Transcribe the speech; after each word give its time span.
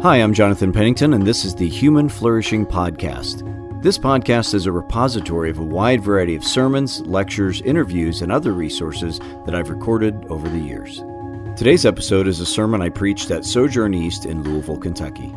Hi, 0.00 0.18
I'm 0.18 0.32
Jonathan 0.32 0.72
Pennington, 0.72 1.12
and 1.12 1.26
this 1.26 1.44
is 1.44 1.56
the 1.56 1.68
Human 1.68 2.08
Flourishing 2.08 2.64
Podcast. 2.64 3.42
This 3.82 3.98
podcast 3.98 4.54
is 4.54 4.64
a 4.64 4.70
repository 4.70 5.50
of 5.50 5.58
a 5.58 5.64
wide 5.64 6.04
variety 6.04 6.36
of 6.36 6.44
sermons, 6.44 7.00
lectures, 7.00 7.60
interviews, 7.62 8.22
and 8.22 8.30
other 8.30 8.52
resources 8.52 9.18
that 9.44 9.56
I've 9.56 9.70
recorded 9.70 10.14
over 10.28 10.48
the 10.48 10.60
years. 10.60 11.02
Today's 11.56 11.84
episode 11.84 12.28
is 12.28 12.38
a 12.38 12.46
sermon 12.46 12.80
I 12.80 12.90
preached 12.90 13.32
at 13.32 13.44
Sojourn 13.44 13.92
East 13.92 14.24
in 14.24 14.44
Louisville, 14.44 14.78
Kentucky. 14.78 15.34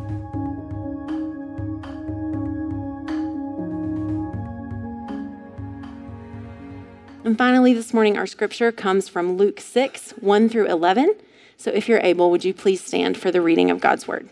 And 7.23 7.35
finally, 7.35 7.73
this 7.73 7.95
morning, 7.95 8.15
our 8.15 8.27
scripture 8.27 8.71
comes 8.71 9.09
from 9.09 9.37
Luke 9.37 9.59
6 9.59 10.11
1 10.19 10.49
through 10.49 10.67
11. 10.67 11.15
So 11.57 11.71
if 11.71 11.89
you're 11.89 12.01
able, 12.03 12.29
would 12.29 12.45
you 12.45 12.53
please 12.53 12.83
stand 12.83 13.17
for 13.17 13.31
the 13.31 13.41
reading 13.41 13.71
of 13.71 13.81
God's 13.81 14.07
word? 14.07 14.29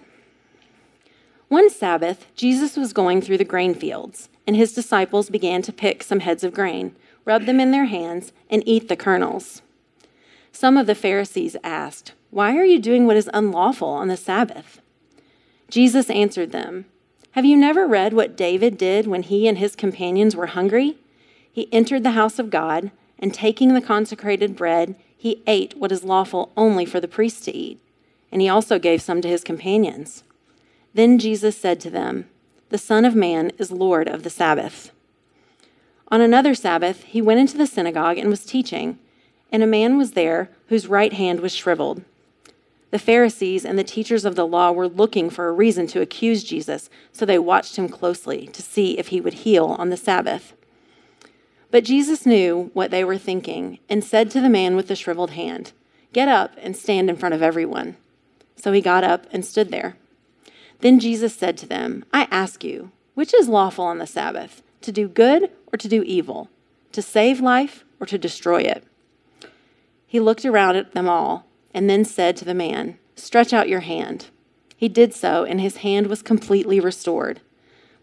One 1.49 1.71
Sabbath, 1.71 2.27
Jesus 2.35 2.77
was 2.77 2.93
going 2.93 3.21
through 3.21 3.39
the 3.39 3.43
grain 3.43 3.73
fields, 3.73 4.29
and 4.45 4.55
his 4.55 4.71
disciples 4.71 5.31
began 5.31 5.63
to 5.63 5.73
pick 5.73 6.03
some 6.03 6.19
heads 6.19 6.43
of 6.43 6.53
grain, 6.53 6.95
rub 7.25 7.45
them 7.45 7.59
in 7.59 7.71
their 7.71 7.85
hands, 7.85 8.31
and 8.51 8.61
eat 8.67 8.87
the 8.87 8.95
kernels. 8.95 9.63
Some 10.51 10.77
of 10.77 10.85
the 10.85 10.93
Pharisees 10.93 11.57
asked, 11.63 12.13
Why 12.29 12.55
are 12.55 12.63
you 12.63 12.77
doing 12.77 13.07
what 13.07 13.17
is 13.17 13.31
unlawful 13.33 13.87
on 13.87 14.09
the 14.09 14.15
Sabbath? 14.15 14.79
Jesus 15.71 16.11
answered 16.11 16.51
them, 16.51 16.85
Have 17.31 17.45
you 17.45 17.57
never 17.57 17.87
read 17.87 18.13
what 18.13 18.37
David 18.37 18.77
did 18.77 19.07
when 19.07 19.23
he 19.23 19.47
and 19.47 19.57
his 19.57 19.75
companions 19.75 20.35
were 20.35 20.47
hungry? 20.47 20.97
He 21.51 21.67
entered 21.73 22.03
the 22.03 22.11
house 22.11 22.37
of 22.37 22.51
God, 22.51 22.91
and 23.17 23.33
taking 23.33 23.73
the 23.73 23.81
consecrated 23.81 24.55
bread, 24.55 24.95
he 25.17 25.41
ate 25.47 25.75
what 25.75 25.91
is 25.91 26.03
lawful 26.03 26.51
only 26.55 26.85
for 26.85 26.99
the 26.99 27.07
priests 27.07 27.41
to 27.45 27.55
eat, 27.55 27.79
and 28.31 28.39
he 28.39 28.47
also 28.47 28.77
gave 28.77 29.01
some 29.01 29.19
to 29.21 29.27
his 29.27 29.43
companions. 29.43 30.23
Then 30.93 31.19
Jesus 31.19 31.57
said 31.57 31.79
to 31.81 31.89
them, 31.89 32.29
The 32.69 32.77
Son 32.77 33.05
of 33.05 33.15
Man 33.15 33.51
is 33.57 33.71
Lord 33.71 34.07
of 34.07 34.23
the 34.23 34.29
Sabbath. 34.29 34.91
On 36.09 36.21
another 36.21 36.55
Sabbath, 36.55 37.03
he 37.03 37.21
went 37.21 37.39
into 37.39 37.57
the 37.57 37.67
synagogue 37.67 38.17
and 38.17 38.29
was 38.29 38.45
teaching, 38.45 38.97
and 39.51 39.61
a 39.61 39.67
man 39.67 39.97
was 39.97 40.11
there 40.11 40.49
whose 40.67 40.87
right 40.87 41.13
hand 41.13 41.39
was 41.39 41.53
shriveled. 41.53 42.03
The 42.91 42.99
Pharisees 42.99 43.65
and 43.65 43.77
the 43.77 43.83
teachers 43.83 44.25
of 44.25 44.35
the 44.35 44.47
law 44.47 44.71
were 44.71 44.87
looking 44.87 45.29
for 45.29 45.47
a 45.47 45.53
reason 45.53 45.85
to 45.87 46.01
accuse 46.01 46.43
Jesus, 46.43 46.89
so 47.11 47.25
they 47.25 47.37
watched 47.37 47.75
him 47.75 47.87
closely 47.87 48.47
to 48.47 48.63
see 48.63 48.97
if 48.97 49.09
he 49.09 49.21
would 49.21 49.35
heal 49.35 49.65
on 49.77 49.89
the 49.89 49.97
Sabbath. 49.97 50.53
But 51.69 51.83
Jesus 51.83 52.25
knew 52.25 52.71
what 52.73 52.89
they 52.89 53.03
were 53.03 53.19
thinking 53.19 53.77
and 53.87 54.03
said 54.03 54.31
to 54.31 54.41
the 54.41 54.49
man 54.49 54.75
with 54.75 54.87
the 54.87 54.95
shriveled 54.95 55.31
hand, 55.31 55.71
Get 56.13 56.27
up 56.27 56.53
and 56.57 56.75
stand 56.75 57.11
in 57.11 57.15
front 57.15 57.35
of 57.35 57.43
everyone. 57.43 57.95
So 58.55 58.71
he 58.71 58.81
got 58.81 59.03
up 59.03 59.27
and 59.31 59.45
stood 59.45 59.69
there. 59.69 59.95
Then 60.79 60.99
Jesus 60.99 61.35
said 61.35 61.57
to 61.57 61.67
them, 61.67 62.05
I 62.13 62.27
ask 62.31 62.63
you, 62.63 62.91
which 63.13 63.33
is 63.33 63.49
lawful 63.49 63.85
on 63.85 63.97
the 63.97 64.07
Sabbath, 64.07 64.61
to 64.81 64.91
do 64.91 65.07
good 65.07 65.51
or 65.71 65.77
to 65.77 65.87
do 65.87 66.03
evil, 66.03 66.49
to 66.93 67.01
save 67.01 67.41
life 67.41 67.83
or 67.99 68.05
to 68.07 68.17
destroy 68.17 68.61
it? 68.61 68.83
He 70.07 70.19
looked 70.19 70.45
around 70.45 70.77
at 70.77 70.93
them 70.93 71.09
all 71.09 71.45
and 71.73 71.89
then 71.89 72.05
said 72.05 72.35
to 72.37 72.45
the 72.45 72.53
man, 72.53 72.97
Stretch 73.15 73.53
out 73.53 73.69
your 73.69 73.81
hand. 73.81 74.27
He 74.75 74.87
did 74.87 75.13
so, 75.13 75.43
and 75.43 75.59
his 75.59 75.77
hand 75.77 76.07
was 76.07 76.21
completely 76.21 76.79
restored. 76.79 77.41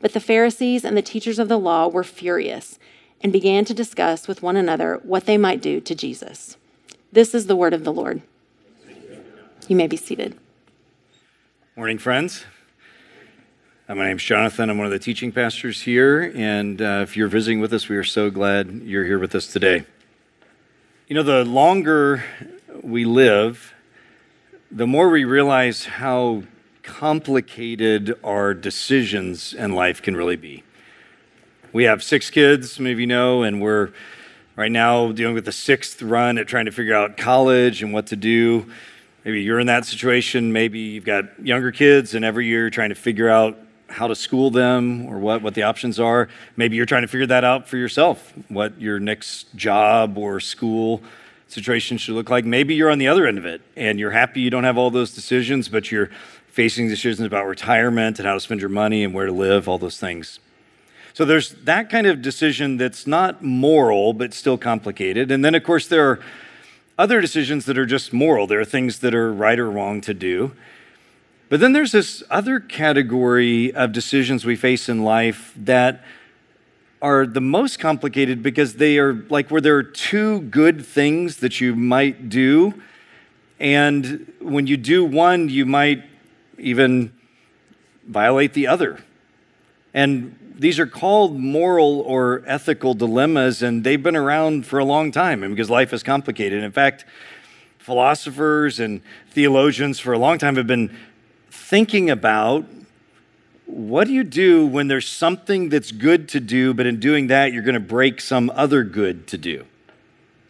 But 0.01 0.13
the 0.13 0.21
Pharisees 0.21 0.85
and 0.85 0.95
the 0.95 1.03
teachers 1.03 1.39
of 1.39 1.49
the 1.49 1.59
law 1.59 1.89
were 1.89 2.05
furious 2.05 2.79
and 3.23 3.33
began 3.33 3.65
to 3.65 3.75
discuss 3.75 4.29
with 4.29 4.43
one 4.43 4.57
another 4.57 5.01
what 5.03 5.25
they 5.25 5.39
might 5.39 5.63
do 5.63 5.81
to 5.81 5.95
Jesus. 5.95 6.59
This 7.11 7.35
is 7.35 7.47
the 7.47 7.57
word 7.57 7.73
of 7.73 7.85
the 7.85 7.93
Lord. 7.93 8.21
You 9.69 9.75
may 9.75 9.87
be 9.87 9.97
seated. 9.97 10.39
Morning, 11.75 11.99
friends. 11.99 12.45
Uh, 13.89 13.95
my 13.95 14.09
name's 14.09 14.25
Jonathan. 14.25 14.69
I'm 14.69 14.79
one 14.79 14.87
of 14.87 14.91
the 14.91 14.99
teaching 14.99 15.31
pastors 15.31 15.83
here. 15.83 16.33
And 16.35 16.83
uh, 16.83 17.05
if 17.05 17.17
you're 17.17 17.29
visiting 17.29 17.61
with 17.61 17.73
us, 17.73 17.89
we 17.89 17.97
are 17.97 18.03
so 18.03 18.31
glad 18.31 18.83
you're 18.83 19.05
here 19.05 19.21
with 19.21 19.33
us 19.33 19.47
today. 19.47 19.85
You 21.07 21.15
know, 21.15 21.23
the 21.23 21.45
longer 21.45 22.25
we 22.83 23.05
live, 23.05 23.75
the 24.73 24.89
more 24.89 25.09
we 25.09 25.23
realize 25.23 25.85
how 25.85 26.43
complicated 26.83 28.19
our 28.25 28.55
decisions 28.55 29.55
in 29.55 29.77
life 29.77 30.03
can 30.03 30.17
really 30.17 30.35
be. 30.35 30.65
We 31.73 31.85
have 31.85 32.03
six 32.03 32.29
kids, 32.29 32.73
some 32.73 32.87
of 32.87 32.99
you 32.99 33.07
know, 33.07 33.45
and 33.45 33.63
we're 33.63 33.93
right 34.57 34.73
now 34.73 35.13
dealing 35.13 35.37
with 35.37 35.45
the 35.45 35.53
sixth 35.53 36.03
run 36.03 36.39
at 36.39 36.49
trying 36.49 36.65
to 36.65 36.73
figure 36.73 36.97
out 36.97 37.17
college 37.17 37.85
and 37.85 37.93
what 37.93 38.09
to 38.09 38.17
do. 38.17 38.67
Maybe 39.25 39.43
you're 39.43 39.61
in 39.61 39.69
that 39.69 39.85
situation. 39.85 40.53
Maybe 40.53 40.81
you've 40.81 41.05
got 41.05 41.39
younger 41.41 41.71
kids, 41.71 42.17
and 42.17 42.25
every 42.25 42.47
year 42.47 42.63
you're 42.63 42.71
trying 42.71 42.89
to 42.89 42.97
figure 42.97 43.29
out 43.29 43.57
how 43.89 44.07
to 44.09 44.15
school 44.15 44.51
them 44.51 45.07
or 45.07 45.19
what, 45.19 45.43
what 45.43 45.55
the 45.55 45.63
options 45.63 46.01
are. 46.01 46.29
Maybe 46.57 46.77
you're 46.77 46.87
trying 46.87 47.03
to 47.03 47.09
figure 47.09 47.27
that 47.27 47.45
out 47.45 47.69
for 47.69 47.77
yourself, 47.77 48.33
what 48.49 48.81
your 48.81 48.99
next 48.99 49.55
job 49.55 50.19
or 50.19 50.41
school 50.41 51.03
situation 51.49 51.97
should 51.99 52.15
look 52.15 52.29
like. 52.29 52.45
Maybe 52.45 52.75
you're 52.75 52.91
on 52.91 52.99
the 52.99 53.09
other 53.09 53.27
end 53.27 53.39
of 53.39 53.47
it 53.47 53.63
and 53.77 53.99
you're 53.99 54.11
happy 54.11 54.41
you 54.41 54.51
don't 54.51 54.65
have 54.65 54.77
all 54.77 54.91
those 54.91 55.15
decisions, 55.15 55.69
but 55.69 55.93
you're 55.93 56.11
facing 56.49 56.89
decisions 56.89 57.27
about 57.27 57.47
retirement 57.47 58.19
and 58.19 58.27
how 58.27 58.35
to 58.35 58.41
spend 58.41 58.61
your 58.61 58.71
money 58.71 59.05
and 59.05 59.15
where 59.15 59.27
to 59.27 59.33
live, 59.33 59.69
all 59.69 59.79
those 59.79 59.99
things. 59.99 60.41
So 61.13 61.25
there's 61.25 61.51
that 61.65 61.89
kind 61.89 62.07
of 62.07 62.21
decision 62.21 62.77
that's 62.77 63.07
not 63.07 63.43
moral, 63.43 64.13
but 64.13 64.35
still 64.35 64.59
complicated. 64.59 65.31
And 65.31 65.45
then, 65.45 65.55
of 65.55 65.63
course, 65.63 65.87
there 65.87 66.11
are 66.11 66.21
other 66.99 67.21
decisions 67.21 67.67
that 67.67 67.79
are 67.79 67.87
just 67.87 68.13
moral. 68.13 68.47
There 68.47 68.61
are 68.61 68.65
things 68.65 68.99
that 69.01 69.15
are 69.15 69.33
right 69.33 69.59
or 69.59 69.71
wrong 69.71 70.01
to 70.03 70.15
do. 70.15 70.53
But 71.49 71.61
then 71.61 71.73
there's 71.73 71.93
this 71.93 72.25
other 72.29 72.59
category 72.59 73.73
of 73.73 73.93
decisions 73.93 74.45
we 74.45 74.57
face 74.57 74.89
in 74.89 75.05
life 75.05 75.53
that 75.57 76.03
are 77.01 77.25
the 77.25 77.41
most 77.41 77.79
complicated 77.79 78.43
because 78.43 78.75
they 78.75 78.99
are 78.99 79.15
like 79.15 79.49
where 79.51 79.61
there 79.61 79.77
are 79.77 79.83
two 79.83 80.41
good 80.41 80.85
things 80.85 81.37
that 81.37 81.61
you 81.61 81.77
might 81.77 82.29
do. 82.29 82.75
And 83.61 84.33
when 84.41 84.67
you 84.67 84.77
do 84.77 85.05
one, 85.05 85.49
you 85.49 85.67
might 85.67 86.03
even 86.59 87.13
violate 88.09 88.55
the 88.55 88.67
other. 88.67 88.99
And 89.95 90.37
these 90.59 90.81
are 90.81 90.87
called 90.87 91.39
moral 91.39 92.01
or 92.01 92.43
ethical 92.47 92.95
dilemmas, 92.95 93.63
and 93.63 93.85
they've 93.85 94.03
been 94.03 94.17
around 94.17 94.67
for 94.67 94.79
a 94.79 94.85
long 94.85 95.13
time 95.13 95.49
because 95.49 95.71
life 95.71 95.93
is 95.93 96.03
complicated. 96.03 96.65
In 96.65 96.73
fact, 96.73 97.05
philosophers 97.79 98.81
and 98.81 99.01
theologians 99.31 100.01
for 100.01 100.13
a 100.13 100.19
long 100.19 100.39
time 100.39 100.57
have 100.57 100.67
been 100.67 100.97
thinking 101.57 102.11
about 102.11 102.65
what 103.67 104.07
do 104.07 104.13
you 104.13 104.23
do 104.23 104.67
when 104.67 104.89
there's 104.89 105.09
something 105.09 105.69
that's 105.69 105.91
good 105.91 106.29
to 106.31 106.41
do, 106.41 106.73
but 106.73 106.87
in 106.87 107.01
doing 107.01 107.27
that, 107.29 107.53
you're 107.53 107.63
going 107.63 107.75
to 107.75 107.81
break 107.81 108.21
some 108.21 108.51
other 108.55 108.85
good 108.85 109.27
to 109.29 109.39
do? 109.39 109.65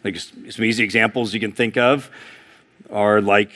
Like 0.05 0.19
some 0.19 0.65
easy 0.65 0.84
examples 0.84 1.33
you 1.33 1.41
can 1.41 1.53
think 1.53 1.77
of 1.77 2.11
are 2.91 3.21
like 3.21 3.50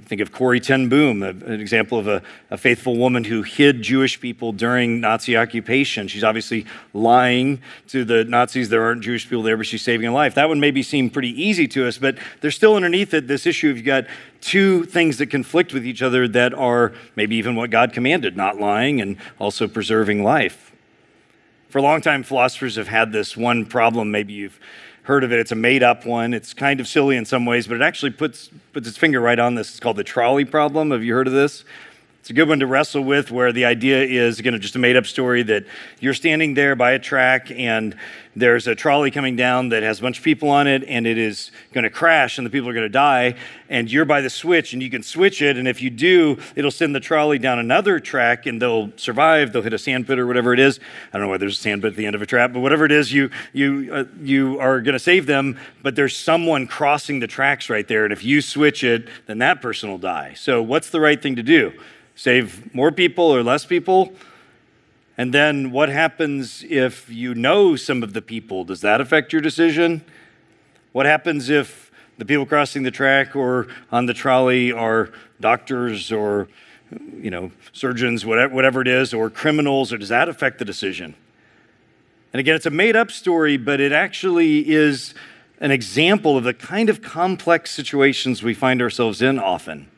think 0.00 0.20
of 0.20 0.32
Corrie 0.32 0.60
ten 0.60 0.88
Boom, 0.88 1.22
an 1.22 1.60
example 1.60 1.98
of 1.98 2.08
a, 2.08 2.22
a, 2.50 2.56
faithful 2.56 2.96
woman 2.96 3.24
who 3.24 3.42
hid 3.42 3.82
Jewish 3.82 4.20
people 4.20 4.52
during 4.52 5.00
Nazi 5.00 5.36
occupation. 5.36 6.08
She's 6.08 6.24
obviously 6.24 6.66
lying 6.94 7.60
to 7.88 8.04
the 8.04 8.24
Nazis. 8.24 8.70
There 8.70 8.82
aren't 8.82 9.02
Jewish 9.02 9.28
people 9.28 9.42
there, 9.42 9.56
but 9.56 9.66
she's 9.66 9.82
saving 9.82 10.06
a 10.06 10.12
life. 10.12 10.34
That 10.34 10.48
would 10.48 10.58
maybe 10.58 10.82
seem 10.82 11.10
pretty 11.10 11.30
easy 11.42 11.68
to 11.68 11.86
us, 11.86 11.98
but 11.98 12.16
there's 12.40 12.56
still 12.56 12.74
underneath 12.74 13.12
it 13.12 13.28
this 13.28 13.46
issue 13.46 13.70
of 13.70 13.76
you've 13.76 13.86
got 13.86 14.06
two 14.40 14.84
things 14.84 15.18
that 15.18 15.26
conflict 15.26 15.72
with 15.72 15.86
each 15.86 16.02
other 16.02 16.26
that 16.28 16.54
are 16.54 16.92
maybe 17.14 17.36
even 17.36 17.54
what 17.54 17.70
God 17.70 17.92
commanded 17.92 18.36
not 18.36 18.58
lying 18.58 19.00
and 19.00 19.16
also 19.38 19.68
preserving 19.68 20.22
life. 20.22 20.72
For 21.68 21.78
a 21.78 21.82
long 21.82 22.00
time, 22.02 22.22
philosophers 22.22 22.76
have 22.76 22.88
had 22.88 23.12
this 23.12 23.36
one 23.36 23.64
problem. 23.64 24.10
Maybe 24.10 24.34
you've 24.34 24.60
heard 25.02 25.24
of 25.24 25.32
it. 25.32 25.40
It's 25.40 25.52
a 25.52 25.56
made 25.56 25.82
up 25.82 26.06
one. 26.06 26.32
It's 26.32 26.54
kind 26.54 26.80
of 26.80 26.86
silly 26.86 27.16
in 27.16 27.24
some 27.24 27.44
ways, 27.44 27.66
but 27.66 27.74
it 27.74 27.82
actually 27.82 28.10
puts, 28.10 28.50
puts 28.72 28.86
its 28.86 28.96
finger 28.96 29.20
right 29.20 29.38
on 29.38 29.54
this. 29.54 29.70
It's 29.70 29.80
called 29.80 29.96
the 29.96 30.04
trolley 30.04 30.44
problem. 30.44 30.90
Have 30.90 31.02
you 31.02 31.14
heard 31.14 31.26
of 31.26 31.32
this? 31.32 31.64
It's 32.22 32.30
a 32.30 32.34
good 32.34 32.48
one 32.48 32.60
to 32.60 32.68
wrestle 32.68 33.02
with 33.02 33.32
where 33.32 33.50
the 33.50 33.64
idea 33.64 34.00
is, 34.00 34.38
again, 34.38 34.56
just 34.60 34.76
a 34.76 34.78
made 34.78 34.94
up 34.94 35.06
story 35.06 35.42
that 35.42 35.64
you're 35.98 36.14
standing 36.14 36.54
there 36.54 36.76
by 36.76 36.92
a 36.92 36.98
track 37.00 37.50
and 37.50 37.96
there's 38.36 38.68
a 38.68 38.76
trolley 38.76 39.10
coming 39.10 39.34
down 39.34 39.70
that 39.70 39.82
has 39.82 39.98
a 39.98 40.02
bunch 40.02 40.18
of 40.18 40.24
people 40.24 40.48
on 40.48 40.68
it 40.68 40.84
and 40.84 41.04
it 41.04 41.18
is 41.18 41.50
going 41.72 41.82
to 41.82 41.90
crash 41.90 42.38
and 42.38 42.46
the 42.46 42.50
people 42.50 42.68
are 42.68 42.74
going 42.74 42.84
to 42.84 42.88
die. 42.88 43.34
And 43.68 43.90
you're 43.90 44.04
by 44.04 44.20
the 44.20 44.30
switch 44.30 44.72
and 44.72 44.80
you 44.80 44.88
can 44.88 45.02
switch 45.02 45.42
it. 45.42 45.58
And 45.58 45.66
if 45.66 45.82
you 45.82 45.90
do, 45.90 46.38
it'll 46.54 46.70
send 46.70 46.94
the 46.94 47.00
trolley 47.00 47.40
down 47.40 47.58
another 47.58 47.98
track 47.98 48.46
and 48.46 48.62
they'll 48.62 48.92
survive. 48.96 49.52
They'll 49.52 49.62
hit 49.62 49.72
a 49.72 49.78
sandpit 49.78 50.16
or 50.20 50.28
whatever 50.28 50.54
it 50.54 50.60
is. 50.60 50.78
I 51.12 51.18
don't 51.18 51.26
know 51.26 51.30
why 51.32 51.38
there's 51.38 51.58
a 51.58 51.60
sandpit 51.60 51.94
at 51.94 51.96
the 51.96 52.06
end 52.06 52.14
of 52.14 52.22
a 52.22 52.26
trap, 52.26 52.52
but 52.52 52.60
whatever 52.60 52.84
it 52.84 52.92
is, 52.92 53.12
you, 53.12 53.30
you, 53.52 53.90
uh, 53.92 54.04
you 54.20 54.60
are 54.60 54.80
going 54.80 54.92
to 54.92 55.00
save 55.00 55.26
them. 55.26 55.58
But 55.82 55.96
there's 55.96 56.16
someone 56.16 56.68
crossing 56.68 57.18
the 57.18 57.26
tracks 57.26 57.68
right 57.68 57.88
there. 57.88 58.04
And 58.04 58.12
if 58.12 58.22
you 58.22 58.42
switch 58.42 58.84
it, 58.84 59.08
then 59.26 59.38
that 59.38 59.60
person 59.60 59.90
will 59.90 59.98
die. 59.98 60.34
So 60.34 60.62
what's 60.62 60.88
the 60.88 61.00
right 61.00 61.20
thing 61.20 61.34
to 61.34 61.42
do? 61.42 61.72
Save 62.14 62.74
more 62.74 62.92
people 62.92 63.24
or 63.24 63.42
less 63.42 63.64
people? 63.64 64.12
And 65.16 65.32
then 65.32 65.70
what 65.70 65.88
happens 65.88 66.64
if 66.68 67.08
you 67.10 67.34
know 67.34 67.76
some 67.76 68.02
of 68.02 68.12
the 68.12 68.22
people? 68.22 68.64
Does 68.64 68.80
that 68.80 69.00
affect 69.00 69.32
your 69.32 69.42
decision? 69.42 70.04
What 70.92 71.06
happens 71.06 71.48
if 71.48 71.90
the 72.18 72.24
people 72.24 72.46
crossing 72.46 72.82
the 72.82 72.90
track 72.90 73.34
or 73.36 73.68
on 73.90 74.06
the 74.06 74.14
trolley 74.14 74.72
are 74.72 75.10
doctors 75.40 76.12
or 76.12 76.48
you 77.14 77.30
know, 77.30 77.50
surgeons, 77.72 78.24
whatever, 78.26 78.54
whatever 78.54 78.80
it 78.82 78.88
is, 78.88 79.14
or 79.14 79.30
criminals, 79.30 79.92
or 79.92 79.98
does 79.98 80.08
that 80.10 80.28
affect 80.28 80.58
the 80.58 80.64
decision? 80.64 81.14
And 82.32 82.40
again, 82.40 82.54
it's 82.54 82.66
a 82.66 82.70
made 82.70 82.96
up 82.96 83.10
story, 83.10 83.56
but 83.56 83.80
it 83.80 83.92
actually 83.92 84.70
is 84.70 85.14
an 85.60 85.70
example 85.70 86.36
of 86.36 86.44
the 86.44 86.54
kind 86.54 86.88
of 86.88 87.02
complex 87.02 87.70
situations 87.70 88.42
we 88.42 88.54
find 88.54 88.82
ourselves 88.82 89.22
in 89.22 89.38
often. 89.38 89.88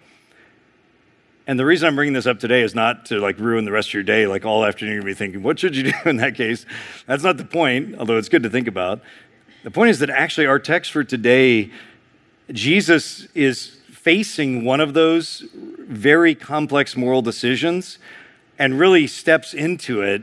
And 1.46 1.58
the 1.58 1.66
reason 1.66 1.86
I'm 1.86 1.94
bringing 1.94 2.14
this 2.14 2.26
up 2.26 2.40
today 2.40 2.62
is 2.62 2.74
not 2.74 3.06
to 3.06 3.18
like 3.18 3.38
ruin 3.38 3.66
the 3.66 3.72
rest 3.72 3.88
of 3.88 3.94
your 3.94 4.02
day, 4.02 4.26
like 4.26 4.46
all 4.46 4.64
afternoon 4.64 4.96
you'll 4.96 5.04
be 5.04 5.14
thinking, 5.14 5.42
what 5.42 5.58
should 5.58 5.76
you 5.76 5.92
do 5.92 5.92
in 6.06 6.16
that 6.16 6.34
case? 6.34 6.64
That's 7.06 7.22
not 7.22 7.36
the 7.36 7.44
point, 7.44 7.96
although 7.98 8.16
it's 8.16 8.30
good 8.30 8.42
to 8.44 8.50
think 8.50 8.66
about. 8.66 9.02
The 9.62 9.70
point 9.70 9.90
is 9.90 9.98
that 9.98 10.10
actually 10.10 10.46
our 10.46 10.58
text 10.58 10.90
for 10.90 11.04
today, 11.04 11.70
Jesus 12.50 13.26
is 13.34 13.78
facing 13.90 14.64
one 14.64 14.80
of 14.80 14.94
those 14.94 15.44
very 15.52 16.34
complex 16.34 16.96
moral 16.96 17.22
decisions 17.22 17.98
and 18.58 18.78
really 18.78 19.06
steps 19.06 19.52
into 19.52 20.00
it 20.00 20.22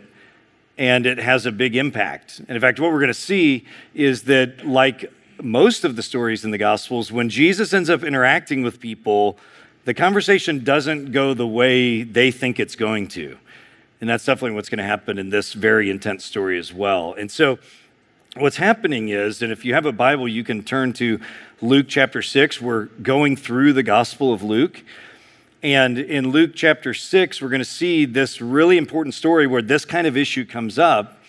and 0.78 1.06
it 1.06 1.20
has 1.20 1.46
a 1.46 1.52
big 1.52 1.76
impact. 1.76 2.40
And 2.40 2.52
in 2.52 2.60
fact, 2.62 2.80
what 2.80 2.92
we're 2.92 3.00
going 3.00 3.10
to 3.10 3.14
see 3.14 3.66
is 3.94 4.24
that, 4.24 4.66
like 4.66 5.12
most 5.44 5.84
of 5.84 5.96
the 5.96 6.04
stories 6.04 6.44
in 6.44 6.52
the 6.52 6.58
Gospels, 6.58 7.12
when 7.12 7.30
Jesus 7.30 7.74
ends 7.74 7.90
up 7.90 8.04
interacting 8.04 8.64
with 8.64 8.80
people, 8.80 9.38
the 9.86 9.94
conversation 9.94 10.64
doesn't 10.64 11.12
go 11.12 11.34
the 11.34 11.48
way 11.48 12.04
they 12.04 12.32
think 12.32 12.60
it's 12.60 12.76
going 12.76 13.08
to. 13.10 13.38
And 14.00 14.10
that's 14.10 14.26
definitely 14.26 14.56
what's 14.56 14.70
going 14.70 14.80
to 14.80 14.84
happen 14.84 15.18
in 15.18 15.30
this 15.30 15.54
very 15.54 15.90
intense 15.90 16.26
story 16.26 16.58
as 16.58 16.74
well. 16.74 17.14
And 17.14 17.30
so, 17.32 17.60
what's 18.36 18.58
happening 18.58 19.10
is, 19.10 19.42
and 19.42 19.52
if 19.52 19.66
you 19.66 19.74
have 19.74 19.86
a 19.86 19.92
Bible, 19.92 20.28
you 20.28 20.44
can 20.44 20.64
turn 20.64 20.94
to 20.94 21.20
Luke 21.62 21.86
chapter 21.88 22.22
6. 22.22 22.62
We're 22.62 22.86
going 22.86 23.36
through 23.36 23.74
the 23.74 23.84
Gospel 23.84 24.34
of 24.34 24.42
Luke. 24.42 24.84
And 25.64 26.00
in 26.00 26.30
Luke 26.30 26.52
chapter 26.56 26.94
6, 26.94 27.42
we're 27.42 27.50
going 27.50 27.60
to 27.60 27.66
see 27.66 28.06
this 28.06 28.42
really 28.42 28.78
important 28.78 29.14
story 29.14 29.46
where 29.46 29.62
this 29.62 29.86
kind 29.86 30.08
of 30.08 30.18
issue 30.18 30.46
comes 30.46 30.80
up. 30.80 31.21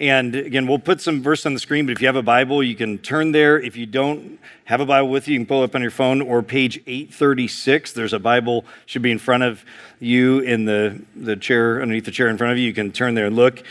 And 0.00 0.34
again, 0.34 0.66
we'll 0.66 0.78
put 0.78 1.02
some 1.02 1.22
verse 1.22 1.44
on 1.44 1.52
the 1.52 1.60
screen, 1.60 1.84
but 1.84 1.92
if 1.92 2.00
you 2.00 2.06
have 2.06 2.16
a 2.16 2.22
Bible, 2.22 2.62
you 2.62 2.74
can 2.74 2.96
turn 2.96 3.32
there. 3.32 3.60
If 3.60 3.76
you 3.76 3.84
don't 3.84 4.40
have 4.64 4.80
a 4.80 4.86
Bible 4.86 5.10
with 5.10 5.28
you, 5.28 5.34
you 5.34 5.40
can 5.40 5.46
pull 5.46 5.60
it 5.60 5.66
up 5.66 5.74
on 5.74 5.82
your 5.82 5.90
phone 5.90 6.22
or 6.22 6.42
page 6.42 6.78
836. 6.86 7.92
There's 7.92 8.14
a 8.14 8.18
Bible, 8.18 8.64
should 8.86 9.02
be 9.02 9.10
in 9.10 9.18
front 9.18 9.42
of 9.42 9.62
you 9.98 10.38
in 10.38 10.64
the, 10.64 11.02
the 11.14 11.36
chair, 11.36 11.82
underneath 11.82 12.06
the 12.06 12.12
chair 12.12 12.28
in 12.28 12.38
front 12.38 12.52
of 12.52 12.58
you. 12.58 12.64
You 12.64 12.72
can 12.72 12.92
turn 12.92 13.14
there 13.14 13.26
and 13.26 13.36
look. 13.36 13.62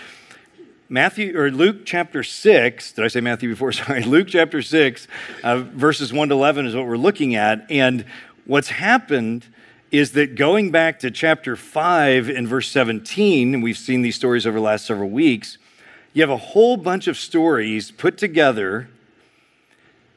Matthew 0.87 1.35
or 1.35 1.49
Luke 1.49 1.77
chapter 1.83 2.21
6, 2.21 2.91
did 2.91 3.05
I 3.05 3.07
say 3.07 3.21
Matthew 3.21 3.49
before? 3.49 3.71
Sorry. 3.73 4.03
Luke 4.03 4.27
chapter 4.27 4.61
6, 4.61 5.07
uh, 5.43 5.57
verses 5.57 6.13
1 6.13 6.29
to 6.29 6.35
11 6.35 6.67
is 6.67 6.75
what 6.75 6.85
we're 6.85 6.97
looking 6.97 7.33
at. 7.33 7.65
And 7.71 8.05
what's 8.45 8.69
happened 8.69 9.47
is 9.89 10.11
that 10.11 10.35
going 10.35 10.69
back 10.69 10.99
to 10.99 11.09
chapter 11.09 11.55
5 11.55 12.29
in 12.29 12.45
verse 12.45 12.69
17, 12.69 13.55
and 13.55 13.63
we've 13.63 13.79
seen 13.79 14.03
these 14.03 14.15
stories 14.15 14.45
over 14.45 14.59
the 14.59 14.63
last 14.63 14.85
several 14.85 15.09
weeks, 15.09 15.57
you 16.13 16.21
have 16.21 16.29
a 16.29 16.37
whole 16.37 16.77
bunch 16.77 17.07
of 17.07 17.17
stories 17.17 17.91
put 17.91 18.17
together 18.17 18.89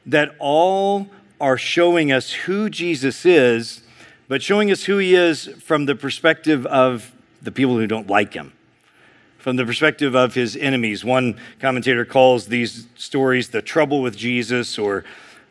that 0.05 0.35
all 0.39 1.07
are 1.39 1.57
showing 1.57 2.11
us 2.11 2.31
who 2.31 2.69
Jesus 2.69 3.25
is, 3.25 3.83
but 4.27 4.41
showing 4.41 4.71
us 4.71 4.83
who 4.83 4.97
he 4.97 5.13
is 5.13 5.47
from 5.61 5.85
the 5.85 5.95
perspective 5.95 6.65
of 6.65 7.11
the 7.41 7.51
people 7.51 7.77
who 7.77 7.87
don't 7.87 8.07
like 8.07 8.33
him, 8.33 8.53
from 9.37 9.55
the 9.55 9.65
perspective 9.65 10.15
of 10.15 10.33
his 10.33 10.55
enemies. 10.55 11.03
One 11.05 11.39
commentator 11.59 12.05
calls 12.05 12.47
these 12.47 12.87
stories 12.95 13.49
the 13.49 13.61
trouble 13.61 14.01
with 14.01 14.15
Jesus 14.15 14.79
or 14.79 15.03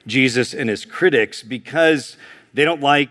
Jesus 0.07 0.55
and 0.55 0.69
his 0.69 0.85
critics 0.85 1.43
because 1.43 2.17
they 2.55 2.65
don't 2.65 2.81
like 2.81 3.11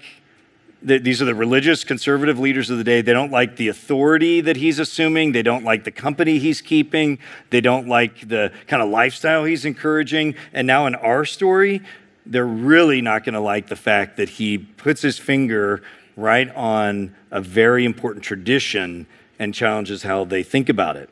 these 0.81 1.21
are 1.21 1.25
the 1.25 1.35
religious 1.35 1.83
conservative 1.83 2.39
leaders 2.39 2.69
of 2.69 2.77
the 2.77 2.83
day. 2.83 3.01
They 3.01 3.13
don't 3.13 3.31
like 3.31 3.55
the 3.55 3.67
authority 3.67 4.41
that 4.41 4.57
he's 4.57 4.79
assuming. 4.79 5.31
They 5.31 5.43
don't 5.43 5.63
like 5.63 5.83
the 5.83 5.91
company 5.91 6.39
he's 6.39 6.61
keeping. 6.61 7.19
They 7.51 7.61
don't 7.61 7.87
like 7.87 8.27
the 8.27 8.51
kind 8.67 8.81
of 8.81 8.89
lifestyle 8.89 9.45
he's 9.45 9.63
encouraging. 9.63 10.35
And 10.53 10.65
now 10.65 10.87
in 10.87 10.95
our 10.95 11.23
story, 11.23 11.81
they're 12.25 12.45
really 12.45 13.01
not 13.01 13.23
going 13.23 13.33
to 13.33 13.39
like 13.39 13.67
the 13.67 13.75
fact 13.75 14.17
that 14.17 14.29
he 14.29 14.57
puts 14.57 15.01
his 15.01 15.19
finger 15.19 15.83
right 16.15 16.53
on 16.55 17.15
a 17.29 17.41
very 17.41 17.85
important 17.85 18.23
tradition 18.23 19.05
and 19.39 19.53
challenges 19.53 20.03
how 20.03 20.25
they 20.25 20.43
think 20.43 20.69
about 20.69 20.95
it. 20.97 21.09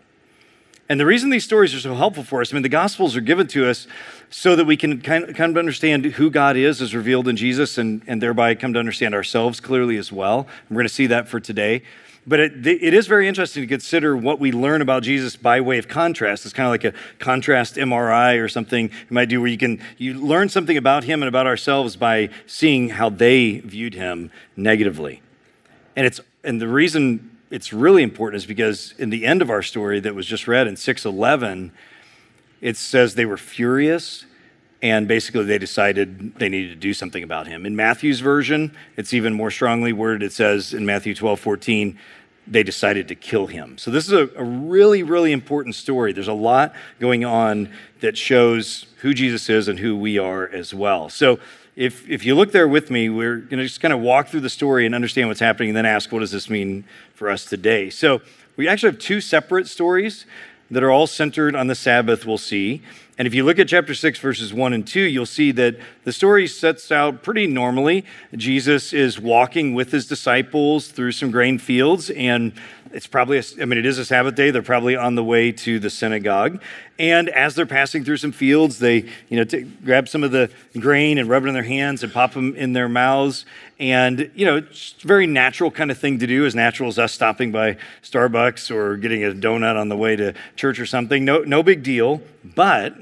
And 0.89 0.99
the 0.99 1.05
reason 1.05 1.29
these 1.29 1.43
stories 1.43 1.75
are 1.75 1.79
so 1.79 1.93
helpful 1.93 2.23
for 2.23 2.41
us, 2.41 2.51
I 2.51 2.55
mean, 2.55 2.63
the 2.63 2.69
Gospels 2.69 3.15
are 3.15 3.21
given 3.21 3.45
to 3.47 3.69
us 3.69 3.85
so 4.31 4.55
that 4.55 4.65
we 4.65 4.75
can 4.75 4.99
kind 5.01 5.23
of 5.23 5.57
understand 5.57 6.03
who 6.03 6.31
God 6.31 6.57
is 6.57 6.81
as 6.81 6.95
revealed 6.95 7.27
in 7.27 7.37
Jesus 7.37 7.77
and, 7.77 8.01
and 8.07 8.19
thereby 8.21 8.55
come 8.55 8.73
to 8.73 8.79
understand 8.79 9.13
ourselves 9.13 9.59
clearly 9.59 9.97
as 9.97 10.11
well. 10.11 10.47
We're 10.67 10.75
going 10.75 10.87
to 10.87 10.93
see 10.93 11.05
that 11.05 11.27
for 11.27 11.39
today. 11.39 11.83
But 12.25 12.39
it, 12.39 12.65
it 12.65 12.93
is 12.93 13.07
very 13.07 13.27
interesting 13.27 13.63
to 13.63 13.67
consider 13.67 14.17
what 14.17 14.39
we 14.39 14.51
learn 14.51 14.81
about 14.81 15.03
Jesus 15.03 15.35
by 15.35 15.61
way 15.61 15.77
of 15.77 15.87
contrast. 15.87 16.43
It's 16.45 16.53
kind 16.53 16.65
of 16.65 16.71
like 16.71 16.83
a 16.83 16.93
contrast 17.19 17.75
MRI 17.75 18.41
or 18.43 18.49
something 18.49 18.89
you 18.89 19.13
might 19.13 19.29
do 19.29 19.41
where 19.41 19.49
you 19.49 19.57
can 19.57 19.79
you 19.97 20.15
learn 20.15 20.49
something 20.49 20.77
about 20.77 21.05
him 21.05 21.21
and 21.21 21.27
about 21.27 21.47
ourselves 21.47 21.95
by 21.95 22.29
seeing 22.45 22.89
how 22.89 23.09
they 23.09 23.59
viewed 23.59 23.93
him 23.93 24.31
negatively. 24.55 25.21
And 25.95 26.05
it's 26.05 26.19
and 26.43 26.61
the 26.61 26.67
reason 26.67 27.28
it's 27.51 27.73
really 27.73 28.03
important 28.03 28.41
is 28.41 28.45
because 28.45 28.93
in 28.97 29.09
the 29.09 29.25
end 29.25 29.41
of 29.41 29.49
our 29.49 29.61
story 29.61 29.99
that 30.01 30.15
was 30.15 30.25
just 30.25 30.47
read 30.47 30.67
in 30.67 30.75
611, 30.75 31.71
it 32.61 32.77
says 32.77 33.15
they 33.15 33.25
were 33.25 33.37
furious 33.37 34.25
and 34.81 35.07
basically 35.07 35.43
they 35.43 35.57
decided 35.57 36.35
they 36.35 36.47
needed 36.47 36.69
to 36.69 36.75
do 36.75 36.93
something 36.93 37.23
about 37.23 37.47
him. 37.47 37.65
In 37.65 37.75
Matthew's 37.75 38.21
version, 38.21 38.75
it's 38.95 39.13
even 39.13 39.33
more 39.33 39.51
strongly 39.51 39.91
worded. 39.91 40.23
It 40.23 40.31
says 40.31 40.73
in 40.73 40.85
Matthew 40.85 41.13
12, 41.13 41.39
14, 41.39 41.99
they 42.47 42.63
decided 42.63 43.07
to 43.09 43.15
kill 43.15 43.47
him. 43.47 43.77
So 43.77 43.91
this 43.91 44.07
is 44.07 44.13
a, 44.13 44.29
a 44.37 44.43
really, 44.43 45.03
really 45.03 45.31
important 45.31 45.75
story. 45.75 46.13
There's 46.13 46.27
a 46.27 46.33
lot 46.33 46.73
going 46.99 47.25
on 47.25 47.69
that 47.99 48.17
shows 48.17 48.85
who 48.97 49.13
Jesus 49.13 49.49
is 49.49 49.67
and 49.67 49.77
who 49.77 49.97
we 49.97 50.17
are 50.17 50.47
as 50.47 50.73
well. 50.73 51.09
So 51.09 51.39
if, 51.79 52.09
if 52.09 52.25
you 52.25 52.35
look 52.35 52.51
there 52.51 52.67
with 52.67 52.91
me, 52.91 53.07
we're 53.07 53.37
going 53.37 53.59
to 53.59 53.63
just 53.63 53.79
kind 53.79 53.93
of 53.93 54.01
walk 54.01 54.27
through 54.27 54.41
the 54.41 54.49
story 54.49 54.85
and 54.85 54.93
understand 54.93 55.29
what's 55.29 55.39
happening 55.39 55.69
and 55.69 55.77
then 55.77 55.85
ask, 55.85 56.11
what 56.11 56.19
does 56.19 56.31
this 56.31 56.49
mean 56.49 56.83
for 57.13 57.29
us 57.29 57.45
today? 57.45 57.89
So 57.89 58.19
we 58.57 58.67
actually 58.67 58.91
have 58.91 58.99
two 58.99 59.21
separate 59.21 59.65
stories 59.65 60.25
that 60.69 60.83
are 60.83 60.91
all 60.91 61.07
centered 61.07 61.55
on 61.55 61.67
the 61.67 61.75
Sabbath, 61.75 62.25
we'll 62.25 62.37
see. 62.37 62.81
And 63.17 63.25
if 63.25 63.33
you 63.33 63.45
look 63.45 63.59
at 63.59 63.69
chapter 63.69 63.95
6, 63.95 64.19
verses 64.19 64.53
1 64.53 64.73
and 64.73 64.85
2, 64.85 64.99
you'll 64.99 65.25
see 65.25 65.53
that 65.53 65.77
the 66.03 66.11
story 66.11 66.47
sets 66.47 66.91
out 66.91 67.23
pretty 67.23 67.47
normally. 67.47 68.05
Jesus 68.35 68.91
is 68.91 69.17
walking 69.17 69.73
with 69.73 69.93
his 69.93 70.05
disciples 70.05 70.89
through 70.89 71.13
some 71.13 71.31
grain 71.31 71.57
fields, 71.59 72.09
and 72.09 72.51
it's 72.93 73.07
probably, 73.07 73.37
a, 73.37 73.43
I 73.61 73.65
mean, 73.65 73.77
it 73.77 73.85
is 73.85 73.97
a 73.97 74.05
Sabbath 74.05 74.35
day. 74.35 74.51
They're 74.51 74.61
probably 74.61 74.95
on 74.95 75.15
the 75.15 75.23
way 75.23 75.51
to 75.51 75.79
the 75.79 75.89
synagogue. 75.89 76.61
And 76.97 77.29
as 77.29 77.55
they're 77.55 77.65
passing 77.65 78.03
through 78.03 78.17
some 78.17 78.31
fields, 78.31 78.79
they, 78.79 79.09
you 79.29 79.37
know, 79.37 79.43
t- 79.43 79.61
grab 79.83 80.09
some 80.09 80.23
of 80.23 80.31
the 80.31 80.49
grain 80.79 81.17
and 81.17 81.29
rub 81.29 81.45
it 81.45 81.47
in 81.47 81.53
their 81.53 81.63
hands 81.63 82.03
and 82.03 82.11
pop 82.11 82.33
them 82.33 82.55
in 82.55 82.73
their 82.73 82.89
mouths. 82.89 83.45
And, 83.79 84.31
you 84.35 84.45
know, 84.45 84.57
it's 84.57 84.95
a 85.03 85.07
very 85.07 85.27
natural 85.27 85.71
kind 85.71 85.91
of 85.91 85.97
thing 85.97 86.19
to 86.19 86.27
do, 86.27 86.45
as 86.45 86.55
natural 86.55 86.89
as 86.89 86.99
us 86.99 87.13
stopping 87.13 87.51
by 87.51 87.77
Starbucks 88.03 88.69
or 88.69 88.97
getting 88.97 89.23
a 89.23 89.31
donut 89.31 89.79
on 89.79 89.89
the 89.89 89.97
way 89.97 90.15
to 90.15 90.33
church 90.55 90.79
or 90.79 90.85
something. 90.85 91.23
No, 91.23 91.39
no 91.39 91.63
big 91.63 91.83
deal. 91.83 92.21
But 92.43 92.95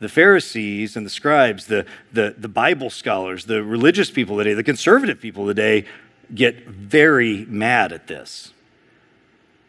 the 0.00 0.08
Pharisees 0.08 0.96
and 0.96 1.06
the 1.06 1.10
scribes, 1.10 1.66
the, 1.66 1.86
the, 2.12 2.34
the 2.36 2.48
Bible 2.48 2.90
scholars, 2.90 3.46
the 3.46 3.62
religious 3.62 4.10
people 4.10 4.36
today, 4.38 4.52
the 4.52 4.62
conservative 4.62 5.20
people 5.20 5.46
today 5.46 5.86
get 6.32 6.66
very 6.66 7.44
mad 7.46 7.92
at 7.92 8.06
this. 8.06 8.52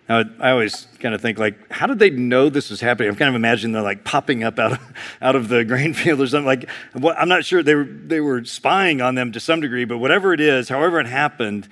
Now, 0.07 0.23
I 0.39 0.51
always 0.51 0.87
kind 0.99 1.15
of 1.15 1.21
think, 1.21 1.39
like, 1.39 1.71
how 1.71 1.87
did 1.87 1.97
they 1.97 2.11
know 2.11 2.49
this 2.49 2.69
was 2.69 2.79
happening? 2.79 3.09
I'm 3.09 3.15
kind 3.15 3.29
of 3.29 3.35
imagining 3.35 3.73
they're 3.73 3.81
like 3.81 4.03
popping 4.03 4.43
up 4.43 4.59
out 4.59 4.73
of, 4.73 4.79
out 5.21 5.35
of 5.35 5.47
the 5.47 5.65
grain 5.65 5.93
field 5.93 6.21
or 6.21 6.27
something. 6.27 6.45
Like, 6.45 6.69
I'm 7.17 7.27
not 7.27 7.43
sure 7.43 7.63
they 7.63 7.73
were, 7.73 7.85
they 7.85 8.19
were 8.19 8.45
spying 8.45 9.01
on 9.01 9.15
them 9.15 9.31
to 9.31 9.39
some 9.39 9.61
degree, 9.61 9.85
but 9.85 9.97
whatever 9.97 10.33
it 10.33 10.39
is, 10.39 10.69
however 10.69 10.99
it 10.99 11.07
happened, 11.07 11.67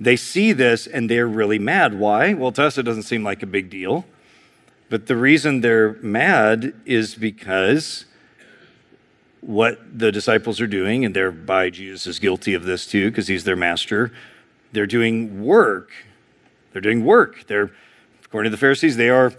they 0.00 0.16
see 0.16 0.52
this 0.52 0.86
and 0.86 1.10
they're 1.10 1.26
really 1.26 1.58
mad. 1.58 1.98
Why? 1.98 2.34
Well, 2.34 2.52
to 2.52 2.64
us, 2.64 2.78
it 2.78 2.84
doesn't 2.84 3.04
seem 3.04 3.24
like 3.24 3.42
a 3.42 3.46
big 3.46 3.70
deal. 3.70 4.04
But 4.88 5.06
the 5.06 5.16
reason 5.16 5.60
they're 5.60 5.94
mad 5.94 6.74
is 6.84 7.16
because 7.16 8.04
what 9.46 9.78
the 9.98 10.10
disciples 10.10 10.58
are 10.58 10.66
doing, 10.66 11.04
and 11.04 11.14
thereby 11.14 11.68
Jesus 11.68 12.06
is 12.06 12.18
guilty 12.18 12.54
of 12.54 12.64
this 12.64 12.86
too, 12.86 13.10
because 13.10 13.28
he's 13.28 13.44
their 13.44 13.56
master, 13.56 14.10
they're 14.72 14.86
doing 14.86 15.44
work. 15.44 15.90
They're 16.72 16.80
doing 16.80 17.04
work. 17.04 17.46
They're, 17.46 17.70
according 18.24 18.50
to 18.50 18.56
the 18.56 18.60
Pharisees, 18.60 18.96
they 18.96 19.10
are, 19.10 19.34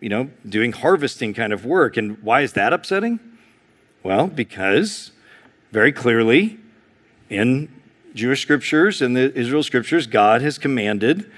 you 0.00 0.08
know, 0.08 0.30
doing 0.48 0.72
harvesting 0.72 1.34
kind 1.34 1.52
of 1.52 1.66
work. 1.66 1.98
And 1.98 2.22
why 2.22 2.40
is 2.40 2.54
that 2.54 2.72
upsetting? 2.72 3.20
Well, 4.02 4.26
because 4.26 5.12
very 5.70 5.92
clearly 5.92 6.58
in 7.28 7.68
Jewish 8.14 8.40
scriptures 8.40 9.02
and 9.02 9.14
the 9.14 9.32
Israel 9.38 9.62
scriptures, 9.62 10.06
God 10.06 10.40
has 10.40 10.56
commanded 10.56 11.30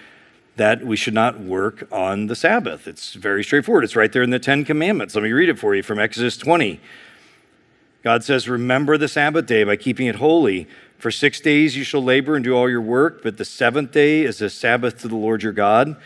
that 0.57 0.87
we 0.87 0.97
should 0.97 1.15
not 1.15 1.41
work 1.41 1.89
on 1.91 2.29
the 2.29 2.37
Sabbath. 2.37 2.87
It's 2.87 3.15
very 3.15 3.43
straightforward. 3.43 3.83
It's 3.83 3.97
right 3.97 4.13
there 4.13 4.23
in 4.23 4.31
the 4.31 4.39
Ten 4.39 4.65
Commandments. 4.65 5.17
Let 5.17 5.25
me 5.25 5.33
read 5.33 5.49
it 5.49 5.59
for 5.59 5.75
you 5.75 5.83
from 5.83 5.99
Exodus 5.99 6.37
20. 6.37 6.81
God 8.05 8.23
says, 8.23 8.49
Remember 8.49 8.99
the 8.99 9.09
Sabbath 9.09 9.47
day 9.47 9.65
by 9.65 9.77
keeping 9.77 10.07
it 10.07 10.17
holy. 10.17 10.69
For 10.99 11.11
six 11.11 11.41
days 11.41 11.75
you 11.75 11.85
shall 11.85 12.03
labor 12.03 12.37
and 12.37 12.45
do 12.45 12.55
all 12.55 12.69
your 12.69 12.81
work, 12.81 13.23
but 13.23 13.39
the 13.39 13.47
seventh 13.47 13.93
day 13.93 14.23
is 14.23 14.41
a 14.43 14.51
Sabbath 14.51 15.01
to 15.01 15.09
the 15.09 15.17
Lord 15.17 15.43
your 15.43 15.53
God. 15.53 15.97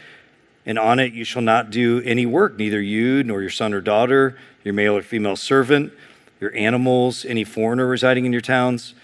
And 0.64 0.78
on 0.78 1.00
it 1.00 1.12
you 1.12 1.24
shall 1.24 1.42
not 1.42 1.70
do 1.70 2.00
any 2.04 2.24
work, 2.24 2.56
neither 2.56 2.80
you 2.80 3.24
nor 3.24 3.40
your 3.40 3.50
son 3.50 3.74
or 3.74 3.80
daughter, 3.80 4.38
your 4.62 4.74
male 4.74 4.96
or 4.96 5.02
female 5.02 5.34
servant, 5.34 5.92
your 6.40 6.54
animals, 6.54 7.24
any 7.24 7.42
foreigner 7.42 7.86
residing 7.86 8.24
in 8.24 8.32
your 8.32 8.40
towns. 8.40 8.94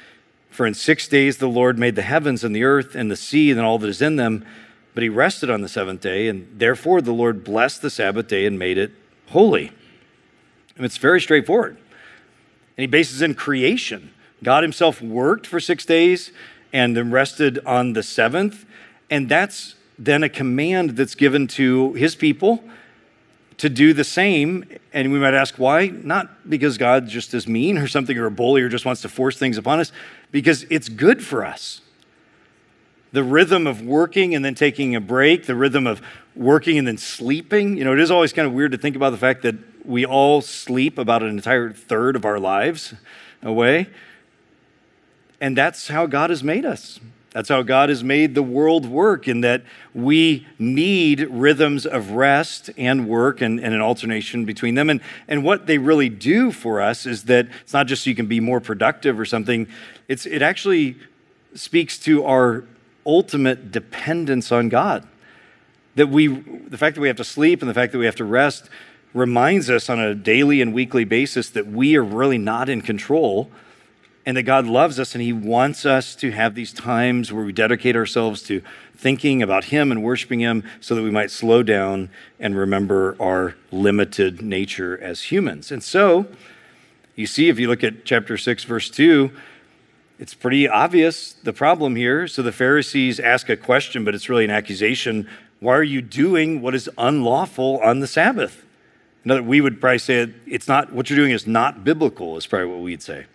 For 0.51 0.65
in 0.65 0.75
six 0.75 1.09
days 1.09 1.39
the 1.39 1.49
Lord 1.49 1.79
made 1.79 1.97
the 1.97 2.03
heavens 2.03 2.45
and 2.45 2.55
the 2.55 2.63
earth 2.63 2.95
and 2.95 3.11
the 3.11 3.17
sea 3.17 3.51
and 3.51 3.59
all 3.61 3.79
that 3.81 3.89
is 3.89 4.03
in 4.03 4.15
them, 4.17 4.47
but 4.95 5.03
he 5.03 5.09
rested 5.09 5.51
on 5.51 5.63
the 5.63 5.69
seventh 5.69 6.01
day, 6.01 6.29
and 6.29 6.49
therefore 6.57 7.03
the 7.03 7.13
Lord 7.13 7.43
blessed 7.43 7.83
the 7.83 7.91
Sabbath 7.91 8.29
day 8.29 8.47
and 8.47 8.57
made 8.57 8.79
it 8.79 8.93
holy. 9.31 9.73
And 10.77 10.87
it's 10.87 10.99
very 10.99 11.21
straightforward. 11.21 11.77
And 12.77 12.83
he 12.83 12.87
bases 12.87 13.23
in 13.23 13.35
creation. 13.35 14.13
God 14.43 14.63
himself 14.63 15.01
worked 15.01 15.47
for 15.47 15.61
six 15.61 15.85
days 15.85 16.33
and 16.73 16.97
then 16.97 17.11
rested 17.11 17.65
on 17.65 17.93
the 17.93 18.03
seventh. 18.03 18.67
And 19.11 19.29
that's 19.29 19.77
then 19.99 20.23
a 20.23 20.29
command 20.29 20.91
that's 20.91 21.15
given 21.15 21.47
to 21.47 21.93
his 21.93 22.17
people 22.17 22.65
to 23.59 23.69
do 23.69 23.93
the 23.93 24.03
same. 24.03 24.65
And 24.93 25.13
we 25.13 25.19
might 25.21 25.35
ask 25.35 25.55
why? 25.57 25.87
Not 25.87 26.51
because 26.51 26.77
God 26.77 27.07
just 27.09 27.33
is 27.33 27.47
mean 27.47 27.79
or 27.79 27.87
something 27.87 28.19
or 28.19 28.27
a 28.27 28.31
bully 28.31 28.63
or 28.63 28.69
just 28.69 28.85
wants 28.85 29.03
to 29.03 29.09
force 29.09 29.39
things 29.39 29.57
upon 29.57 29.79
us, 29.79 29.93
because 30.33 30.65
it's 30.71 30.89
good 30.89 31.25
for 31.25 31.45
us. 31.45 31.81
The 33.15 33.23
rhythm 33.23 33.67
of 33.69 33.81
working 33.81 34.35
and 34.35 34.45
then 34.45 34.57
taking 34.57 34.97
a 34.97 35.01
break, 35.01 35.47
the 35.47 35.55
rhythm 35.55 35.87
of 35.87 36.03
working 36.35 36.79
and 36.79 36.87
then 36.87 36.99
sleeping. 36.99 37.77
You 37.77 37.85
know, 37.85 37.93
it 37.93 38.01
is 38.01 38.11
always 38.11 38.33
kind 38.33 38.47
of 38.47 38.53
weird 38.53 38.73
to 38.73 38.79
think 38.79 38.97
about 38.97 39.11
the 39.11 39.17
fact 39.17 39.43
that 39.43 39.55
we 39.85 40.05
all 40.05 40.41
sleep 40.41 40.99
about 40.99 41.23
an 41.23 41.29
entire 41.29 41.73
third 41.73 42.17
of 42.17 42.25
our 42.25 42.41
lives 42.41 42.93
away. 43.41 43.87
And 45.41 45.57
that's 45.57 45.87
how 45.89 46.07
God 46.07 46.31
has 46.31 46.43
made 46.43 46.65
us. 46.65 46.99
That's 47.31 47.49
how 47.49 47.63
God 47.63 47.89
has 47.89 48.03
made 48.03 48.35
the 48.35 48.43
world 48.43 48.87
work, 48.87 49.29
in 49.29 49.41
that 49.43 49.63
we 49.93 50.47
need 50.59 51.21
rhythms 51.31 51.85
of 51.85 52.13
rest 52.13 52.71
and 52.77 53.09
work 53.09 53.41
and, 53.41 53.61
and, 53.61 53.75
an 53.75 53.81
alternation 53.81 54.45
between 54.45 54.75
them. 54.75 54.89
And, 54.89 55.01
and 55.27 55.45
what 55.45 55.67
they 55.67 55.79
really 55.79 56.09
do 56.09 56.53
for 56.53 56.81
us 56.81 57.07
is 57.07 57.25
that 57.25 57.49
it's 57.63 57.73
not 57.73 57.89
just 57.89 58.05
so 58.05 58.11
you 58.11 58.17
can 58.17 58.27
be 58.27 58.39
more 58.41 58.61
productive 58.61 59.19
or 59.19 59.25
something, 59.25 59.67
it's, 60.09 60.27
it 60.27 60.43
actually 60.43 60.97
speaks 61.55 61.99
to 62.01 62.25
our 62.25 62.65
ultimate 63.07 63.71
dependence 63.71 64.51
on 64.53 64.69
God. 64.69 65.07
That 65.97 66.09
we, 66.09 66.27
the 66.27 66.79
fact 66.79 66.97
that 66.97 67.01
we 67.01 67.09
have 67.09 67.17
to 67.19 67.25
sleep 67.25 67.63
and 67.63 67.69
the 67.69 67.75
fact 67.75 67.93
that 67.93 67.99
we 67.99 68.07
have 68.07 68.17
to 68.17 68.25
rest 68.25 68.69
reminds 69.13 69.71
us 69.71 69.89
on 69.89 70.01
a 70.01 70.15
daily 70.15 70.61
and 70.61 70.75
weekly 70.75 71.05
basis 71.05 71.49
that 71.51 71.67
we 71.67 71.97
are 71.97 72.03
really 72.03 72.39
not 72.39 72.69
in 72.69 72.81
control 72.83 73.51
and 74.27 74.37
that 74.37 74.43
God 74.43 74.67
loves 74.67 74.99
us 74.99 75.15
and 75.15 75.23
He 75.23 75.33
wants 75.33 75.87
us 75.87 76.17
to 76.17 76.31
have 76.33 76.55
these 76.55 76.73
times 76.73 77.33
where 77.33 77.45
we 77.45 77.53
dedicate 77.53 77.95
ourselves 77.95 78.43
to 78.45 78.63
thinking 78.97 79.43
about 79.43 79.65
Him 79.65 79.93
and 79.93 80.03
worshiping 80.03 80.41
Him 80.41 80.65
so 80.81 80.95
that 80.95 81.03
we 81.03 81.11
might 81.11 81.31
slow 81.31 81.63
down 81.63 82.11
and 82.41 82.57
remember 82.57 83.17
our 83.21 83.55
limited 83.71 84.43
nature 84.43 84.99
as 85.01 85.23
humans. 85.25 85.71
And 85.71 85.83
so, 85.83 86.27
you 87.15 87.27
see, 87.27 87.49
if 87.49 87.59
you 87.59 87.69
look 87.69 87.85
at 87.85 88.05
chapter 88.05 88.37
6, 88.37 88.65
verse 88.65 88.91
2, 88.91 89.31
it's 90.19 90.35
pretty 90.35 90.69
obvious 90.69 91.33
the 91.33 91.53
problem 91.53 91.97
here. 91.97 92.29
So 92.29 92.43
the 92.43 92.53
Pharisees 92.53 93.19
ask 93.19 93.49
a 93.49 93.57
question, 93.57 94.05
but 94.05 94.15
it's 94.15 94.29
really 94.29 94.45
an 94.45 94.51
accusation. 94.51 95.29
Why 95.61 95.75
are 95.75 95.83
you 95.83 96.03
doing 96.03 96.61
what 96.63 96.75
is 96.75 96.89
unlawful 96.97 97.81
on 97.83 98.01
the 98.01 98.07
Sabbath? 98.07 98.65
Another, 99.25 99.43
we 99.43 99.61
would 99.61 99.81
probably 99.81 99.99
say 99.99 100.33
it's 100.47 100.69
not 100.69 100.93
what 100.93 101.09
you're 101.11 101.19
doing 101.19 101.33
is 101.33 101.47
not 101.47 101.83
biblical, 101.83 102.37
is 102.37 102.47
probably 102.47 102.69
what 102.69 102.81
we'd 102.81 103.03
say. 103.03 103.27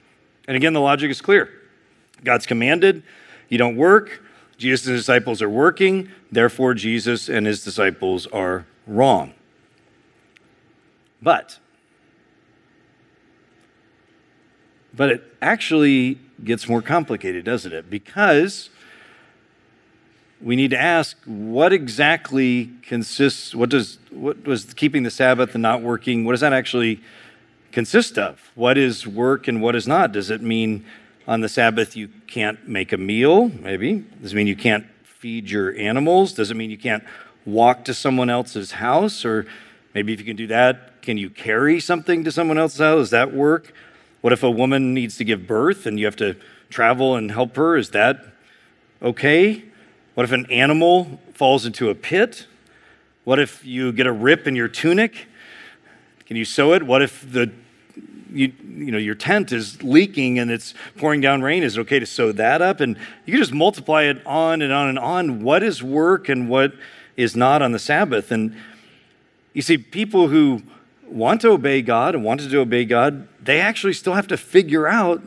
And 0.47 0.55
again, 0.55 0.73
the 0.73 0.79
logic 0.79 1.11
is 1.11 1.21
clear. 1.21 1.49
God's 2.23 2.45
commanded, 2.45 3.03
you 3.49 3.57
don't 3.57 3.75
work. 3.75 4.21
Jesus' 4.57 4.85
and 4.87 4.93
his 4.93 5.03
disciples 5.03 5.41
are 5.41 5.49
working, 5.49 6.11
therefore, 6.31 6.73
Jesus 6.73 7.29
and 7.29 7.47
his 7.47 7.63
disciples 7.63 8.27
are 8.27 8.65
wrong. 8.85 9.33
But, 11.21 11.59
but 14.93 15.09
it 15.09 15.23
actually 15.41 16.19
gets 16.43 16.67
more 16.67 16.81
complicated, 16.81 17.45
doesn't 17.45 17.73
it? 17.73 17.89
Because 17.89 18.69
we 20.41 20.55
need 20.55 20.71
to 20.71 20.79
ask 20.79 21.17
what 21.25 21.73
exactly 21.73 22.71
consists, 22.81 23.53
what 23.53 23.69
does, 23.69 23.99
what 24.09 24.45
was 24.45 24.73
keeping 24.73 25.03
the 25.03 25.11
Sabbath 25.11 25.53
and 25.53 25.61
not 25.61 25.81
working, 25.81 26.23
what 26.23 26.31
does 26.31 26.41
that 26.41 26.53
actually 26.53 27.01
consist 27.71 28.17
of? 28.17 28.51
What 28.55 28.77
is 28.77 29.05
work 29.05 29.47
and 29.47 29.61
what 29.61 29.75
is 29.75 29.87
not? 29.87 30.11
Does 30.11 30.29
it 30.29 30.41
mean 30.41 30.85
on 31.27 31.41
the 31.41 31.49
Sabbath 31.49 31.95
you 31.95 32.09
can't 32.27 32.67
make 32.67 32.93
a 32.93 32.97
meal? 32.97 33.49
Maybe. 33.49 34.05
Does 34.21 34.33
it 34.33 34.35
mean 34.35 34.47
you 34.47 34.55
can't 34.55 34.85
feed 35.03 35.49
your 35.49 35.75
animals? 35.75 36.33
Does 36.33 36.51
it 36.51 36.55
mean 36.55 36.71
you 36.71 36.77
can't 36.77 37.03
walk 37.45 37.85
to 37.85 37.93
someone 37.93 38.29
else's 38.29 38.71
house? 38.73 39.25
Or 39.25 39.45
maybe 39.93 40.13
if 40.13 40.19
you 40.19 40.25
can 40.25 40.37
do 40.37 40.47
that, 40.47 41.01
can 41.01 41.17
you 41.17 41.29
carry 41.29 41.79
something 41.79 42.23
to 42.23 42.31
someone 42.31 42.57
else's 42.57 42.79
house? 42.79 42.99
Does 42.99 43.09
that 43.11 43.33
work? 43.33 43.73
What 44.21 44.33
if 44.33 44.43
a 44.43 44.51
woman 44.51 44.93
needs 44.93 45.17
to 45.17 45.23
give 45.23 45.47
birth 45.47 45.85
and 45.85 45.99
you 45.99 46.05
have 46.05 46.15
to 46.17 46.35
travel 46.69 47.15
and 47.15 47.31
help 47.31 47.55
her? 47.55 47.77
Is 47.77 47.91
that 47.91 48.25
okay? 49.01 49.63
What 50.13 50.23
if 50.23 50.31
an 50.31 50.45
animal 50.51 51.21
falls 51.33 51.65
into 51.65 51.89
a 51.89 51.95
pit? 51.95 52.45
What 53.23 53.39
if 53.39 53.65
you 53.65 53.91
get 53.91 54.07
a 54.07 54.11
rip 54.11 54.47
in 54.47 54.55
your 54.55 54.67
tunic? 54.67 55.27
Can 56.25 56.35
you 56.35 56.45
sew 56.45 56.73
it? 56.73 56.83
What 56.83 57.01
if 57.01 57.31
the 57.31 57.51
you, 58.31 58.53
you 58.67 58.91
know 58.91 58.97
your 58.97 59.15
tent 59.15 59.51
is 59.51 59.81
leaking 59.81 60.37
and 60.39 60.51
it's 60.51 60.73
pouring 60.97 61.21
down 61.21 61.41
rain 61.41 61.63
is 61.63 61.77
it 61.77 61.81
okay 61.81 61.97
to 61.99 62.05
sew 62.05 62.31
that 62.33 62.61
up 62.61 62.79
and 62.79 62.95
you 63.25 63.33
can 63.33 63.41
just 63.41 63.53
multiply 63.53 64.03
it 64.03 64.25
on 64.25 64.61
and 64.61 64.71
on 64.71 64.87
and 64.87 64.99
on 64.99 65.41
what 65.41 65.63
is 65.63 65.81
work 65.81 66.29
and 66.29 66.47
what 66.47 66.73
is 67.17 67.35
not 67.35 67.63
on 67.63 67.71
the 67.71 67.79
sabbath 67.79 68.31
and 68.31 68.55
you 69.53 69.63
see 69.63 69.77
people 69.77 70.27
who 70.27 70.61
want 71.09 71.41
to 71.41 71.49
obey 71.49 71.81
god 71.81 72.15
and 72.15 72.23
wanted 72.23 72.49
to 72.49 72.59
obey 72.59 72.85
god 72.85 73.27
they 73.41 73.59
actually 73.59 73.93
still 73.93 74.13
have 74.13 74.27
to 74.27 74.37
figure 74.37 74.87
out 74.87 75.21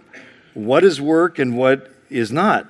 what 0.55 0.85
is 0.85 1.01
work 1.01 1.39
and 1.39 1.57
what 1.57 1.91
is 2.09 2.31
not 2.31 2.67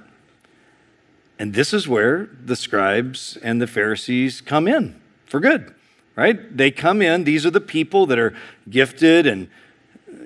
and 1.39 1.55
this 1.55 1.73
is 1.73 1.89
where 1.89 2.29
the 2.45 2.57
scribes 2.57 3.37
and 3.43 3.61
the 3.61 3.67
pharisees 3.67 4.41
come 4.41 4.67
in 4.67 5.01
for 5.27 5.41
good 5.41 5.75
right? 6.17 6.57
They 6.57 6.71
come 6.71 7.03
in, 7.03 7.25
these 7.25 7.47
are 7.47 7.51
the 7.51 7.61
people 7.61 8.07
that 8.07 8.19
are 8.19 8.35
gifted 8.69 9.27
and 9.27 9.49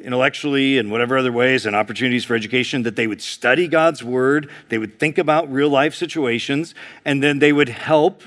intellectually 0.02 0.78
and 0.78 0.90
whatever 0.90 1.16
other 1.18 1.32
ways 1.32 1.66
and 1.66 1.74
opportunities 1.74 2.24
for 2.24 2.34
education 2.34 2.82
that 2.82 2.96
they 2.96 3.06
would 3.06 3.22
study 3.22 3.68
God's 3.68 4.02
word, 4.02 4.50
they 4.68 4.78
would 4.78 4.98
think 4.98 5.18
about 5.18 5.50
real 5.50 5.68
life 5.68 5.94
situations, 5.94 6.74
and 7.04 7.22
then 7.22 7.38
they 7.38 7.52
would 7.52 7.68
help 7.68 8.22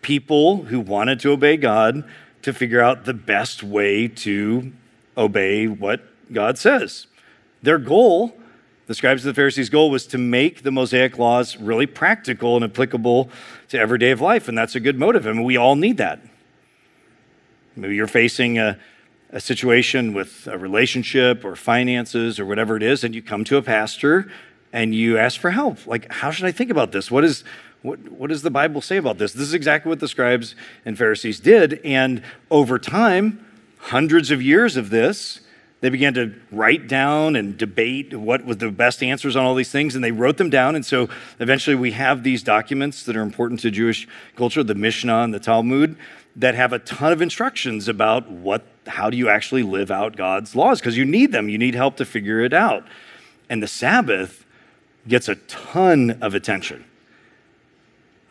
people 0.00 0.64
who 0.64 0.80
wanted 0.80 1.20
to 1.20 1.30
obey 1.30 1.56
God 1.56 2.04
to 2.42 2.52
figure 2.52 2.80
out 2.80 3.04
the 3.04 3.14
best 3.14 3.62
way 3.62 4.08
to 4.08 4.72
obey 5.16 5.66
what 5.66 6.02
God 6.32 6.58
says. 6.58 7.06
Their 7.62 7.78
goal, 7.78 8.36
the 8.86 8.94
scribes 8.94 9.24
and 9.24 9.30
the 9.30 9.36
Pharisees' 9.36 9.70
goal, 9.70 9.90
was 9.90 10.06
to 10.08 10.18
make 10.18 10.62
the 10.62 10.72
Mosaic 10.72 11.18
laws 11.18 11.56
really 11.56 11.86
practical 11.86 12.56
and 12.56 12.64
applicable 12.64 13.30
to 13.68 13.78
every 13.78 13.98
day 13.98 14.10
of 14.10 14.20
life, 14.20 14.48
and 14.48 14.58
that's 14.58 14.74
a 14.74 14.80
good 14.80 14.98
motive. 14.98 15.26
I 15.26 15.32
mean, 15.32 15.44
we 15.44 15.56
all 15.56 15.76
need 15.76 15.96
that. 15.98 16.20
Maybe 17.76 17.94
you're 17.94 18.06
facing 18.06 18.58
a, 18.58 18.78
a 19.30 19.40
situation 19.40 20.12
with 20.12 20.46
a 20.46 20.58
relationship 20.58 21.44
or 21.44 21.56
finances 21.56 22.38
or 22.38 22.44
whatever 22.44 22.76
it 22.76 22.82
is, 22.82 23.04
and 23.04 23.14
you 23.14 23.22
come 23.22 23.44
to 23.44 23.56
a 23.56 23.62
pastor 23.62 24.30
and 24.72 24.94
you 24.94 25.18
ask 25.18 25.40
for 25.40 25.50
help. 25.50 25.86
Like, 25.86 26.10
how 26.10 26.30
should 26.30 26.46
I 26.46 26.52
think 26.52 26.70
about 26.70 26.92
this? 26.92 27.10
What 27.10 27.24
is 27.24 27.44
what, 27.82 27.98
what 28.10 28.30
does 28.30 28.42
the 28.42 28.50
Bible 28.50 28.80
say 28.80 28.96
about 28.96 29.18
this? 29.18 29.32
This 29.32 29.42
is 29.48 29.54
exactly 29.54 29.88
what 29.90 30.00
the 30.00 30.08
scribes 30.08 30.54
and 30.84 30.96
Pharisees 30.96 31.40
did. 31.40 31.80
And 31.84 32.22
over 32.50 32.78
time, 32.78 33.44
hundreds 33.78 34.30
of 34.30 34.40
years 34.40 34.76
of 34.76 34.90
this, 34.90 35.40
they 35.80 35.88
began 35.88 36.14
to 36.14 36.32
write 36.52 36.86
down 36.86 37.34
and 37.34 37.58
debate 37.58 38.14
what 38.14 38.44
was 38.44 38.58
the 38.58 38.70
best 38.70 39.02
answers 39.02 39.34
on 39.34 39.44
all 39.44 39.56
these 39.56 39.72
things, 39.72 39.96
and 39.96 40.04
they 40.04 40.12
wrote 40.12 40.36
them 40.36 40.48
down. 40.48 40.76
And 40.76 40.86
so 40.86 41.08
eventually 41.40 41.74
we 41.74 41.90
have 41.90 42.22
these 42.22 42.44
documents 42.44 43.02
that 43.02 43.16
are 43.16 43.22
important 43.22 43.58
to 43.60 43.70
Jewish 43.72 44.06
culture, 44.36 44.62
the 44.62 44.76
Mishnah 44.76 45.24
and 45.24 45.34
the 45.34 45.40
Talmud, 45.40 45.96
that 46.36 46.54
have 46.54 46.72
a 46.72 46.78
ton 46.78 47.12
of 47.12 47.20
instructions 47.20 47.88
about 47.88 48.30
what 48.30 48.64
how 48.86 49.10
do 49.10 49.16
you 49.16 49.28
actually 49.28 49.62
live 49.62 49.90
out 49.90 50.16
God's 50.16 50.56
laws 50.56 50.80
because 50.80 50.96
you 50.96 51.04
need 51.04 51.30
them. 51.30 51.48
You 51.48 51.58
need 51.58 51.74
help 51.74 51.96
to 51.96 52.04
figure 52.04 52.40
it 52.40 52.52
out. 52.52 52.84
And 53.48 53.62
the 53.62 53.68
Sabbath 53.68 54.44
gets 55.06 55.28
a 55.28 55.34
ton 55.34 56.18
of 56.20 56.34
attention. 56.34 56.84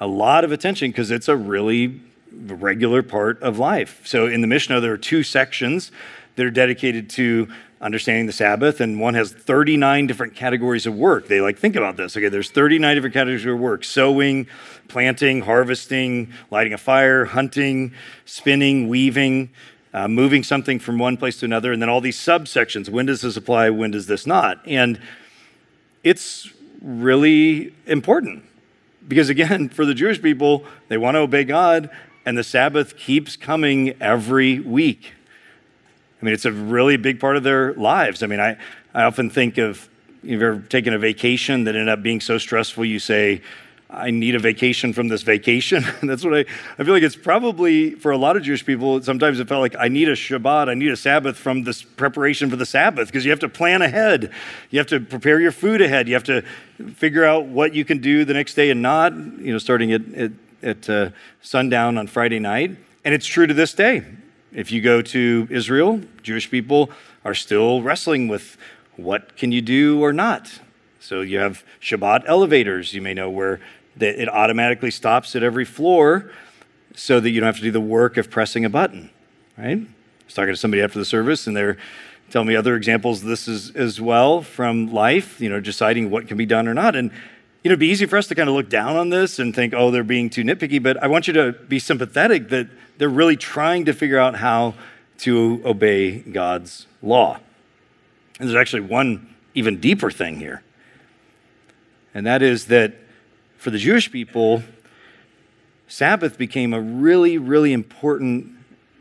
A 0.02 0.08
lot 0.08 0.44
of 0.44 0.52
attention 0.52 0.90
because 0.90 1.12
it's 1.12 1.28
a 1.28 1.36
really 1.38 2.02
regular 2.34 3.04
part 3.04 3.42
of 3.44 3.60
life. 3.60 4.02
So 4.04 4.26
in 4.26 4.42
the 4.42 4.48
Mishnah 4.48 4.82
there 4.82 4.92
are 4.92 4.98
two 4.98 5.22
sections 5.22 5.92
that 6.36 6.46
are 6.46 6.52
dedicated 6.52 7.08
to 7.12 7.48
understanding 7.80 8.26
the 8.26 8.34
Sabbath, 8.34 8.82
and 8.82 9.00
one 9.00 9.14
has 9.14 9.32
39 9.32 10.08
different 10.08 10.36
categories 10.36 10.88
of 10.88 10.96
work. 10.96 11.28
They 11.28 11.40
like 11.40 11.60
think 11.60 11.76
about 11.76 11.98
this. 11.98 12.18
Okay, 12.18 12.30
there's 12.30 12.50
39 12.50 12.96
different 12.96 13.14
categories 13.14 13.46
of 13.46 13.60
work: 13.60 13.84
sowing, 13.84 14.48
planting, 14.88 15.42
harvesting, 15.42 16.34
lighting 16.50 16.74
a 16.74 16.80
fire, 16.80 17.26
hunting, 17.26 17.94
spinning, 18.26 18.88
weaving, 18.88 19.52
uh, 19.94 20.08
moving 20.08 20.42
something 20.42 20.80
from 20.80 20.98
one 20.98 21.16
place 21.16 21.38
to 21.42 21.46
another, 21.46 21.74
and 21.74 21.80
then 21.82 21.90
all 21.90 22.02
these 22.02 22.18
subsections. 22.18 22.90
When 22.90 23.06
does 23.06 23.22
this 23.22 23.38
apply? 23.38 23.70
When 23.70 23.92
does 23.92 24.08
this 24.08 24.26
not? 24.26 24.66
And 24.66 25.00
it's 26.04 26.50
really 26.82 27.72
important. 27.86 28.46
Because 29.08 29.30
again, 29.30 29.70
for 29.70 29.86
the 29.86 29.94
Jewish 29.94 30.22
people, 30.22 30.66
they 30.88 30.98
want 30.98 31.16
to 31.16 31.20
obey 31.20 31.44
God, 31.44 31.90
and 32.26 32.38
the 32.38 32.44
Sabbath 32.44 32.96
keeps 32.98 33.36
coming 33.36 33.96
every 34.02 34.60
week. 34.60 35.14
I 36.22 36.26
mean, 36.26 36.34
it's 36.34 36.46
a 36.46 36.52
really 36.52 36.98
big 36.98 37.20
part 37.20 37.36
of 37.36 37.44
their 37.44 37.74
lives. 37.74 38.22
I 38.22 38.28
mean, 38.28 38.40
I, 38.40 38.58
I 38.94 39.04
often 39.04 39.30
think 39.30 39.58
of 39.58 39.90
if 40.24 40.30
you've 40.30 40.42
ever 40.44 40.60
taken 40.60 40.94
a 40.94 41.00
vacation 41.00 41.64
that 41.64 41.76
ended 41.76 41.90
up 41.90 42.04
being 42.04 42.22
so 42.22 42.38
stressful, 42.38 42.86
you 42.86 43.00
say, 43.00 43.42
I 43.92 44.10
need 44.10 44.36
a 44.36 44.40
vacation 44.40 44.94
from 44.94 45.10
this 45.10 45.22
vacation. 45.22 45.84
That's 46.04 46.24
what 46.24 46.34
I, 46.34 46.46
I 46.80 46.84
feel 46.84 46.94
like 46.94 47.04
it's 47.04 47.16
probably 47.16 47.92
for 47.92 48.12
a 48.12 48.18
lot 48.18 48.38
of 48.38 48.44
Jewish 48.44 48.66
people, 48.66 49.02
sometimes 49.04 49.40
it 49.40 49.50
felt 49.50 49.62
like 49.62 49.76
I 49.78 49.90
need 49.90 50.08
a 50.08 50.14
Shabbat, 50.14 50.70
I 50.70 50.74
need 50.76 50.92
a 50.92 50.98
Sabbath 50.98 51.38
from 51.38 51.64
this 51.64 51.84
preparation 51.84 52.50
for 52.50 52.56
the 52.56 52.66
Sabbath 52.66 53.08
because 53.08 53.26
you 53.26 53.32
have 53.32 53.42
to 53.42 53.50
plan 53.50 53.82
ahead. 53.82 54.32
You 54.70 54.80
have 54.80 54.88
to 54.88 55.02
prepare 55.02 55.42
your 55.42 55.52
food 55.52 55.82
ahead. 55.82 56.08
You 56.08 56.14
have 56.14 56.24
to 56.26 56.42
figure 56.96 57.26
out 57.26 57.46
what 57.46 57.76
you 57.76 57.84
can 57.84 57.98
do 57.98 58.24
the 58.24 58.34
next 58.34 58.54
day 58.54 58.70
and 58.70 58.82
not, 58.82 59.14
you 59.14 59.52
know, 59.52 59.58
starting 59.58 59.92
at, 59.92 60.14
at, 60.14 60.32
at 60.64 60.90
uh, 60.90 61.10
sundown 61.42 61.98
on 61.98 62.08
Friday 62.08 62.40
night. 62.40 62.78
And 63.04 63.14
it's 63.14 63.26
true 63.26 63.46
to 63.46 63.54
this 63.54 63.74
day. 63.74 64.06
If 64.54 64.72
you 64.72 64.82
go 64.82 65.02
to 65.02 65.48
Israel, 65.50 66.02
Jewish 66.24 66.50
people 66.50 66.92
are 67.26 67.34
still 67.34 67.82
wrestling 67.82 68.28
with 68.30 68.58
what 68.96 69.36
can 69.36 69.52
you 69.52 69.62
do 69.62 70.02
or 70.02 70.14
not. 70.14 70.60
So 71.00 71.22
you 71.22 71.40
have 71.40 71.64
Shabbat 71.82 72.24
elevators, 72.28 72.94
you 72.94 73.02
may 73.02 73.14
know, 73.14 73.30
where 73.30 73.60
that 73.98 74.22
it 74.22 74.30
automatically 74.30 74.92
stops 74.92 75.36
at 75.36 75.44
every 75.44 75.66
floor 75.66 76.32
so 76.96 77.20
that 77.20 77.30
you 77.30 77.40
don't 77.40 77.48
have 77.48 77.58
to 77.58 77.62
do 77.62 77.72
the 77.72 77.82
work 77.82 78.18
of 78.18 78.30
pressing 78.30 78.66
a 78.66 78.70
button, 78.70 79.10
right? 79.58 79.78
I 79.78 80.26
was 80.26 80.34
talking 80.34 80.54
to 80.54 80.58
somebody 80.58 80.82
after 80.82 81.00
the 81.00 81.06
service, 81.06 81.48
and 81.48 81.56
they're 81.56 81.78
telling 82.30 82.48
me 82.48 82.56
other 82.56 82.76
examples 82.76 83.22
this 83.24 83.48
is 83.48 83.72
as 83.76 84.00
well 84.00 84.42
from 84.42 84.92
life, 84.92 85.42
you 85.42 85.50
know, 85.50 85.60
deciding 85.60 86.10
what 86.10 86.28
can 86.28 86.38
be 86.38 86.46
done 86.46 86.68
or 86.68 86.74
not. 86.74 86.96
And, 86.96 87.12
you 87.12 87.70
know, 87.70 87.74
it'd 87.74 87.80
be 87.80 87.88
easy 87.88 88.06
for 88.06 88.18
us 88.18 88.28
to 88.28 88.36
kind 88.36 88.50
of 88.50 88.56
look 88.56 88.70
down 88.70 88.96
on 88.96 89.10
this 89.10 89.40
and 89.40 89.54
think, 89.54 89.74
oh, 89.74 89.92
they're 89.92 90.04
being 90.04 90.30
too 90.30 90.44
nitpicky, 90.44 90.82
but 90.82 91.02
I 91.04 91.08
want 91.08 91.28
you 91.28 91.34
to 91.34 91.52
be 91.52 91.80
sympathetic 91.80 92.50
that 92.50 92.68
they're 92.98 93.10
really 93.10 93.36
trying 93.36 93.86
to 93.86 93.94
figure 93.94 94.18
out 94.18 94.36
how 94.36 94.74
to 95.20 95.62
obey 95.66 96.20
God's 96.20 96.88
law. 97.02 97.40
And 98.40 98.50
there's 98.50 98.60
actually 98.60 98.82
one 98.82 99.36
even 99.54 99.80
deeper 99.80 100.10
thing 100.10 100.38
here, 100.38 100.64
and 102.14 102.26
that 102.26 102.42
is 102.42 102.68
that 102.68 102.94
for 103.62 103.70
the 103.70 103.78
Jewish 103.78 104.12
people, 104.12 104.64
Sabbath 105.88 106.36
became 106.36 106.74
a 106.74 106.82
really, 106.82 107.38
really 107.38 107.74
important, 107.74 108.52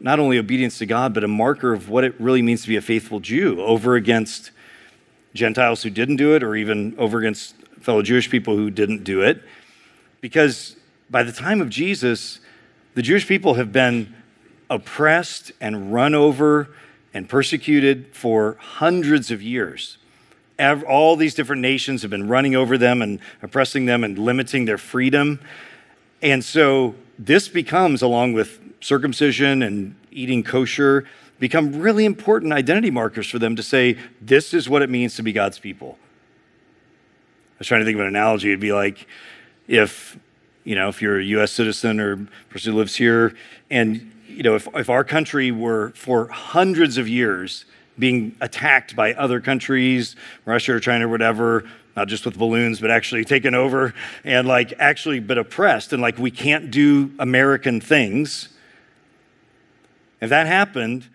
not 0.01 0.19
only 0.21 0.37
obedience 0.37 0.77
to 0.81 0.87
God, 0.87 1.15
but 1.15 1.25
a 1.25 1.29
marker 1.29 1.73
of 1.73 1.89
what 1.89 2.05
it 2.05 2.15
really 2.21 2.43
means 2.43 2.61
to 2.61 2.69
be 2.69 2.77
a 2.77 2.83
faithful 2.83 3.21
Jew 3.21 3.59
over 3.63 3.97
against 3.97 4.51
Gentiles 5.33 5.83
who 5.83 5.89
didn't 5.89 6.17
do 6.17 6.35
it, 6.35 6.43
or 6.43 6.57
even 6.57 6.95
over 6.99 7.21
against 7.21 7.55
fellow 7.81 8.03
Jewish 8.03 8.29
people 8.29 8.55
who 8.55 8.71
didn't 8.71 9.03
do 9.03 9.23
it. 9.23 9.43
Because 10.21 10.77
by 11.09 11.23
the 11.23 11.33
time 11.33 11.63
of 11.63 11.71
Jesus, 11.71 12.41
the 12.95 13.01
Jewish 13.01 13.27
people 13.27 13.55
have 13.55 13.73
been 13.73 14.15
oppressed 14.69 15.53
and 15.59 15.91
run 15.91 16.15
over 16.15 16.69
and 17.15 17.31
persecuted 17.31 18.09
for 18.13 18.59
hundreds 18.61 19.31
of 19.31 19.41
years 19.41 19.97
all 20.87 21.17
these 21.17 21.35
different 21.35 21.63
nations 21.63 22.03
have 22.03 22.11
been 22.11 22.29
running 22.29 22.55
over 22.55 22.77
them 22.77 23.03
and 23.03 23.19
oppressing 23.43 23.87
them 23.87 24.05
and 24.05 24.19
limiting 24.19 24.65
their 24.65 24.79
freedom. 24.79 25.41
And 26.23 26.45
so 26.45 26.95
this 27.19 27.49
becomes, 27.49 28.03
along 28.03 28.35
with 28.35 28.61
circumcision 28.81 29.63
and 29.63 29.95
eating 30.11 30.43
kosher, 30.43 31.07
become 31.39 31.81
really 31.81 32.05
important 32.05 32.53
identity 32.53 32.91
markers 32.91 33.29
for 33.29 33.39
them 33.39 33.57
to 33.57 33.63
say, 33.63 33.99
this 34.21 34.53
is 34.53 34.69
what 34.69 34.83
it 34.83 34.91
means 34.91 35.17
to 35.17 35.23
be 35.23 35.33
God's 35.33 35.59
people. 35.59 35.99
I 36.01 37.61
was 37.61 37.67
trying 37.67 37.81
to 37.81 37.85
think 37.85 37.97
of 37.97 38.03
an 38.03 38.09
analogy. 38.09 38.49
It'd 38.49 38.61
be 38.61 38.73
like 38.73 39.07
if, 39.67 40.19
you 40.65 40.75
know, 40.75 40.89
if 40.89 41.01
you're 41.01 41.19
a 41.19 41.25
U.S. 41.25 41.53
citizen 41.53 42.01
or 42.01 42.17
person 42.51 42.73
who 42.73 42.79
lives 42.79 42.97
here, 42.97 43.35
and, 43.71 44.13
you 44.29 44.43
know, 44.43 44.55
if, 44.55 44.69
if 44.75 44.91
our 44.91 45.05
country 45.05 45.51
were 45.51 45.91
for 45.91 46.29
hundreds 46.29 46.99
of 46.99 47.09
years 47.09 47.65
being 48.01 48.35
attacked 48.41 48.97
by 48.97 49.15
other 49.15 49.41
countries, 49.41 50.17
Russia 50.45 50.75
or 50.75 50.81
China 50.81 51.07
or 51.07 51.11
whatever, 51.11 51.65
not 51.97 52.09
just 52.09 52.25
with 52.25 52.39
balloons, 52.39 52.81
but 52.81 52.91
actually 52.91 53.25
taken 53.25 53.55
over 53.55 53.95
and 54.25 54.49
like 54.49 54.73
actually 54.79 55.21
but 55.21 55.39
oppressed 55.39 55.93
and 55.93 56.03
like 56.03 56.19
we 56.19 56.31
can't 56.31 56.71
do 56.71 57.13
American 57.19 57.81
things. 57.81 58.49
If 60.21 60.31
that 60.31 60.47
happened, 60.47 61.09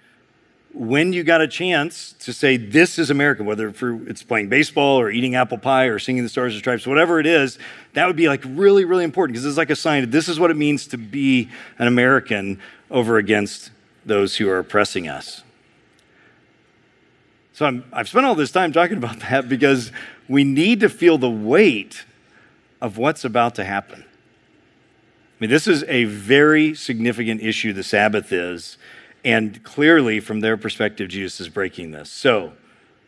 when 0.75 1.13
you 1.13 1.23
got 1.23 1.39
a 1.39 1.47
chance 1.47 2.13
to 2.19 2.33
say 2.33 2.57
this 2.57 2.99
is 2.99 3.09
America, 3.09 3.43
whether 3.43 3.73
it's 4.07 4.23
playing 4.23 4.49
baseball 4.49 4.99
or 4.99 5.09
eating 5.09 5.35
apple 5.35 5.57
pie 5.57 5.85
or 5.85 5.99
singing 5.99 6.23
the 6.23 6.29
Stars 6.29 6.53
and 6.53 6.59
Stripes, 6.59 6.85
whatever 6.85 7.19
it 7.19 7.25
is, 7.25 7.57
that 7.93 8.07
would 8.07 8.17
be 8.17 8.27
like 8.27 8.43
really, 8.45 8.83
really 8.83 9.05
important 9.05 9.33
because 9.33 9.45
it's 9.45 9.57
like 9.57 9.69
a 9.69 9.75
sign 9.75 10.01
that 10.01 10.11
this 10.11 10.27
is 10.27 10.37
what 10.37 10.51
it 10.51 10.57
means 10.57 10.85
to 10.87 10.97
be 10.97 11.49
an 11.79 11.87
American 11.87 12.59
over 12.91 13.17
against 13.17 13.71
those 14.05 14.35
who 14.35 14.49
are 14.49 14.59
oppressing 14.59 15.07
us. 15.07 15.44
So 17.55 17.81
i 17.93 17.97
have 17.99 18.09
spent 18.09 18.25
all 18.25 18.35
this 18.35 18.51
time 18.51 18.73
talking 18.73 18.97
about 18.97 19.21
that 19.21 19.47
because 19.47 19.93
we 20.27 20.43
need 20.43 20.81
to 20.81 20.89
feel 20.89 21.17
the 21.17 21.29
weight 21.29 22.03
of 22.81 22.97
what's 22.97 23.23
about 23.23 23.55
to 23.55 23.63
happen. 23.63 24.03
I 24.03 25.35
mean, 25.39 25.49
this 25.49 25.65
is 25.65 25.85
a 25.87 26.03
very 26.03 26.75
significant 26.75 27.41
issue, 27.41 27.71
the 27.71 27.81
Sabbath 27.81 28.33
is, 28.33 28.77
and 29.23 29.63
clearly 29.63 30.19
from 30.19 30.41
their 30.41 30.57
perspective, 30.57 31.07
Jesus 31.07 31.39
is 31.39 31.47
breaking 31.47 31.91
this. 31.91 32.11
So, 32.11 32.51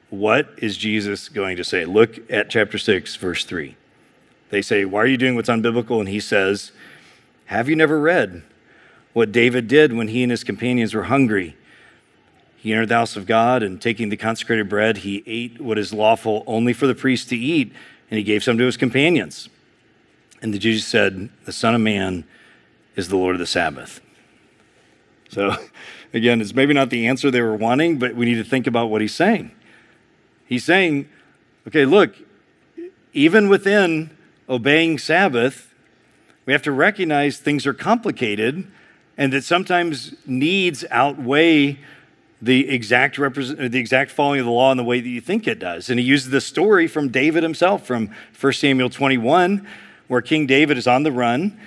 what 0.10 0.48
is 0.60 0.78
Jesus 0.78 1.28
going 1.28 1.58
to 1.58 1.66
say? 1.66 1.84
Look 1.84 2.32
at 2.32 2.50
chapter 2.50 2.78
6, 2.78 3.18
verse 3.18 3.44
3. 3.44 3.76
They 4.50 4.62
say, 4.62 4.86
Why 4.86 5.02
are 5.02 5.08
you 5.08 5.18
doing 5.18 5.36
what's 5.36 5.50
unbiblical? 5.50 6.00
And 6.00 6.08
he 6.08 6.22
says, 6.22 6.72
Have 7.48 7.68
you 7.68 7.76
never 7.76 8.00
read 8.00 8.44
what 9.12 9.34
David 9.34 9.68
did 9.68 9.92
when 9.92 10.08
he 10.08 10.24
and 10.24 10.32
his 10.32 10.46
companions 10.46 10.94
were 10.94 11.04
hungry? 11.04 11.58
He 12.58 12.74
entered 12.74 12.90
the 12.90 12.96
house 12.96 13.16
of 13.16 13.26
God, 13.26 13.64
and 13.64 13.82
taking 13.82 14.10
the 14.10 14.18
consecrated 14.18 14.68
bread, 14.68 14.98
he 14.98 15.24
ate 15.26 15.62
what 15.62 15.78
is 15.78 15.94
lawful 15.94 16.44
only 16.48 16.74
for 16.74 16.88
the 16.88 16.96
priest 16.96 17.30
to 17.30 17.38
eat, 17.38 17.72
and 18.10 18.18
he 18.18 18.24
gave 18.24 18.44
some 18.44 18.58
to 18.58 18.66
his 18.66 18.78
companions. 18.78 19.48
And 20.42 20.54
the 20.54 20.60
Jews 20.60 20.86
said, 20.86 21.30
The 21.46 21.52
Son 21.52 21.76
of 21.76 21.82
Man 21.82 22.26
is 22.96 23.10
the 23.10 23.16
Lord 23.16 23.36
of 23.36 23.40
the 23.40 23.46
Sabbath. 23.46 24.02
So, 25.30 25.56
again, 26.14 26.42
it's 26.42 26.54
maybe 26.54 26.74
not 26.74 26.90
the 26.90 27.08
answer 27.08 27.32
they 27.32 27.42
were 27.42 27.56
wanting, 27.56 28.00
but 28.00 28.16
we 28.16 28.26
need 28.26 28.36
to 28.36 28.44
think 28.44 28.68
about 28.68 28.90
what 28.90 29.02
he's 29.02 29.16
saying. 29.16 29.52
He's 30.46 30.64
saying, 30.64 31.08
okay, 31.68 31.86
look, 31.86 32.16
even 33.14 33.50
within 33.50 34.12
obeying 34.50 34.98
Sabbath, 34.98 35.74
we 36.46 36.54
have 36.54 36.62
to 36.64 36.72
recognize 36.72 37.38
things 37.38 37.68
are 37.68 37.74
complicated 37.74 38.66
and 39.18 39.34
that 39.34 39.44
sometimes 39.44 40.16
needs 40.26 40.86
outweigh 40.90 41.80
the 42.42 42.70
exact 42.70 43.18
represent, 43.18 43.60
uh, 43.60 43.68
the 43.68 43.80
exact 43.80 44.12
following 44.12 44.40
of 44.40 44.46
the 44.46 44.52
law 44.52 44.72
in 44.72 44.78
the 44.78 44.84
way 44.84 45.00
that 45.00 45.10
you 45.10 45.22
think 45.22 45.48
it 45.48 45.60
does. 45.60 45.90
And 45.90 46.00
he 46.00 46.06
uses 46.06 46.30
the 46.30 46.42
story 46.42 46.88
from 46.88 47.10
David 47.10 47.44
himself 47.44 47.86
from 47.86 48.12
1 48.40 48.54
Samuel 48.54 48.90
21, 48.90 49.68
where 50.08 50.22
King 50.22 50.46
David 50.46 50.78
is 50.78 50.88
on 50.88 51.04
the 51.04 51.12
run 51.12 51.58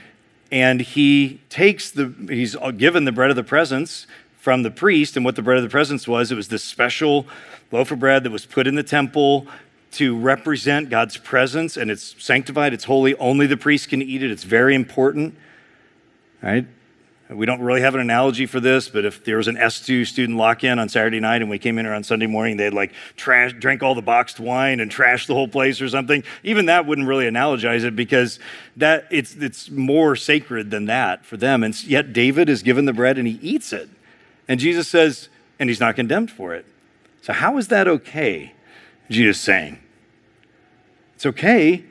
and 0.51 0.81
he 0.81 1.41
takes 1.49 1.91
the 1.91 2.13
he's 2.29 2.57
uh, 2.57 2.71
given 2.71 3.05
the 3.05 3.13
bread 3.13 3.31
of 3.31 3.37
the 3.37 3.45
presence 3.45 4.07
from 4.39 4.63
the 4.63 4.71
priest 4.71 5.17
and 5.17 5.25
what 5.25 5.37
the 5.37 5.43
bread 5.43 5.59
of 5.59 5.63
the 5.63 5.69
presence 5.69 6.09
was 6.09 6.33
it 6.33 6.35
was 6.35 6.49
this 6.49 6.65
special 6.65 7.27
loaf 7.71 7.91
of 7.91 8.01
bread 8.01 8.25
that 8.25 8.31
was 8.31 8.47
put 8.47 8.67
in 8.67 8.75
the 8.75 8.83
temple 8.83 9.47
to 9.93 10.19
represent 10.19 10.89
God's 10.89 11.17
presence 11.17 11.77
and 11.77 11.91
it's 11.91 12.15
sanctified 12.23 12.73
it's 12.73 12.85
holy 12.85 13.15
only 13.17 13.47
the 13.47 13.57
priest 13.57 13.89
can 13.89 14.03
eat 14.03 14.23
it 14.23 14.31
it's 14.31 14.45
very 14.45 14.75
important 14.75 15.35
right 16.43 16.67
we 17.33 17.47
don't 17.47 17.61
really 17.61 17.81
have 17.81 17.95
an 17.95 18.01
analogy 18.01 18.47
for 18.47 18.59
this, 18.59 18.89
but 18.89 19.05
if 19.05 19.25
there 19.25 19.37
was 19.37 19.47
an 19.47 19.57
S2 19.57 20.07
student 20.07 20.37
lock 20.37 20.65
in 20.65 20.79
on 20.79 20.89
Saturday 20.89 21.21
night 21.21 21.43
and 21.43 21.51
we 21.51 21.59
came 21.59 21.79
in 21.79 21.85
here 21.85 21.95
on 21.95 22.03
Sunday 22.03 22.27
morning, 22.27 22.57
they'd 22.57 22.75
like 22.75 22.93
trash, 23.17 23.53
drink 23.53 23.83
all 23.83 23.95
the 23.95 24.03
boxed 24.03 24.41
wine 24.41 24.81
and 24.81 24.91
trash 24.91 25.27
the 25.27 25.35
whole 25.35 25.47
place 25.47 25.81
or 25.81 25.89
something. 25.89 26.25
Even 26.43 26.67
that 26.67 26.87
wouldn't 26.87 27.07
really 27.07 27.27
analogize 27.27 27.85
it 27.85 27.95
because 27.95 28.41
that 28.77 29.07
it's, 29.11 29.37
it's 29.37 29.71
more 29.71 30.17
sacred 30.17 30.71
than 30.71 30.87
that 30.87 31.25
for 31.25 31.37
them. 31.37 31.63
And 31.63 31.81
yet 31.85 32.13
David 32.13 32.49
is 32.49 32.63
given 32.63 32.85
the 32.85 32.93
bread 32.93 33.17
and 33.17 33.29
he 33.29 33.39
eats 33.41 33.73
it. 33.73 33.89
And 34.49 34.59
Jesus 34.59 34.89
says, 34.89 35.29
and 35.61 35.71
he's 35.71 35.79
not 35.79 35.95
condemned 35.95 36.33
for 36.33 36.55
it. 36.55 36.67
So, 37.23 37.33
how 37.33 37.59
is 37.59 37.69
that 37.69 37.87
okay? 37.87 38.55
Jesus 39.09 39.41
saying. 39.41 39.79
It's 41.15 41.27
okay 41.27 41.85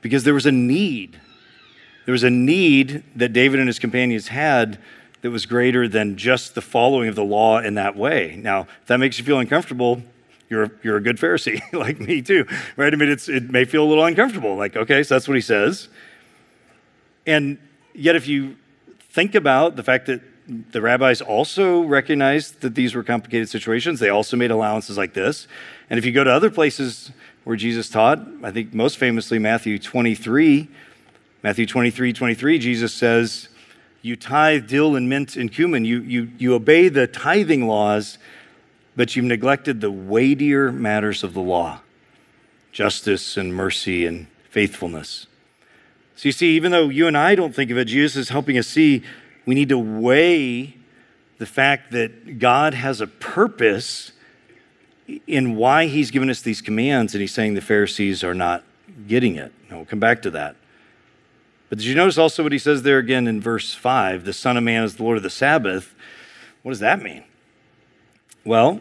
because 0.00 0.24
there 0.24 0.32
was 0.32 0.46
a 0.46 0.52
need 0.52 1.19
there 2.06 2.12
was 2.12 2.22
a 2.22 2.30
need 2.30 3.02
that 3.16 3.32
David 3.32 3.60
and 3.60 3.68
his 3.68 3.78
companions 3.78 4.28
had 4.28 4.78
that 5.22 5.30
was 5.30 5.46
greater 5.46 5.86
than 5.86 6.16
just 6.16 6.54
the 6.54 6.62
following 6.62 7.08
of 7.08 7.14
the 7.14 7.24
law 7.24 7.58
in 7.58 7.74
that 7.74 7.96
way. 7.96 8.36
Now, 8.42 8.62
if 8.80 8.86
that 8.86 8.98
makes 8.98 9.18
you 9.18 9.24
feel 9.24 9.38
uncomfortable, 9.38 10.02
you're, 10.48 10.72
you're 10.82 10.96
a 10.96 11.02
good 11.02 11.16
Pharisee, 11.16 11.60
like 11.72 12.00
me 12.00 12.22
too, 12.22 12.46
right? 12.76 12.92
I 12.92 12.96
mean, 12.96 13.10
it's, 13.10 13.28
it 13.28 13.50
may 13.50 13.64
feel 13.64 13.84
a 13.84 13.88
little 13.88 14.04
uncomfortable. 14.04 14.56
Like, 14.56 14.76
okay, 14.76 15.02
so 15.02 15.14
that's 15.14 15.28
what 15.28 15.34
he 15.34 15.40
says. 15.40 15.88
And 17.26 17.58
yet, 17.94 18.16
if 18.16 18.26
you 18.26 18.56
think 18.98 19.34
about 19.34 19.76
the 19.76 19.82
fact 19.82 20.06
that 20.06 20.22
the 20.72 20.80
rabbis 20.80 21.20
also 21.20 21.82
recognized 21.82 22.62
that 22.62 22.74
these 22.74 22.94
were 22.94 23.04
complicated 23.04 23.48
situations, 23.48 24.00
they 24.00 24.08
also 24.08 24.36
made 24.36 24.50
allowances 24.50 24.96
like 24.96 25.12
this. 25.12 25.46
And 25.90 25.98
if 25.98 26.04
you 26.04 26.12
go 26.12 26.24
to 26.24 26.30
other 26.32 26.50
places 26.50 27.12
where 27.44 27.56
Jesus 27.56 27.88
taught. 27.88 28.20
I 28.42 28.50
think 28.50 28.74
most 28.74 28.98
famously, 28.98 29.38
Matthew 29.38 29.78
23. 29.78 30.68
Matthew 31.42 31.66
23 31.66 32.12
23, 32.12 32.58
Jesus 32.58 32.92
says, 32.92 33.48
You 34.02 34.16
tithe 34.16 34.68
dill 34.68 34.96
and 34.96 35.08
mint 35.08 35.36
and 35.36 35.50
cumin. 35.50 35.84
You, 35.84 36.00
you, 36.02 36.30
you 36.38 36.54
obey 36.54 36.88
the 36.88 37.06
tithing 37.06 37.66
laws, 37.66 38.18
but 38.96 39.16
you've 39.16 39.24
neglected 39.24 39.80
the 39.80 39.90
weightier 39.90 40.70
matters 40.70 41.24
of 41.24 41.34
the 41.34 41.40
law 41.40 41.80
justice 42.72 43.36
and 43.36 43.52
mercy 43.52 44.06
and 44.06 44.28
faithfulness. 44.48 45.26
So 46.14 46.28
you 46.28 46.32
see, 46.32 46.54
even 46.54 46.70
though 46.70 46.88
you 46.88 47.08
and 47.08 47.16
I 47.16 47.34
don't 47.34 47.52
think 47.54 47.70
of 47.70 47.78
it, 47.78 47.86
Jesus 47.86 48.16
is 48.16 48.28
helping 48.28 48.56
us 48.56 48.68
see 48.68 49.02
we 49.46 49.54
need 49.54 49.70
to 49.70 49.78
weigh 49.78 50.76
the 51.38 51.46
fact 51.46 51.92
that 51.92 52.38
God 52.38 52.74
has 52.74 53.00
a 53.00 53.06
purpose 53.06 54.12
in 55.26 55.56
why 55.56 55.86
he's 55.86 56.10
given 56.10 56.30
us 56.30 56.42
these 56.42 56.60
commands, 56.60 57.14
and 57.14 57.20
he's 57.20 57.32
saying 57.32 57.54
the 57.54 57.60
Pharisees 57.60 58.22
are 58.22 58.34
not 58.34 58.62
getting 59.08 59.36
it. 59.36 59.52
And 59.68 59.78
we'll 59.78 59.86
come 59.86 59.98
back 59.98 60.22
to 60.22 60.30
that. 60.30 60.56
But 61.70 61.78
did 61.78 61.86
you 61.86 61.94
notice 61.94 62.18
also 62.18 62.42
what 62.42 62.52
he 62.52 62.58
says 62.58 62.82
there 62.82 62.98
again 62.98 63.26
in 63.28 63.40
verse 63.40 63.72
5? 63.72 64.24
The 64.24 64.32
Son 64.32 64.56
of 64.56 64.64
Man 64.64 64.82
is 64.82 64.96
the 64.96 65.04
Lord 65.04 65.16
of 65.16 65.22
the 65.22 65.30
Sabbath. 65.30 65.94
What 66.62 66.72
does 66.72 66.80
that 66.80 67.00
mean? 67.00 67.24
Well, 68.44 68.80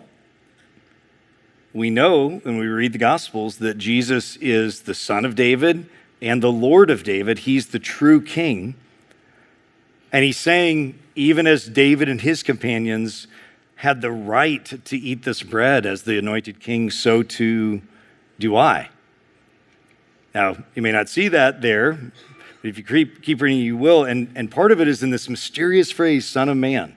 we 1.71 1.91
know 1.91 2.39
when 2.39 2.58
we 2.58 2.65
read 2.65 2.93
the 2.93 2.99
Gospels 2.99 3.58
that 3.60 3.78
Jesus 3.78 4.38
is 4.38 4.82
the 4.82 4.95
Son 4.95 5.23
of 5.23 5.36
David 5.36 5.88
and 6.19 6.41
the 6.41 6.52
Lord 6.52 6.89
of 6.89 7.04
David. 7.04 7.39
He's 7.39 7.67
the 7.67 7.80
true 7.80 8.21
king. 8.21 8.73
And 10.12 10.25
he's 10.25 10.38
saying, 10.38 10.97
even 11.13 11.45
as 11.45 11.67
David 11.67 12.10
and 12.10 12.21
his 12.21 12.41
companions 12.41 13.28
had 13.75 14.02
the 14.02 14.12
right 14.12 14.65
to 14.86 14.97
eat 14.97 15.23
this 15.23 15.43
bread 15.43 15.86
as 15.86 16.02
the 16.02 16.17
anointed 16.17 16.60
king, 16.60 16.89
so 16.89 17.21
too 17.21 17.84
do 18.39 18.56
I. 18.56 18.89
Now, 20.34 20.58
you 20.73 20.82
may 20.82 20.91
not 20.91 21.08
see 21.08 21.28
that 21.28 21.62
there, 21.62 22.12
but 22.62 22.69
if 22.69 22.78
you 22.78 22.84
keep, 22.84 23.22
keep 23.22 23.41
reading, 23.41 23.60
you 23.60 23.78
will. 23.78 24.04
And, 24.04 24.32
and 24.36 24.52
part 24.52 24.72
of 24.72 24.82
it 24.82 24.88
is 24.88 25.02
in 25.02 25.12
this 25.12 25.30
mysterious 25.30 25.91
phrase, 25.91 26.28
Son 26.28 26.50
of 26.50 26.58
Man. 26.58 26.95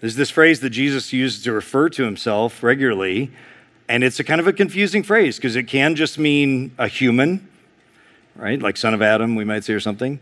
There's 0.00 0.16
this 0.16 0.30
phrase 0.30 0.60
that 0.60 0.70
Jesus 0.70 1.12
uses 1.12 1.42
to 1.44 1.52
refer 1.52 1.88
to 1.90 2.04
himself 2.04 2.62
regularly, 2.62 3.30
and 3.88 4.04
it's 4.04 4.20
a 4.20 4.24
kind 4.24 4.40
of 4.40 4.46
a 4.46 4.52
confusing 4.52 5.02
phrase 5.02 5.36
because 5.36 5.56
it 5.56 5.64
can 5.64 5.94
just 5.94 6.18
mean 6.18 6.72
a 6.78 6.88
human, 6.88 7.48
right? 8.34 8.60
Like 8.60 8.76
son 8.76 8.92
of 8.92 9.00
Adam, 9.00 9.36
we 9.36 9.44
might 9.44 9.64
say, 9.64 9.72
or 9.72 9.80
something. 9.80 10.20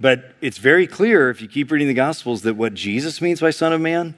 But 0.00 0.34
it's 0.40 0.58
very 0.58 0.86
clear 0.86 1.30
if 1.30 1.40
you 1.40 1.48
keep 1.48 1.70
reading 1.70 1.88
the 1.88 1.94
Gospels 1.94 2.42
that 2.42 2.54
what 2.54 2.74
Jesus 2.74 3.20
means 3.20 3.40
by 3.40 3.50
Son 3.50 3.72
of 3.72 3.80
Man 3.80 4.14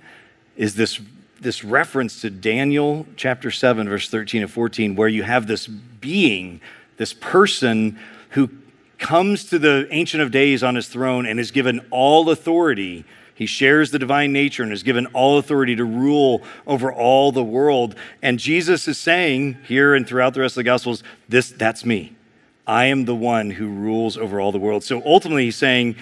is 0.57 0.75
this, 0.75 1.01
this 1.41 1.65
reference 1.65 2.21
to 2.21 2.29
Daniel 2.29 3.07
chapter 3.17 3.51
7, 3.51 3.89
verse 3.89 4.11
13 4.11 4.43
and 4.43 4.51
14, 4.51 4.95
where 4.95 5.09
you 5.09 5.23
have 5.23 5.47
this 5.47 5.67
being, 5.67 6.61
this 6.97 7.13
person 7.15 7.99
who 8.31 8.49
comes 9.01 9.45
to 9.47 9.59
the 9.59 9.89
Ancient 9.91 10.23
of 10.23 10.31
Days 10.31 10.63
on 10.63 10.77
his 10.77 10.87
throne 10.87 11.27
and 11.27 11.41
is 11.41 11.51
given 11.51 11.81
all 11.91 12.31
authority. 12.31 13.05
He 13.35 13.47
shares 13.47 13.91
the 13.91 13.99
divine 13.99 14.33
nature 14.33 14.63
and 14.63 14.73
is 14.73 14.83
given 14.83 15.07
all 15.07 15.39
authority 15.39 15.75
to 15.77 15.85
rule 15.85 16.43
over 16.67 16.93
all 16.93 17.33
the 17.33 17.43
world. 17.43 17.97
And 18.23 18.39
Jesus 18.39 18.87
is 18.87 18.99
saying 18.99 19.57
here 19.67 19.95
and 19.95 20.07
throughout 20.07 20.35
the 20.35 20.41
rest 20.41 20.53
of 20.53 20.57
the 20.57 20.65
Gospels, 20.65 21.03
this, 21.29 21.51
that's 21.51 21.85
me. 21.85 22.15
I 22.67 22.85
am 22.85 23.07
the 23.07 23.17
one 23.17 23.51
who 23.51 23.69
rules 23.69 24.17
over 24.17 24.41
all 24.41 24.53
the 24.53 24.59
world. 24.59 24.85
So 24.85 25.03
ultimately, 25.05 25.47
he's 25.47 25.57
saying 25.57 25.97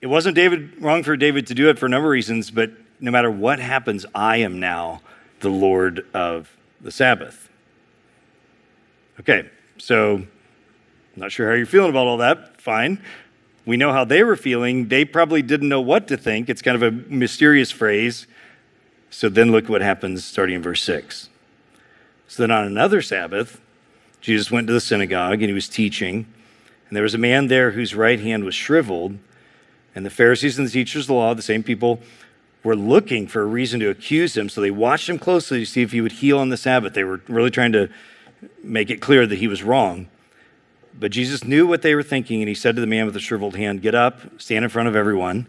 it 0.00 0.08
wasn't 0.08 0.34
David 0.34 0.82
wrong 0.82 1.02
for 1.02 1.16
David 1.16 1.46
to 1.46 1.54
do 1.54 1.70
it 1.70 1.78
for 1.78 1.86
a 1.86 1.88
number 1.88 2.08
of 2.08 2.12
reasons, 2.12 2.50
but 2.50 2.72
no 3.00 3.10
matter 3.10 3.30
what 3.30 3.58
happens, 3.58 4.04
I 4.14 4.38
am 4.38 4.60
now 4.60 5.00
the 5.40 5.48
Lord 5.48 6.04
of 6.12 6.54
the 6.80 6.90
Sabbath. 6.90 7.48
Okay, 9.20 9.48
so 9.78 10.24
not 11.18 11.32
sure 11.32 11.48
how 11.48 11.54
you're 11.54 11.66
feeling 11.66 11.90
about 11.90 12.06
all 12.06 12.16
that. 12.18 12.60
Fine. 12.60 13.00
We 13.66 13.76
know 13.76 13.92
how 13.92 14.04
they 14.04 14.22
were 14.22 14.36
feeling. 14.36 14.88
They 14.88 15.04
probably 15.04 15.42
didn't 15.42 15.68
know 15.68 15.80
what 15.80 16.08
to 16.08 16.16
think. 16.16 16.48
It's 16.48 16.62
kind 16.62 16.74
of 16.74 16.82
a 16.82 16.90
mysterious 16.90 17.70
phrase. 17.70 18.26
So 19.10 19.28
then 19.28 19.52
look 19.52 19.68
what 19.68 19.82
happens 19.82 20.24
starting 20.24 20.56
in 20.56 20.62
verse 20.62 20.82
6. 20.82 21.28
So 22.28 22.42
then 22.42 22.50
on 22.50 22.64
another 22.64 23.02
Sabbath, 23.02 23.60
Jesus 24.20 24.50
went 24.50 24.66
to 24.66 24.72
the 24.72 24.80
synagogue 24.80 25.40
and 25.42 25.48
he 25.48 25.52
was 25.52 25.68
teaching. 25.68 26.26
And 26.88 26.96
there 26.96 27.02
was 27.02 27.14
a 27.14 27.18
man 27.18 27.48
there 27.48 27.72
whose 27.72 27.94
right 27.94 28.20
hand 28.20 28.44
was 28.44 28.54
shriveled. 28.54 29.18
And 29.94 30.06
the 30.06 30.10
Pharisees 30.10 30.58
and 30.58 30.66
the 30.66 30.72
teachers 30.72 31.04
of 31.04 31.08
the 31.08 31.14
law, 31.14 31.34
the 31.34 31.42
same 31.42 31.62
people, 31.62 32.00
were 32.62 32.76
looking 32.76 33.26
for 33.26 33.42
a 33.42 33.46
reason 33.46 33.80
to 33.80 33.90
accuse 33.90 34.36
him. 34.36 34.48
So 34.48 34.60
they 34.60 34.70
watched 34.70 35.08
him 35.08 35.18
closely 35.18 35.60
to 35.60 35.66
see 35.66 35.82
if 35.82 35.92
he 35.92 36.00
would 36.00 36.12
heal 36.12 36.38
on 36.38 36.48
the 36.48 36.56
Sabbath. 36.56 36.94
They 36.94 37.04
were 37.04 37.20
really 37.28 37.50
trying 37.50 37.72
to 37.72 37.88
make 38.62 38.90
it 38.90 39.00
clear 39.00 39.26
that 39.26 39.38
he 39.38 39.48
was 39.48 39.62
wrong. 39.62 40.08
But 40.98 41.12
Jesus 41.12 41.44
knew 41.44 41.66
what 41.66 41.82
they 41.82 41.94
were 41.94 42.02
thinking, 42.02 42.42
and 42.42 42.48
he 42.48 42.54
said 42.54 42.74
to 42.74 42.80
the 42.80 42.86
man 42.86 43.04
with 43.04 43.14
the 43.14 43.20
shriveled 43.20 43.56
hand, 43.56 43.82
Get 43.82 43.94
up, 43.94 44.40
stand 44.40 44.64
in 44.64 44.68
front 44.68 44.88
of 44.88 44.96
everyone. 44.96 45.46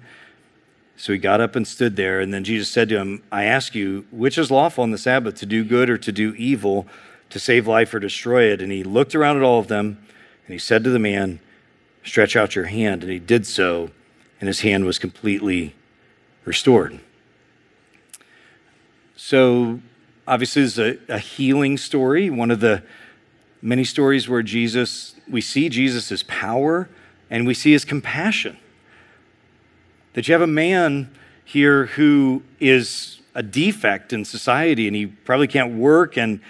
So 0.95 1.13
he 1.13 1.19
got 1.19 1.41
up 1.41 1.55
and 1.55 1.67
stood 1.67 1.95
there. 1.95 2.19
And 2.19 2.33
then 2.33 2.43
Jesus 2.43 2.69
said 2.69 2.89
to 2.89 2.97
him, 2.97 3.23
I 3.31 3.45
ask 3.45 3.73
you, 3.73 4.05
which 4.12 4.38
is 4.38 4.51
lawful 4.51 4.83
on 4.83 4.91
the 4.91 4.97
Sabbath, 4.97 5.35
to 5.35 5.45
do 5.45 5.63
good 5.63 5.89
or 5.89 5.97
to 5.97 6.12
do 6.12 6.35
evil? 6.35 6.88
to 7.29 7.39
save 7.39 7.67
life 7.67 7.93
or 7.93 7.99
destroy 7.99 8.51
it. 8.51 8.62
And 8.62 8.71
he 8.71 8.83
looked 8.83 9.15
around 9.15 9.38
at 9.38 9.43
all 9.43 9.59
of 9.59 9.67
them 9.67 9.97
and 10.45 10.53
he 10.53 10.59
said 10.59 10.83
to 10.83 10.89
the 10.89 10.99
man, 10.99 11.39
Stretch 12.03 12.35
out 12.35 12.55
your 12.55 12.65
hand. 12.65 13.03
And 13.03 13.12
he 13.12 13.19
did 13.19 13.45
so, 13.45 13.91
and 14.39 14.47
his 14.47 14.62
hand 14.62 14.85
was 14.85 14.97
completely 14.97 15.75
restored. 16.45 16.99
So, 19.15 19.81
obviously, 20.27 20.63
this 20.63 20.77
is 20.77 20.79
a, 20.79 21.13
a 21.13 21.19
healing 21.19 21.77
story, 21.77 22.29
one 22.29 22.51
of 22.51 22.62
the 22.62 22.83
many 23.62 23.83
stories 23.83 24.29
where 24.29 24.41
Jesus, 24.41 25.13
we 25.29 25.41
see 25.41 25.69
Jesus' 25.69 26.23
power 26.27 26.89
and 27.29 27.45
we 27.45 27.53
see 27.53 27.71
his 27.71 27.85
compassion. 27.85 28.57
That 30.13 30.27
you 30.27 30.33
have 30.33 30.41
a 30.41 30.47
man 30.47 31.11
here 31.45 31.87
who 31.87 32.43
is 32.59 33.19
a 33.35 33.43
defect 33.43 34.11
in 34.11 34.25
society 34.25 34.87
and 34.87 34.95
he 34.95 35.05
probably 35.05 35.47
can't 35.47 35.75
work 35.75 36.17
and 36.17 36.41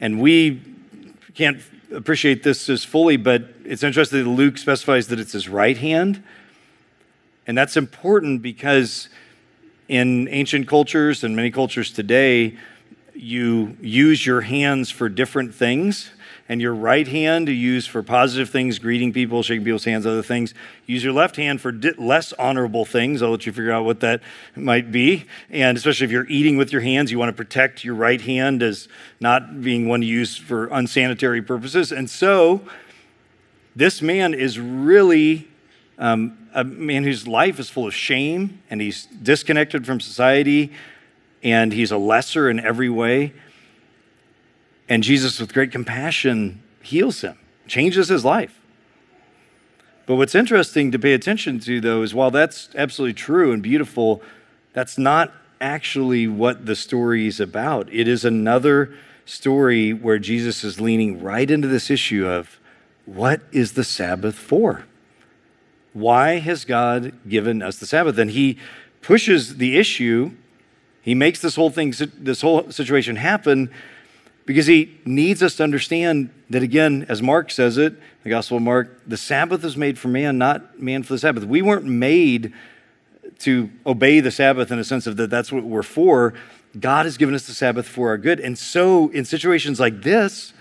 and 0.00 0.20
we 0.20 0.60
can't 1.34 1.60
appreciate 1.94 2.42
this 2.42 2.68
as 2.68 2.84
fully, 2.84 3.16
but 3.16 3.44
it's 3.64 3.84
interesting 3.84 4.24
that 4.24 4.30
Luke 4.30 4.58
specifies 4.58 5.06
that 5.08 5.20
it's 5.20 5.32
his 5.32 5.48
right 5.48 5.78
hand. 5.78 6.22
And 7.46 7.56
that's 7.56 7.76
important 7.76 8.42
because 8.42 9.08
in 9.88 10.26
ancient 10.28 10.66
cultures 10.66 11.22
and 11.22 11.36
many 11.36 11.50
cultures 11.50 11.92
today, 11.92 12.58
you 13.14 13.76
use 13.80 14.26
your 14.26 14.40
hands 14.40 14.90
for 14.90 15.08
different 15.08 15.54
things 15.54 16.10
and 16.48 16.60
your 16.60 16.74
right 16.74 17.06
hand 17.06 17.46
to 17.46 17.52
use 17.52 17.86
for 17.86 18.02
positive 18.02 18.50
things, 18.50 18.78
greeting 18.78 19.12
people, 19.12 19.42
shaking 19.42 19.64
people's 19.64 19.84
hands, 19.84 20.06
other 20.06 20.22
things. 20.22 20.54
Use 20.86 21.02
your 21.02 21.12
left 21.12 21.36
hand 21.36 21.60
for 21.60 21.72
less 21.72 22.32
honorable 22.34 22.84
things. 22.84 23.22
I'll 23.22 23.30
let 23.30 23.46
you 23.46 23.52
figure 23.52 23.72
out 23.72 23.84
what 23.84 24.00
that 24.00 24.20
might 24.56 24.90
be. 24.90 25.24
And 25.50 25.76
especially 25.76 26.04
if 26.06 26.10
you're 26.10 26.28
eating 26.28 26.56
with 26.56 26.72
your 26.72 26.82
hands, 26.82 27.10
you 27.10 27.18
want 27.18 27.30
to 27.30 27.36
protect 27.36 27.84
your 27.84 27.94
right 27.94 28.20
hand 28.20 28.62
as 28.62 28.88
not 29.20 29.62
being 29.62 29.88
one 29.88 30.00
to 30.00 30.06
use 30.06 30.36
for 30.36 30.66
unsanitary 30.66 31.42
purposes. 31.42 31.92
And 31.92 32.10
so, 32.10 32.62
this 33.74 34.02
man 34.02 34.34
is 34.34 34.58
really 34.58 35.48
um, 35.98 36.36
a 36.54 36.64
man 36.64 37.04
whose 37.04 37.26
life 37.26 37.58
is 37.58 37.70
full 37.70 37.86
of 37.86 37.94
shame 37.94 38.60
and 38.68 38.80
he's 38.80 39.06
disconnected 39.06 39.86
from 39.86 40.00
society 40.00 40.72
and 41.42 41.72
he's 41.72 41.90
a 41.90 41.96
lesser 41.96 42.50
in 42.50 42.60
every 42.60 42.88
way. 42.88 43.32
And 44.92 45.02
Jesus, 45.02 45.40
with 45.40 45.54
great 45.54 45.72
compassion, 45.72 46.62
heals 46.82 47.22
him, 47.22 47.38
changes 47.66 48.10
his 48.10 48.26
life. 48.26 48.60
But 50.04 50.16
what's 50.16 50.34
interesting 50.34 50.92
to 50.92 50.98
pay 50.98 51.14
attention 51.14 51.60
to, 51.60 51.80
though, 51.80 52.02
is 52.02 52.12
while 52.12 52.30
that's 52.30 52.68
absolutely 52.74 53.14
true 53.14 53.52
and 53.52 53.62
beautiful, 53.62 54.20
that's 54.74 54.98
not 54.98 55.32
actually 55.62 56.28
what 56.28 56.66
the 56.66 56.76
story 56.76 57.26
is 57.26 57.40
about. 57.40 57.90
It 57.90 58.06
is 58.06 58.22
another 58.22 58.94
story 59.24 59.94
where 59.94 60.18
Jesus 60.18 60.62
is 60.62 60.78
leaning 60.78 61.22
right 61.22 61.50
into 61.50 61.68
this 61.68 61.90
issue 61.90 62.26
of 62.26 62.60
what 63.06 63.40
is 63.50 63.72
the 63.72 63.84
Sabbath 63.84 64.34
for? 64.34 64.84
Why 65.94 66.38
has 66.38 66.66
God 66.66 67.14
given 67.26 67.62
us 67.62 67.78
the 67.78 67.86
Sabbath? 67.86 68.18
And 68.18 68.32
he 68.32 68.58
pushes 69.00 69.56
the 69.56 69.78
issue, 69.78 70.32
he 71.00 71.14
makes 71.14 71.40
this 71.40 71.56
whole 71.56 71.70
thing, 71.70 71.94
this 72.18 72.42
whole 72.42 72.70
situation 72.70 73.16
happen 73.16 73.70
because 74.44 74.66
he 74.66 74.98
needs 75.04 75.42
us 75.42 75.56
to 75.56 75.64
understand 75.64 76.30
that, 76.50 76.62
again, 76.62 77.06
as 77.08 77.22
Mark 77.22 77.50
says 77.50 77.78
it, 77.78 77.94
the 78.24 78.30
Gospel 78.30 78.56
of 78.56 78.62
Mark, 78.62 79.00
the 79.06 79.16
Sabbath 79.16 79.64
is 79.64 79.76
made 79.76 79.98
for 79.98 80.08
man, 80.08 80.38
not 80.38 80.80
man 80.80 81.02
for 81.02 81.14
the 81.14 81.18
Sabbath. 81.18 81.44
We 81.44 81.62
weren't 81.62 81.84
made 81.84 82.52
to 83.40 83.70
obey 83.86 84.20
the 84.20 84.30
Sabbath 84.30 84.70
in 84.70 84.78
a 84.78 84.84
sense 84.84 85.06
of 85.06 85.16
that 85.16 85.30
that's 85.30 85.52
what 85.52 85.64
we're 85.64 85.82
for. 85.82 86.34
God 86.78 87.06
has 87.06 87.16
given 87.16 87.34
us 87.34 87.46
the 87.46 87.54
Sabbath 87.54 87.86
for 87.86 88.08
our 88.08 88.18
good. 88.18 88.40
And 88.40 88.58
so, 88.58 89.08
in 89.08 89.24
situations 89.24 89.78
like 89.78 90.02
this, 90.02 90.52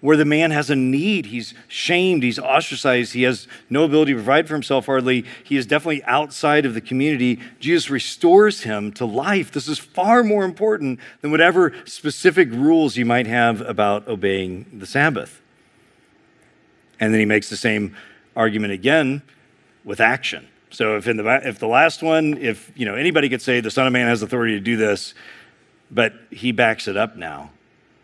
where 0.00 0.16
the 0.16 0.24
man 0.24 0.50
has 0.50 0.70
a 0.70 0.76
need. 0.76 1.26
He's 1.26 1.54
shamed, 1.66 2.22
he's 2.22 2.38
ostracized, 2.38 3.14
he 3.14 3.22
has 3.22 3.48
no 3.68 3.84
ability 3.84 4.12
to 4.12 4.16
provide 4.16 4.46
for 4.46 4.54
himself 4.54 4.86
hardly. 4.86 5.24
He 5.42 5.56
is 5.56 5.66
definitely 5.66 6.04
outside 6.04 6.64
of 6.64 6.74
the 6.74 6.80
community. 6.80 7.40
Jesus 7.58 7.90
restores 7.90 8.62
him 8.62 8.92
to 8.92 9.04
life. 9.04 9.50
This 9.50 9.66
is 9.66 9.78
far 9.78 10.22
more 10.22 10.44
important 10.44 11.00
than 11.20 11.30
whatever 11.30 11.74
specific 11.84 12.50
rules 12.52 12.96
you 12.96 13.04
might 13.04 13.26
have 13.26 13.60
about 13.62 14.06
obeying 14.06 14.66
the 14.72 14.86
Sabbath. 14.86 15.40
And 17.00 17.12
then 17.12 17.20
he 17.20 17.26
makes 17.26 17.48
the 17.48 17.56
same 17.56 17.96
argument 18.36 18.72
again 18.72 19.22
with 19.84 20.00
action. 20.00 20.46
So 20.70 20.96
if 20.96 21.08
in 21.08 21.16
the 21.16 21.48
if 21.48 21.58
the 21.58 21.66
last 21.66 22.02
one, 22.02 22.36
if 22.36 22.70
you 22.76 22.84
know 22.84 22.94
anybody 22.94 23.28
could 23.28 23.40
say 23.40 23.60
the 23.60 23.70
Son 23.70 23.86
of 23.86 23.92
Man 23.92 24.06
has 24.06 24.20
authority 24.20 24.54
to 24.54 24.60
do 24.60 24.76
this, 24.76 25.14
but 25.90 26.12
he 26.30 26.52
backs 26.52 26.86
it 26.88 26.96
up 26.96 27.16
now 27.16 27.50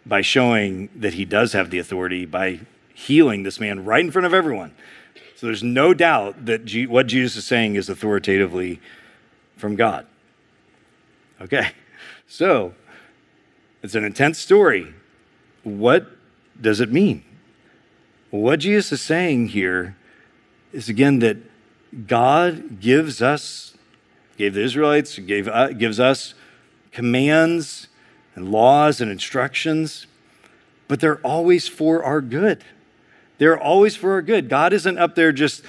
by 0.07 0.21
showing 0.21 0.88
that 0.95 1.14
he 1.14 1.25
does 1.25 1.53
have 1.53 1.71
the 1.71 1.79
authority 1.79 2.27
by 2.27 2.61
healing 2.95 3.43
this 3.43 3.59
man 3.59 3.85
right 3.85 4.05
in 4.05 4.11
front 4.11 4.27
of 4.27 4.35
everyone. 4.35 4.75
So 5.37 5.47
there's 5.47 5.62
no 5.62 5.95
doubt 5.95 6.47
that 6.47 6.64
G- 6.64 6.87
what 6.87 7.07
Jesus 7.07 7.37
is 7.37 7.45
saying 7.45 7.75
is 7.75 7.88
authoritatively 7.88 8.81
from 9.57 9.77
God. 9.77 10.07
Okay, 11.40 11.73
so 12.29 12.75
it's 13.83 13.95
an 13.95 14.05
intense 14.05 14.38
story. 14.38 14.95
What 15.64 16.07
does 16.61 16.81
it 16.81 16.93
mean? 16.93 17.25
What 18.31 18.61
Jesus 18.61 18.93
is 18.93 19.01
saying 19.01 19.49
here 19.49 19.97
is 20.73 20.88
again 20.88 21.19
that 21.21 21.37
God 22.07 22.81
gives 22.81 23.23
us, 23.23 23.75
gave 24.37 24.55
the 24.55 24.62
Israelites, 24.62 25.19
gave, 25.19 25.49
uh, 25.49 25.69
gives 25.69 26.01
us 26.01 26.35
commands 26.90 27.88
and 28.35 28.51
laws 28.51 29.01
and 29.01 29.11
instructions, 29.11 30.07
but 30.88 31.01
they're 31.01 31.20
always 31.20 31.68
for 31.68 32.03
our 32.05 32.20
good. 32.20 32.64
They're 33.38 33.59
always 33.59 33.97
for 33.97 34.12
our 34.12 34.23
good. 34.23 34.49
God 34.49 34.73
isn't 34.73 34.99
up 34.99 35.14
there 35.14 35.33
just 35.33 35.62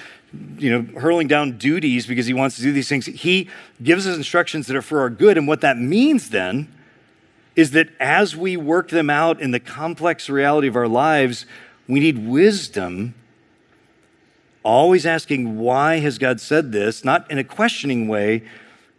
you 0.58 0.70
know, 0.70 1.00
hurling 1.00 1.28
down 1.28 1.58
duties 1.58 2.06
because 2.06 2.26
he 2.26 2.34
wants 2.34 2.56
to 2.56 2.62
do 2.62 2.72
these 2.72 2.88
things. 2.88 3.06
He 3.06 3.48
gives 3.82 4.06
us 4.06 4.16
instructions 4.16 4.66
that 4.66 4.76
are 4.76 4.82
for 4.82 5.00
our 5.00 5.10
good. 5.10 5.38
And 5.38 5.48
what 5.48 5.60
that 5.62 5.78
means 5.78 6.30
then 6.30 6.72
is 7.54 7.70
that 7.70 7.88
as 7.98 8.36
we 8.36 8.56
work 8.56 8.90
them 8.90 9.08
out 9.08 9.40
in 9.40 9.50
the 9.50 9.60
complex 9.60 10.28
reality 10.28 10.68
of 10.68 10.76
our 10.76 10.88
lives, 10.88 11.46
we 11.88 12.00
need 12.00 12.26
wisdom, 12.26 13.14
always 14.62 15.06
asking, 15.06 15.58
why 15.58 15.98
has 16.00 16.18
God 16.18 16.40
said 16.40 16.72
this? 16.72 17.04
Not 17.04 17.30
in 17.30 17.38
a 17.38 17.44
questioning 17.44 18.08
way, 18.08 18.42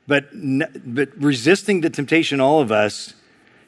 but, 0.08 0.30
but 0.34 1.10
resisting 1.18 1.82
the 1.82 1.90
temptation, 1.90 2.40
all 2.40 2.62
of 2.62 2.72
us, 2.72 3.14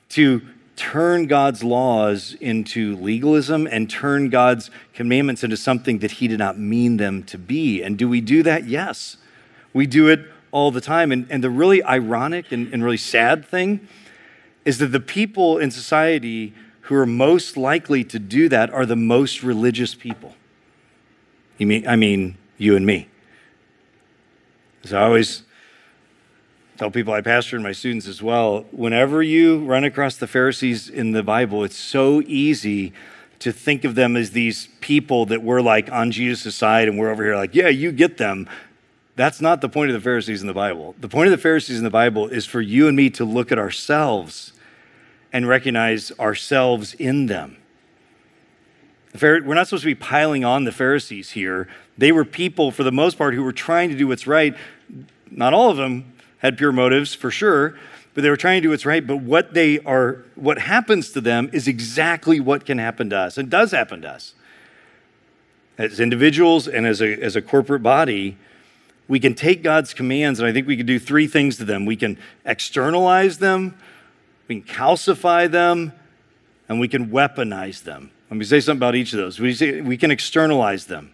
to 0.09 0.41
turn 0.75 1.27
God's 1.27 1.63
laws 1.63 2.35
into 2.39 2.95
legalism 2.95 3.67
and 3.67 3.89
turn 3.89 4.29
God's 4.29 4.71
commandments 4.93 5.43
into 5.43 5.57
something 5.57 5.99
that 5.99 6.11
He 6.11 6.27
did 6.27 6.39
not 6.39 6.57
mean 6.57 6.97
them 6.97 7.23
to 7.23 7.37
be. 7.37 7.83
And 7.83 7.97
do 7.97 8.07
we 8.07 8.21
do 8.21 8.43
that? 8.43 8.65
Yes. 8.65 9.17
We 9.73 9.85
do 9.85 10.07
it 10.07 10.21
all 10.51 10.71
the 10.71 10.81
time. 10.81 11.11
And, 11.11 11.27
and 11.29 11.43
the 11.43 11.49
really 11.49 11.83
ironic 11.83 12.51
and, 12.51 12.73
and 12.73 12.83
really 12.83 12.97
sad 12.97 13.45
thing 13.45 13.87
is 14.65 14.77
that 14.77 14.87
the 14.87 14.99
people 14.99 15.57
in 15.57 15.69
society 15.69 16.53
who 16.81 16.95
are 16.95 17.05
most 17.05 17.57
likely 17.57 18.03
to 18.03 18.17
do 18.17 18.49
that 18.49 18.69
are 18.71 18.85
the 18.85 18.95
most 18.95 19.43
religious 19.43 19.93
people. 19.93 20.33
You 21.57 21.67
mean, 21.67 21.87
I 21.87 21.95
mean, 21.95 22.37
you 22.57 22.75
and 22.75 22.85
me. 22.85 23.09
So 24.85 24.97
I 24.97 25.03
always 25.03 25.43
tell 26.79 26.89
people 26.89 27.13
I 27.13 27.19
pastor 27.19 27.57
and 27.57 27.63
my 27.63 27.73
students 27.73 28.07
as 28.07 28.23
well 28.23 28.61
whenever 28.71 29.21
you 29.21 29.65
run 29.65 29.83
across 29.83 30.15
the 30.15 30.27
Pharisees 30.27 30.87
in 30.87 31.11
the 31.11 31.21
Bible, 31.21 31.65
it's 31.65 31.75
so 31.75 32.21
easy 32.21 32.93
to 33.39 33.51
think 33.51 33.83
of 33.83 33.95
them 33.95 34.15
as 34.15 34.31
these 34.31 34.69
people 34.79 35.25
that 35.25 35.43
we're 35.43 35.59
like 35.59 35.91
on 35.91 36.09
Jesus' 36.09 36.55
side 36.55 36.87
and 36.87 36.97
we're 36.97 37.09
over 37.09 37.21
here 37.21 37.35
like, 37.35 37.53
yeah, 37.53 37.67
you 37.67 37.91
get 37.91 38.15
them. 38.15 38.47
That's 39.17 39.41
not 39.41 39.59
the 39.59 39.67
point 39.67 39.89
of 39.89 39.93
the 39.93 39.99
Pharisees 39.99 40.39
in 40.39 40.47
the 40.47 40.53
Bible. 40.53 40.95
The 40.97 41.09
point 41.09 41.27
of 41.27 41.31
the 41.31 41.41
Pharisees 41.41 41.77
in 41.77 41.83
the 41.83 41.89
Bible 41.89 42.29
is 42.29 42.45
for 42.45 42.61
you 42.61 42.87
and 42.87 42.95
me 42.95 43.09
to 43.09 43.25
look 43.25 43.51
at 43.51 43.59
ourselves 43.59 44.53
and 45.33 45.49
recognize 45.49 46.13
ourselves 46.17 46.93
in 46.93 47.25
them. 47.25 47.57
We're 49.21 49.41
not 49.41 49.67
supposed 49.67 49.83
to 49.83 49.89
be 49.89 49.95
piling 49.95 50.45
on 50.45 50.63
the 50.63 50.71
Pharisees 50.71 51.31
here. 51.31 51.67
They 51.97 52.13
were 52.13 52.23
people, 52.23 52.71
for 52.71 52.83
the 52.83 52.91
most 52.91 53.17
part, 53.17 53.33
who 53.33 53.43
were 53.43 53.51
trying 53.51 53.89
to 53.89 53.97
do 53.97 54.07
what's 54.07 54.27
right. 54.27 54.55
Not 55.29 55.53
all 55.53 55.69
of 55.69 55.75
them 55.75 56.13
had 56.39 56.57
pure 56.57 56.71
motives 56.71 57.13
for 57.13 57.31
sure, 57.31 57.77
but 58.13 58.23
they 58.23 58.29
were 58.29 58.37
trying 58.37 58.61
to 58.61 58.67
do 58.67 58.69
what's 58.71 58.85
right. 58.85 59.05
But 59.05 59.17
what 59.17 59.53
they 59.53 59.79
are, 59.79 60.23
what 60.35 60.59
happens 60.59 61.11
to 61.11 61.21
them 61.21 61.49
is 61.53 61.67
exactly 61.67 62.39
what 62.39 62.65
can 62.65 62.77
happen 62.77 63.09
to 63.11 63.17
us 63.17 63.37
and 63.37 63.49
does 63.49 63.71
happen 63.71 64.01
to 64.01 64.09
us. 64.09 64.33
As 65.77 65.99
individuals 65.99 66.67
and 66.67 66.85
as 66.85 67.01
a, 67.01 67.21
as 67.21 67.35
a 67.35 67.41
corporate 67.41 67.83
body, 67.83 68.37
we 69.07 69.19
can 69.19 69.33
take 69.33 69.63
God's 69.63 69.93
commands, 69.93 70.39
and 70.39 70.47
I 70.47 70.53
think 70.53 70.67
we 70.67 70.77
can 70.77 70.85
do 70.85 70.99
three 70.99 71.27
things 71.27 71.57
to 71.57 71.65
them. 71.65 71.85
We 71.85 71.95
can 71.95 72.17
externalize 72.45 73.39
them, 73.39 73.75
we 74.47 74.61
can 74.61 74.75
calcify 74.75 75.49
them, 75.49 75.93
and 76.69 76.79
we 76.79 76.87
can 76.87 77.09
weaponize 77.09 77.83
them. 77.83 78.11
Let 78.29 78.37
me 78.37 78.45
say 78.45 78.59
something 78.59 78.79
about 78.79 78.95
each 78.95 79.11
of 79.13 79.17
those. 79.17 79.39
We, 79.39 79.53
say, 79.53 79.81
we 79.81 79.97
can 79.97 80.11
externalize 80.11 80.85
them. 80.85 81.11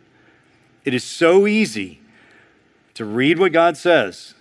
It 0.84 0.94
is 0.94 1.04
so 1.04 1.48
easy 1.48 2.02
to 2.94 3.06
read 3.06 3.40
what 3.40 3.52
God 3.52 3.78
says 3.78 4.35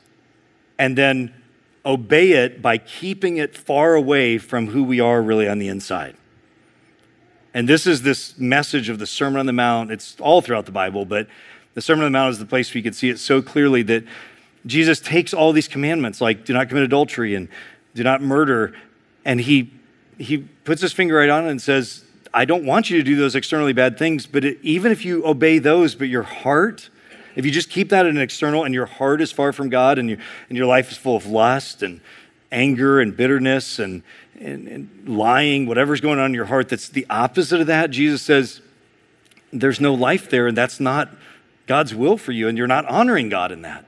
and 0.79 0.97
then 0.97 1.35
obey 1.87 2.33
it 2.33 2.63
by 2.63 2.79
keeping 2.79 3.37
it 3.37 3.57
far 3.57 3.95
away 3.95 4.39
from 4.39 4.69
who 4.69 4.83
we 4.83 5.01
are 5.01 5.23
really 5.23 5.49
on 5.49 5.59
the 5.59 5.69
inside. 5.69 6.17
And 7.53 7.69
this 7.69 7.87
is 7.87 8.03
this 8.03 8.37
message 8.39 8.89
of 8.89 8.99
the 8.99 9.07
Sermon 9.07 9.39
on 9.39 9.47
the 9.47 9.53
Mount. 9.53 9.93
It's 9.93 10.17
all 10.21 10.41
throughout 10.41 10.67
the 10.67 10.73
Bible, 10.73 11.05
but 11.05 11.29
the 11.75 11.81
Sermon 11.81 12.05
on 12.05 12.13
the 12.13 12.19
Mount 12.19 12.33
is 12.33 12.39
the 12.39 12.47
place 12.47 12.71
where 12.71 12.79
you 12.79 12.83
can 12.83 12.93
see 12.93 13.11
it 13.11 13.19
so 13.19 13.41
clearly 13.41 13.83
that 13.83 14.05
Jesus 14.67 14.99
takes 14.99 15.33
all 15.35 15.53
these 15.53 15.69
commandments, 15.69 16.21
like 16.21 16.45
do 16.45 16.53
not 16.53 16.69
commit 16.69 16.85
adultery 16.85 17.35
and 17.35 17.49
do 17.95 18.03
not 18.03 18.23
murder, 18.23 18.75
and 19.25 19.41
he, 19.41 19.73
he 20.19 20.39
puts 20.39 20.81
his 20.83 20.93
finger 20.93 21.17
right 21.17 21.29
on 21.29 21.47
it 21.47 21.51
and 21.51 21.63
says, 21.63 22.05
I 22.33 22.45
don't 22.45 22.65
want 22.65 22.91
you 22.91 22.97
to 22.99 23.05
do 23.05 23.15
those 23.15 23.37
externally 23.37 23.73
bad 23.73 23.97
things, 23.99 24.27
but 24.27 24.45
it, 24.45 24.59
even 24.63 24.91
if 24.91 25.05
you 25.05 25.25
obey 25.25 25.59
those, 25.61 25.95
but 25.95 26.09
your 26.09 26.25
heart 26.25 26.89
if 27.35 27.45
you 27.45 27.51
just 27.51 27.71
keep 27.71 27.89
that 27.91 28.07
in 28.07 28.17
an 28.17 28.23
external 28.23 28.65
and 28.65 28.75
your 28.75 28.87
heart 28.87 29.21
is 29.21 29.33
far 29.33 29.53
from 29.53 29.69
God 29.69 29.99
and, 29.99 30.09
you, 30.09 30.19
and 30.49 30.57
your 30.57 30.67
life 30.67 30.91
is 30.91 30.97
full 30.97 31.17
of 31.17 31.27
lust 31.27 31.83
and 31.83 32.01
anger 32.53 33.01
and 33.01 33.17
bitterness 33.17 33.79
and, 33.79 34.03
and, 34.39 34.69
and 34.69 35.09
lying, 35.09 35.67
whatever's 35.67 36.01
going 36.01 36.19
on 36.19 36.27
in 36.27 36.35
your 36.35 36.45
heart 36.45 36.69
that's 36.69 36.89
the 36.89 37.07
opposite 37.11 37.61
of 37.61 37.67
that, 37.67 37.91
Jesus 37.91 38.23
says, 38.23 38.61
there's 39.53 39.81
no 39.81 39.95
life 39.95 40.31
there 40.31 40.47
and 40.47 40.57
that's 40.57 40.81
not 40.81 41.11
God's 41.67 41.95
will 41.95 42.17
for 42.17 42.33
you 42.33 42.49
and 42.49 42.57
you're 42.59 42.67
not 42.67 42.85
honoring 42.87 43.29
God 43.29 43.51
in 43.51 43.63
that. 43.63 43.85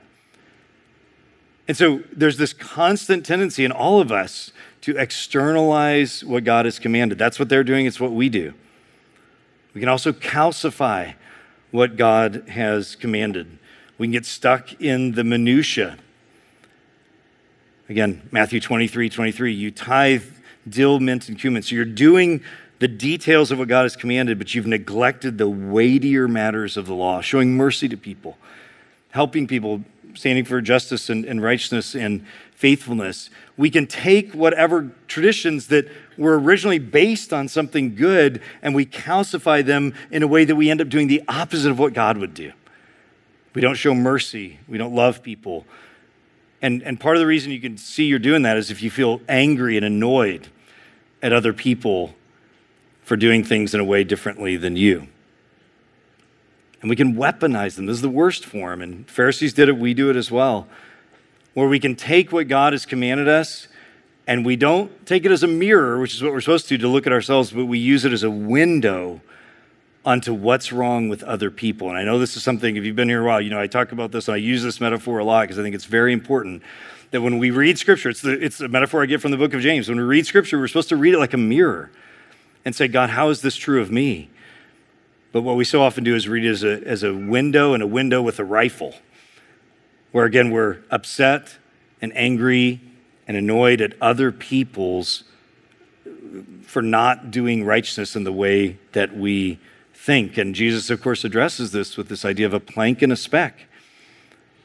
And 1.67 1.75
so 1.75 2.01
there's 2.13 2.37
this 2.37 2.53
constant 2.53 3.25
tendency 3.25 3.65
in 3.65 3.71
all 3.71 3.99
of 3.99 4.11
us 4.11 4.51
to 4.81 4.97
externalize 4.97 6.23
what 6.23 6.43
God 6.45 6.65
has 6.65 6.79
commanded. 6.79 7.17
That's 7.17 7.39
what 7.39 7.49
they're 7.49 7.63
doing, 7.63 7.85
it's 7.85 7.99
what 7.99 8.13
we 8.13 8.29
do. 8.29 8.53
We 9.73 9.81
can 9.81 9.89
also 9.89 10.11
calcify 10.11 11.15
what 11.77 11.95
God 11.95 12.43
has 12.49 12.95
commanded. 12.95 13.59
We 13.99 14.07
can 14.07 14.11
get 14.11 14.25
stuck 14.25 14.81
in 14.81 15.11
the 15.11 15.23
minutiae. 15.23 15.95
Again, 17.87 18.27
Matthew 18.31 18.59
23 18.59 19.09
23, 19.09 19.53
you 19.53 19.69
tithe 19.69 20.23
dill, 20.67 20.99
mint, 20.99 21.29
and 21.29 21.37
cumin. 21.37 21.61
So 21.61 21.75
you're 21.75 21.85
doing 21.85 22.41
the 22.79 22.87
details 22.87 23.51
of 23.51 23.59
what 23.59 23.67
God 23.67 23.83
has 23.83 23.95
commanded, 23.95 24.39
but 24.39 24.55
you've 24.55 24.65
neglected 24.65 25.37
the 25.37 25.47
weightier 25.47 26.27
matters 26.27 26.77
of 26.77 26.87
the 26.87 26.95
law, 26.95 27.21
showing 27.21 27.55
mercy 27.55 27.87
to 27.89 27.95
people, 27.95 28.39
helping 29.11 29.45
people, 29.45 29.83
standing 30.15 30.45
for 30.45 30.59
justice 30.61 31.11
and, 31.11 31.25
and 31.25 31.43
righteousness 31.43 31.93
and 31.93 32.25
faithfulness. 32.57 33.29
We 33.55 33.69
can 33.69 33.85
take 33.85 34.33
whatever 34.33 34.89
traditions 35.07 35.67
that 35.67 35.87
were 36.17 36.39
originally 36.39 36.79
based 36.79 37.31
on 37.31 37.47
something 37.47 37.93
good 37.93 38.41
and 38.63 38.73
we 38.73 38.83
calcify 38.83 39.63
them 39.63 39.93
in 40.09 40.23
a 40.23 40.27
way 40.27 40.43
that 40.43 40.55
we 40.55 40.71
end 40.71 40.81
up 40.81 40.89
doing 40.89 41.07
the 41.07 41.21
opposite 41.27 41.69
of 41.69 41.77
what 41.77 41.93
God 41.93 42.17
would 42.17 42.33
do. 42.33 42.51
We 43.53 43.61
don't 43.61 43.75
show 43.75 43.93
mercy, 43.93 44.59
we 44.67 44.79
don't 44.79 44.95
love 44.95 45.21
people. 45.21 45.67
And, 46.59 46.81
and 46.81 46.99
part 46.99 47.15
of 47.15 47.19
the 47.19 47.27
reason 47.27 47.51
you 47.51 47.61
can 47.61 47.77
see 47.77 48.05
you're 48.05 48.17
doing 48.17 48.41
that 48.41 48.57
is 48.57 48.71
if 48.71 48.81
you 48.81 48.89
feel 48.89 49.21
angry 49.29 49.77
and 49.77 49.85
annoyed 49.85 50.47
at 51.21 51.31
other 51.31 51.53
people 51.53 52.15
for 53.03 53.15
doing 53.15 53.43
things 53.43 53.75
in 53.75 53.79
a 53.79 53.85
way 53.85 54.03
differently 54.03 54.57
than 54.57 54.75
you. 54.75 55.07
And 56.81 56.89
we 56.89 56.95
can 56.95 57.13
weaponize 57.13 57.75
them. 57.75 57.85
This 57.85 57.97
is 57.97 58.01
the 58.01 58.09
worst 58.09 58.45
form. 58.45 58.81
And 58.81 59.07
Pharisees 59.07 59.53
did 59.53 59.69
it, 59.69 59.77
we 59.77 59.93
do 59.93 60.09
it 60.09 60.15
as 60.15 60.31
well 60.31 60.67
where 61.57 61.67
we 61.67 61.79
can 61.79 61.95
take 61.95 62.31
what 62.31 62.47
God 62.47 62.73
has 62.73 62.85
commanded 62.85 63.27
us 63.27 63.67
and 64.27 64.45
we 64.45 64.55
don't 64.55 65.07
take 65.07 65.25
it 65.25 65.31
as 65.31 65.41
a 65.41 65.47
mirror, 65.47 65.99
which 65.99 66.13
is 66.13 66.21
what 66.21 66.31
we're 66.31 66.39
supposed 66.39 66.67
to 66.67 66.77
do 66.77 66.83
to 66.83 66.87
look 66.87 67.07
at 67.07 67.11
ourselves, 67.11 67.49
but 67.49 67.65
we 67.65 67.79
use 67.79 68.05
it 68.05 68.13
as 68.13 68.21
a 68.21 68.29
window 68.29 69.21
onto 70.05 70.35
what's 70.35 70.71
wrong 70.71 71.09
with 71.09 71.23
other 71.23 71.49
people. 71.49 71.89
And 71.89 71.97
I 71.97 72.03
know 72.03 72.19
this 72.19 72.37
is 72.37 72.43
something, 72.43 72.75
if 72.75 72.83
you've 72.83 72.95
been 72.95 73.09
here 73.09 73.23
a 73.23 73.25
while, 73.25 73.41
you 73.41 73.49
know, 73.49 73.59
I 73.59 73.65
talk 73.65 73.91
about 73.91 74.11
this 74.11 74.27
and 74.27 74.35
I 74.35 74.37
use 74.37 74.61
this 74.61 74.79
metaphor 74.79 75.17
a 75.17 75.23
lot 75.23 75.45
because 75.45 75.57
I 75.57 75.63
think 75.63 75.73
it's 75.73 75.85
very 75.85 76.13
important 76.13 76.61
that 77.09 77.21
when 77.21 77.39
we 77.39 77.49
read 77.49 77.79
scripture, 77.79 78.09
it's 78.09 78.21
the, 78.21 78.33
it's 78.33 78.59
metaphor 78.59 79.01
I 79.01 79.07
get 79.07 79.19
from 79.19 79.31
the 79.31 79.37
book 79.37 79.55
of 79.55 79.61
James. 79.61 79.89
When 79.89 79.97
we 79.97 80.03
read 80.03 80.27
scripture, 80.27 80.59
we're 80.59 80.67
supposed 80.67 80.89
to 80.89 80.95
read 80.95 81.15
it 81.15 81.19
like 81.19 81.33
a 81.33 81.37
mirror. 81.37 81.89
and 82.65 82.75
say, 82.75 82.87
God, 82.87 83.09
how 83.09 83.29
is 83.29 83.41
this 83.41 83.55
true 83.55 83.81
of 83.81 83.89
me? 83.89 84.29
But 85.31 85.41
what 85.41 85.55
we 85.55 85.63
so 85.63 85.81
often 85.81 86.03
do 86.03 86.13
is 86.13 86.27
read 86.27 86.45
it 86.45 86.51
as 86.51 86.63
a, 86.63 86.87
as 86.87 87.01
a 87.01 87.15
window 87.15 87.73
and 87.73 87.81
a 87.81 87.87
window 87.87 88.21
with 88.21 88.39
a 88.39 88.45
rifle, 88.45 88.93
where 90.17 90.25
again, 90.25 90.49
we're 90.49 90.79
upset 90.89 91.57
and 92.01 92.11
angry 92.17 92.81
and 93.27 93.37
annoyed 93.37 93.79
at 93.81 93.93
other 94.01 94.31
people's 94.31 95.25
for 96.63 96.81
not 96.81 97.29
doing 97.29 97.63
righteousness 97.63 98.15
in 98.15 98.23
the 98.23 98.31
way 98.31 98.79
that 98.93 99.15
we 99.15 99.59
think. 99.93 100.35
And 100.39 100.55
Jesus, 100.55 100.89
of 100.89 101.03
course, 101.03 101.23
addresses 101.23 101.71
this 101.71 101.97
with 101.97 102.09
this 102.09 102.25
idea 102.25 102.47
of 102.47 102.53
a 102.55 102.59
plank 102.59 103.03
and 103.03 103.13
a 103.13 103.15
speck. 103.15 103.65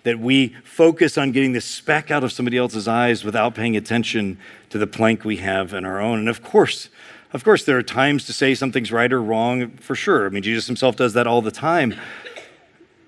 That 0.05 0.19
we 0.19 0.57
focus 0.65 1.19
on 1.19 1.33
getting 1.33 1.53
the 1.53 1.61
speck 1.61 2.11
out 2.11 2.25
of 2.25 2.33
somebody 2.33 2.57
else's 2.57 2.89
eyes 2.89 3.23
without 3.23 3.55
paying 3.55 3.77
attention 3.77 4.39
to 4.71 4.79
the 4.79 4.87
plank 4.87 5.23
we 5.23 5.37
have 5.37 5.75
in 5.75 5.85
our 5.85 6.01
own. 6.01 6.19
And 6.19 6.31
of 6.31 6.43
course, 6.43 6.89
of 7.35 7.45
course, 7.45 7.63
there 7.63 7.77
are 7.77 7.83
times 7.83 8.25
to 8.25 8.33
say 8.33 8.55
something's 8.55 8.91
right 8.91 9.13
or 9.13 9.23
wrong, 9.23 9.73
for 9.73 9.95
sure. 9.95 10.25
I 10.25 10.31
mean, 10.31 10.43
Jesus 10.43 10.67
himself 10.67 10.97
does 10.97 11.13
that 11.13 11.27
all 11.27 11.43
the 11.43 11.51
time. 11.51 11.95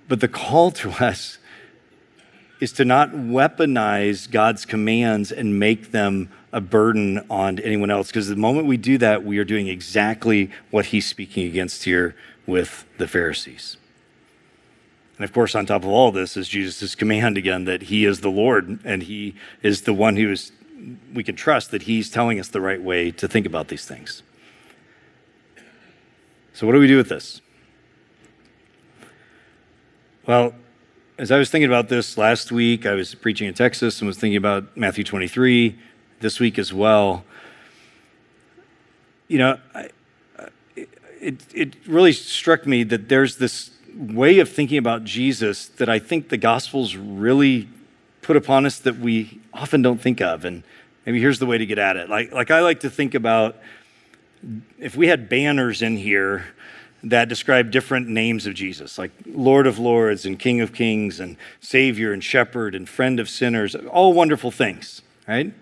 But 0.09 0.20
the 0.20 0.28
call 0.28 0.70
to 0.72 0.90
us 1.02 1.38
is 2.64 2.72
to 2.72 2.85
not 2.85 3.11
weaponize 3.11 4.29
God's 4.31 4.64
commands 4.64 5.31
and 5.31 5.61
make 5.61 5.90
them 5.90 6.31
a 6.50 6.62
burden 6.62 7.22
on 7.29 7.59
anyone 7.59 7.90
else. 7.90 8.07
Because 8.07 8.29
the 8.29 8.37
moment 8.37 8.66
we 8.66 8.79
do 8.79 8.96
that, 8.96 9.22
we 9.22 9.37
are 9.37 9.44
doing 9.44 9.68
exactly 9.68 10.50
what 10.70 10.87
he's 10.87 11.07
speaking 11.07 11.46
against 11.46 11.85
here 11.85 12.16
with 12.46 12.87
the 12.96 13.07
Pharisees. 13.07 13.77
And 15.18 15.24
of 15.24 15.33
course, 15.35 15.55
on 15.55 15.66
top 15.66 15.83
of 15.83 15.88
all 15.88 16.11
this 16.11 16.38
is 16.38 16.48
Jesus' 16.48 16.94
command 16.94 17.37
again 17.37 17.66
that 17.66 17.83
he 17.83 18.07
is 18.07 18.20
the 18.20 18.31
Lord 18.31 18.81
and 18.83 19.03
he 19.03 19.35
is 19.62 19.83
the 19.83 19.92
one 19.92 20.16
who 20.16 20.33
is, 20.33 20.50
we 21.12 21.22
can 21.22 21.37
trust 21.37 21.70
that 21.70 21.83
he's 21.83 22.09
telling 22.09 22.40
us 22.40 22.48
the 22.48 22.62
right 22.62 22.83
way 22.83 23.11
to 23.11 23.29
think 23.29 23.44
about 23.44 23.68
these 23.68 23.85
things. 23.85 24.22
So, 26.55 26.66
what 26.66 26.72
do 26.72 26.79
we 26.79 26.87
do 26.87 26.96
with 26.96 27.11
this? 27.11 27.42
Well, 30.27 30.55
as 31.16 31.31
I 31.31 31.38
was 31.38 31.48
thinking 31.48 31.68
about 31.68 31.88
this 31.88 32.18
last 32.18 32.50
week, 32.50 32.87
I 32.87 32.92
was 32.92 33.14
preaching 33.14 33.46
in 33.46 33.55
Texas 33.55 34.00
and 34.00 34.09
was 34.09 34.18
thinking 34.18 34.37
about 34.37 34.77
Matthew 34.77 35.05
23 35.05 35.79
this 36.20 36.40
week 36.40 36.59
as 36.59 36.72
well. 36.72 37.24
You 39.29 39.38
know, 39.38 39.59
I, 39.74 39.90
it, 41.20 41.40
it 41.55 41.77
really 41.87 42.12
struck 42.12 42.66
me 42.66 42.83
that 42.85 43.09
there's 43.09 43.37
this 43.37 43.70
way 43.96 44.40
of 44.40 44.48
thinking 44.48 44.77
about 44.77 45.05
Jesus 45.05 45.66
that 45.68 45.88
I 45.88 46.00
think 46.00 46.31
the 46.31 46.37
Gospels 46.37 46.96
really 46.96 47.68
put 48.20 48.37
upon 48.37 48.66
us 48.66 48.79
that 48.81 48.98
we 48.98 49.40
often 49.53 49.83
don't 49.83 50.00
think 50.00 50.20
of. 50.20 50.44
And 50.44 50.64
maybe 51.07 51.20
here's 51.20 51.38
the 51.38 51.46
way 51.46 51.59
to 51.59 51.66
get 51.66 51.79
at 51.79 51.96
it. 51.96 52.11
Like, 52.11 52.33
like 52.33 52.50
I 52.50 52.61
like 52.61 52.81
to 52.81 52.90
think 52.90 53.14
about 53.14 53.57
if 54.79 54.96
we 54.96 55.07
had 55.07 55.29
banners 55.29 55.81
in 55.81 55.96
here 55.96 56.46
that 57.05 57.29
describe 57.29 57.71
different 57.71 58.09
names 58.09 58.47
of 58.47 58.55
Jesus, 58.55 58.99
like 58.99 59.11
Lord 59.27 59.67
of 59.67 59.79
Lords 59.79 60.25
and 60.25 60.38
King 60.38 60.61
of 60.61 60.73
Kings 60.73 61.21
and 61.21 61.37
Savior 61.61 62.12
and 62.12 62.25
Shepherd 62.25 62.75
and 62.75 62.88
Friend 62.88 63.21
of 63.21 63.29
Sinners, 63.29 63.75
all 63.75 64.14
wonderful 64.14 64.51
things, 64.51 65.03
right? 65.29 65.53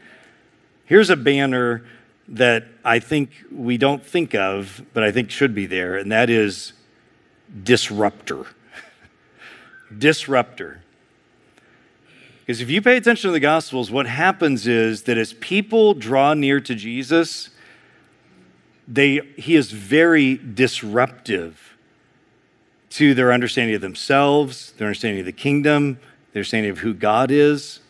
Here's 0.85 1.11
a 1.11 1.17
banner 1.17 1.85
that 2.29 2.65
I 2.85 3.01
think 3.01 3.31
we 3.51 3.77
don't 3.77 4.05
think 4.05 4.35
of, 4.35 4.83
but 4.95 5.03
I 5.03 5.11
think 5.11 5.31
should 5.31 5.55
be 5.55 5.67
there, 5.67 5.97
and 5.97 6.13
that 6.13 6.31
is 6.31 6.73
disruptor. 7.65 8.47
disruptor. 9.99 10.83
Because 12.41 12.61
if 12.61 12.71
you 12.71 12.81
pay 12.81 12.97
attention 12.97 13.29
to 13.29 13.33
the 13.33 13.41
Gospels, 13.41 13.91
what 13.91 14.07
happens 14.07 14.67
is 14.67 15.03
that 15.05 15.19
as 15.19 15.33
people 15.35 15.95
draw 15.95 16.35
near 16.35 16.61
to 16.61 16.75
Jesus, 16.75 17.51
they, 18.87 19.21
he 19.37 19.57
is 19.57 19.71
very 19.71 20.37
disruptive 20.37 21.77
to 22.90 23.14
their 23.14 23.33
understanding 23.33 23.75
of 23.75 23.81
themselves, 23.81 24.73
their 24.73 24.88
understanding 24.88 25.21
of 25.21 25.27
the 25.27 25.33
kingdom, 25.33 25.99
their 26.33 26.40
understanding 26.40 26.71
of 26.71 26.79
who 26.79 26.92
God 26.92 27.31
is. 27.31 27.81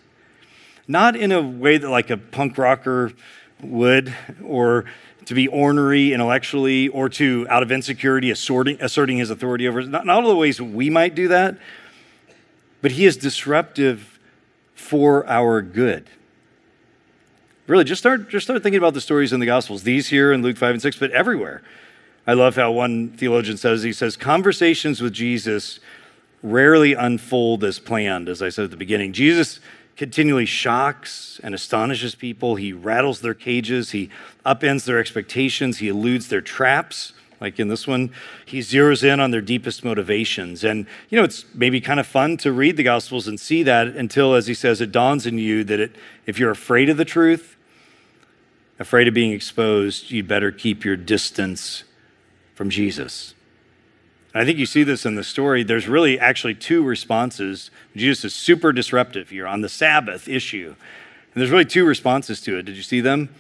Not 0.86 1.16
in 1.16 1.32
a 1.32 1.40
way 1.40 1.78
that, 1.78 1.88
like 1.88 2.10
a 2.10 2.16
punk 2.16 2.58
rocker 2.58 3.12
would, 3.60 4.14
or 4.44 4.84
to 5.24 5.34
be 5.34 5.48
ornery 5.48 6.12
intellectually, 6.12 6.88
or 6.88 7.08
to, 7.08 7.46
out 7.48 7.62
of 7.62 7.72
insecurity, 7.72 8.30
asserting, 8.30 8.80
asserting 8.80 9.18
his 9.18 9.30
authority 9.30 9.66
over 9.66 9.82
not, 9.82 10.04
not 10.04 10.22
all 10.22 10.28
the 10.28 10.36
ways 10.36 10.60
we 10.60 10.90
might 10.90 11.14
do 11.14 11.28
that, 11.28 11.56
but 12.80 12.92
he 12.92 13.06
is 13.06 13.16
disruptive 13.16 14.18
for 14.74 15.26
our 15.28 15.62
good. 15.62 16.08
Really, 17.68 17.84
just 17.84 18.00
start, 18.00 18.28
just 18.28 18.46
start 18.46 18.62
thinking 18.62 18.78
about 18.78 18.94
the 18.94 19.00
stories 19.00 19.32
in 19.32 19.38
the 19.38 19.46
Gospels, 19.46 19.84
these 19.84 20.08
here 20.08 20.32
in 20.32 20.42
Luke 20.42 20.56
5 20.56 20.74
and 20.74 20.82
6, 20.82 20.98
but 20.98 21.12
everywhere. 21.12 21.62
I 22.26 22.32
love 22.32 22.56
how 22.56 22.72
one 22.72 23.10
theologian 23.10 23.56
says, 23.56 23.84
he 23.84 23.92
says, 23.92 24.16
conversations 24.16 25.00
with 25.00 25.12
Jesus 25.12 25.78
rarely 26.42 26.94
unfold 26.94 27.62
as 27.62 27.78
planned, 27.78 28.28
as 28.28 28.42
I 28.42 28.48
said 28.48 28.64
at 28.64 28.70
the 28.72 28.76
beginning. 28.76 29.12
Jesus 29.12 29.60
continually 29.96 30.46
shocks 30.46 31.40
and 31.44 31.54
astonishes 31.54 32.16
people. 32.16 32.56
He 32.56 32.72
rattles 32.72 33.20
their 33.20 33.34
cages, 33.34 33.92
he 33.92 34.10
upends 34.44 34.84
their 34.84 34.98
expectations, 34.98 35.78
he 35.78 35.88
eludes 35.88 36.28
their 36.28 36.40
traps. 36.40 37.12
Like 37.42 37.58
in 37.58 37.66
this 37.66 37.88
one, 37.88 38.12
he 38.46 38.60
zeroes 38.60 39.02
in 39.02 39.18
on 39.18 39.32
their 39.32 39.40
deepest 39.40 39.84
motivations. 39.84 40.62
And, 40.62 40.86
you 41.10 41.18
know, 41.18 41.24
it's 41.24 41.44
maybe 41.54 41.80
kind 41.80 41.98
of 41.98 42.06
fun 42.06 42.36
to 42.36 42.52
read 42.52 42.76
the 42.76 42.84
Gospels 42.84 43.26
and 43.26 43.38
see 43.38 43.64
that 43.64 43.88
until, 43.88 44.34
as 44.34 44.46
he 44.46 44.54
says, 44.54 44.80
it 44.80 44.92
dawns 44.92 45.26
in 45.26 45.38
you 45.38 45.64
that 45.64 45.80
it, 45.80 45.96
if 46.24 46.38
you're 46.38 46.52
afraid 46.52 46.88
of 46.88 46.98
the 46.98 47.04
truth, 47.04 47.56
afraid 48.78 49.08
of 49.08 49.14
being 49.14 49.32
exposed, 49.32 50.12
you'd 50.12 50.28
better 50.28 50.52
keep 50.52 50.84
your 50.84 50.94
distance 50.94 51.82
from 52.54 52.70
Jesus. 52.70 53.34
I 54.32 54.44
think 54.44 54.56
you 54.56 54.64
see 54.64 54.84
this 54.84 55.04
in 55.04 55.16
the 55.16 55.24
story. 55.24 55.64
There's 55.64 55.88
really 55.88 56.20
actually 56.20 56.54
two 56.54 56.84
responses. 56.84 57.72
Jesus 57.96 58.26
is 58.26 58.34
super 58.36 58.72
disruptive 58.72 59.30
here 59.30 59.48
on 59.48 59.62
the 59.62 59.68
Sabbath 59.68 60.28
issue. 60.28 60.76
And 61.34 61.40
there's 61.40 61.50
really 61.50 61.64
two 61.64 61.84
responses 61.84 62.40
to 62.42 62.56
it. 62.58 62.66
Did 62.66 62.76
you 62.76 62.84
see 62.84 63.00
them? 63.00 63.34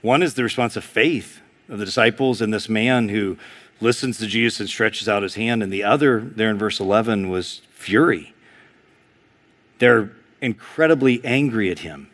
One 0.00 0.22
is 0.22 0.34
the 0.34 0.42
response 0.42 0.74
of 0.74 0.84
faith 0.84 1.41
of 1.68 1.78
the 1.78 1.84
disciples 1.84 2.40
and 2.40 2.52
this 2.52 2.68
man 2.68 3.08
who 3.08 3.36
listens 3.80 4.18
to 4.18 4.26
Jesus 4.26 4.60
and 4.60 4.68
stretches 4.68 5.08
out 5.08 5.22
his 5.22 5.34
hand. 5.34 5.62
And 5.62 5.72
the 5.72 5.84
other, 5.84 6.20
there 6.20 6.50
in 6.50 6.58
verse 6.58 6.80
11, 6.80 7.28
was 7.28 7.62
fury. 7.70 8.34
They're 9.78 10.12
incredibly 10.40 11.24
angry 11.24 11.70
at 11.70 11.80
him. 11.80 12.08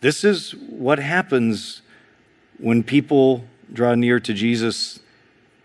This 0.00 0.24
is 0.24 0.52
what 0.54 0.98
happens 0.98 1.82
when 2.58 2.82
people 2.82 3.44
draw 3.72 3.94
near 3.94 4.20
to 4.20 4.32
Jesus 4.32 5.00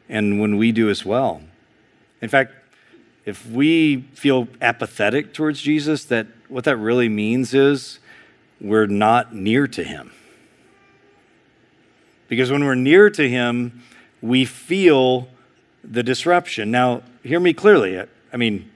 and 0.07 0.39
when 0.39 0.57
we 0.57 0.71
do 0.71 0.89
as 0.89 1.05
well. 1.05 1.41
In 2.21 2.29
fact, 2.29 2.53
if 3.25 3.45
we 3.45 4.01
feel 4.13 4.47
apathetic 4.61 5.33
towards 5.33 5.61
Jesus, 5.61 6.05
that 6.05 6.27
what 6.47 6.63
that 6.63 6.77
really 6.77 7.09
means 7.09 7.53
is 7.53 7.99
we're 8.59 8.87
not 8.87 9.35
near 9.35 9.67
to 9.67 9.83
him. 9.83 10.11
Because 12.29 12.51
when 12.51 12.63
we're 12.63 12.75
near 12.75 13.09
to 13.09 13.27
Him, 13.27 13.83
we 14.21 14.45
feel 14.45 15.27
the 15.83 16.03
disruption. 16.03 16.71
Now, 16.71 17.01
hear 17.23 17.39
me 17.39 17.53
clearly. 17.53 18.01
I 18.31 18.37
mean, 18.37 18.69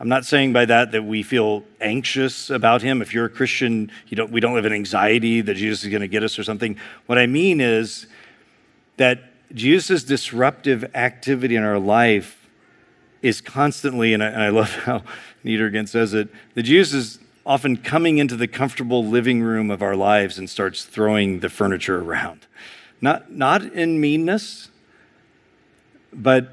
I'm 0.00 0.08
not 0.08 0.24
saying 0.24 0.52
by 0.52 0.64
that 0.64 0.92
that 0.92 1.04
we 1.04 1.22
feel 1.22 1.62
anxious 1.80 2.50
about 2.50 2.82
Him. 2.82 3.00
If 3.00 3.14
you're 3.14 3.26
a 3.26 3.30
Christian, 3.30 3.90
you 4.08 4.16
don't, 4.16 4.32
we 4.32 4.40
don't 4.40 4.54
live 4.54 4.66
in 4.66 4.72
anxiety 4.72 5.40
that 5.42 5.54
Jesus 5.54 5.84
is 5.84 5.90
going 5.90 6.00
to 6.00 6.08
get 6.08 6.22
us 6.22 6.38
or 6.38 6.42
something. 6.42 6.76
What 7.06 7.18
I 7.18 7.26
mean 7.26 7.60
is 7.60 8.06
that 8.96 9.20
Jesus' 9.54 10.02
disruptive 10.02 10.84
activity 10.94 11.54
in 11.54 11.62
our 11.62 11.78
life 11.78 12.48
is 13.22 13.40
constantly, 13.40 14.12
and 14.12 14.22
I, 14.22 14.26
and 14.28 14.42
I 14.42 14.48
love 14.48 14.70
how 14.84 15.02
Niedergen 15.44 15.88
says 15.88 16.14
it, 16.14 16.28
that 16.54 16.62
Jesus 16.64 16.94
is 16.94 17.18
often 17.44 17.76
coming 17.76 18.18
into 18.18 18.36
the 18.36 18.48
comfortable 18.48 19.04
living 19.04 19.40
room 19.40 19.70
of 19.70 19.80
our 19.80 19.94
lives 19.94 20.36
and 20.36 20.50
starts 20.50 20.84
throwing 20.84 21.40
the 21.40 21.48
furniture 21.48 22.00
around. 22.00 22.46
Not, 23.00 23.30
not 23.32 23.62
in 23.62 24.00
meanness, 24.00 24.70
but 26.12 26.52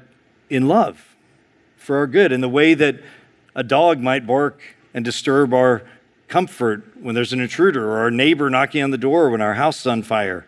in 0.50 0.68
love 0.68 1.16
for 1.76 1.96
our 1.96 2.06
good, 2.06 2.32
in 2.32 2.40
the 2.40 2.48
way 2.48 2.74
that 2.74 3.00
a 3.54 3.62
dog 3.62 4.00
might 4.00 4.26
bark 4.26 4.60
and 4.92 5.04
disturb 5.04 5.52
our 5.54 5.82
comfort 6.28 6.82
when 7.00 7.14
there's 7.14 7.32
an 7.32 7.40
intruder, 7.40 7.90
or 7.90 7.98
our 7.98 8.10
neighbor 8.10 8.50
knocking 8.50 8.82
on 8.82 8.90
the 8.90 8.98
door 8.98 9.30
when 9.30 9.40
our 9.40 9.54
house 9.54 9.80
is 9.80 9.86
on 9.86 10.02
fire, 10.02 10.46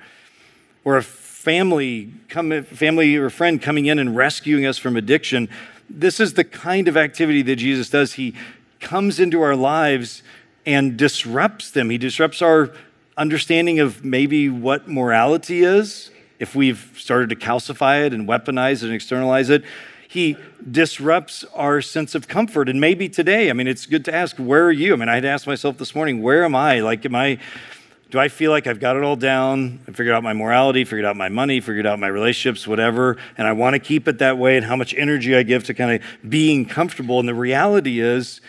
or 0.84 0.97
a 0.97 1.03
family, 1.03 2.12
come, 2.28 2.62
family 2.64 3.16
or 3.16 3.30
friend 3.30 3.62
coming 3.62 3.86
in 3.86 3.99
and 3.99 4.16
rescuing 4.16 4.66
us 4.66 4.78
from 4.78 4.97
addiction. 4.97 5.49
This 5.88 6.18
is 6.18 6.34
the 6.34 6.44
kind 6.44 6.88
of 6.88 6.97
activity 6.97 7.42
that 7.42 7.57
Jesus 7.57 7.88
does. 7.88 8.14
He 8.14 8.34
comes 8.80 9.20
into 9.20 9.40
our 9.42 9.55
lives 9.55 10.22
and 10.64 10.97
disrupts 10.97 11.70
them. 11.70 11.90
He 11.90 11.99
disrupts 11.99 12.42
our 12.42 12.72
understanding 13.16 13.80
of 13.80 14.04
maybe 14.04 14.48
what 14.48 14.88
morality 14.88 15.62
is, 15.62 16.10
if 16.38 16.54
we've 16.54 16.92
started 16.96 17.30
to 17.30 17.36
calcify 17.36 18.06
it 18.06 18.12
and 18.12 18.28
weaponize 18.28 18.82
it 18.82 18.84
and 18.84 18.92
externalize 18.92 19.48
it, 19.48 19.64
he 20.08 20.36
disrupts 20.70 21.44
our 21.54 21.80
sense 21.80 22.14
of 22.14 22.28
comfort. 22.28 22.68
And 22.68 22.80
maybe 22.80 23.08
today, 23.08 23.50
I 23.50 23.52
mean, 23.52 23.66
it's 23.66 23.86
good 23.86 24.04
to 24.04 24.14
ask, 24.14 24.36
where 24.36 24.64
are 24.64 24.72
you? 24.72 24.92
I 24.92 24.96
mean, 24.96 25.08
I 25.08 25.14
had 25.14 25.22
to 25.24 25.28
ask 25.28 25.46
myself 25.46 25.78
this 25.78 25.94
morning, 25.94 26.22
where 26.22 26.44
am 26.44 26.54
I? 26.54 26.80
Like, 26.80 27.04
am 27.04 27.14
I 27.14 27.38
Do 28.08 28.20
I 28.20 28.28
feel 28.28 28.52
like 28.52 28.68
I've 28.68 28.78
got 28.78 28.96
it 28.96 29.02
all 29.02 29.16
down? 29.16 29.80
I 29.88 29.90
figured 29.90 30.14
out 30.14 30.22
my 30.22 30.32
morality, 30.32 30.84
figured 30.84 31.04
out 31.04 31.16
my 31.16 31.28
money, 31.28 31.60
figured 31.60 31.86
out 31.86 31.98
my 31.98 32.06
relationships, 32.06 32.66
whatever, 32.66 33.16
and 33.36 33.48
I 33.48 33.52
want 33.52 33.74
to 33.74 33.80
keep 33.80 34.06
it 34.06 34.18
that 34.18 34.38
way 34.38 34.56
and 34.56 34.64
how 34.64 34.76
much 34.76 34.94
energy 34.94 35.34
I 35.34 35.42
give 35.42 35.64
to 35.64 35.74
kind 35.74 36.00
of 36.00 36.30
being 36.30 36.66
comfortable. 36.66 37.18
And 37.18 37.28
the 37.28 37.34
reality 37.34 37.98
is 37.98 38.40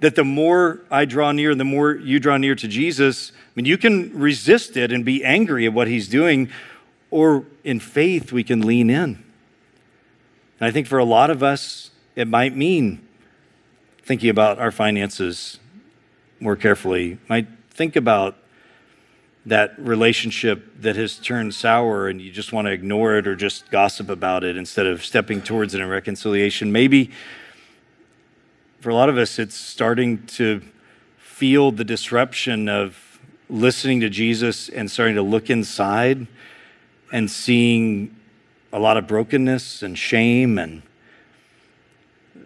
that 0.00 0.14
the 0.14 0.24
more 0.24 0.80
I 0.90 1.04
draw 1.04 1.32
near, 1.32 1.50
and 1.50 1.60
the 1.60 1.64
more 1.64 1.94
you 1.94 2.20
draw 2.20 2.36
near 2.36 2.54
to 2.54 2.68
Jesus, 2.68 3.32
I 3.32 3.50
mean, 3.54 3.64
you 3.64 3.78
can 3.78 4.18
resist 4.18 4.76
it 4.76 4.92
and 4.92 5.04
be 5.04 5.24
angry 5.24 5.66
at 5.66 5.72
what 5.72 5.88
he's 5.88 6.08
doing, 6.08 6.50
or 7.10 7.44
in 7.64 7.80
faith, 7.80 8.32
we 8.32 8.44
can 8.44 8.60
lean 8.60 8.90
in. 8.90 9.24
And 10.58 10.68
I 10.68 10.70
think 10.70 10.86
for 10.86 10.98
a 10.98 11.04
lot 11.04 11.30
of 11.30 11.42
us, 11.42 11.90
it 12.14 12.28
might 12.28 12.54
mean 12.56 13.06
thinking 14.02 14.30
about 14.30 14.58
our 14.58 14.70
finances 14.70 15.58
more 16.40 16.56
carefully, 16.56 17.18
might 17.28 17.46
think 17.70 17.96
about 17.96 18.36
that 19.46 19.78
relationship 19.78 20.80
that 20.80 20.96
has 20.96 21.18
turned 21.18 21.54
sour 21.54 22.08
and 22.08 22.20
you 22.20 22.32
just 22.32 22.52
want 22.52 22.66
to 22.66 22.72
ignore 22.72 23.16
it 23.16 23.28
or 23.28 23.36
just 23.36 23.70
gossip 23.70 24.08
about 24.08 24.42
it 24.42 24.56
instead 24.56 24.86
of 24.86 25.04
stepping 25.04 25.40
towards 25.40 25.72
it 25.72 25.80
in 25.80 25.88
reconciliation. 25.88 26.72
Maybe 26.72 27.12
for 28.86 28.90
a 28.90 28.94
lot 28.94 29.08
of 29.08 29.18
us, 29.18 29.40
it's 29.40 29.56
starting 29.56 30.24
to 30.26 30.62
feel 31.18 31.72
the 31.72 31.82
disruption 31.82 32.68
of 32.68 33.18
listening 33.50 33.98
to 33.98 34.08
Jesus 34.08 34.68
and 34.68 34.88
starting 34.88 35.16
to 35.16 35.22
look 35.22 35.50
inside 35.50 36.28
and 37.10 37.28
seeing 37.28 38.14
a 38.72 38.78
lot 38.78 38.96
of 38.96 39.08
brokenness 39.08 39.82
and 39.82 39.98
shame 39.98 40.56
and 40.56 40.82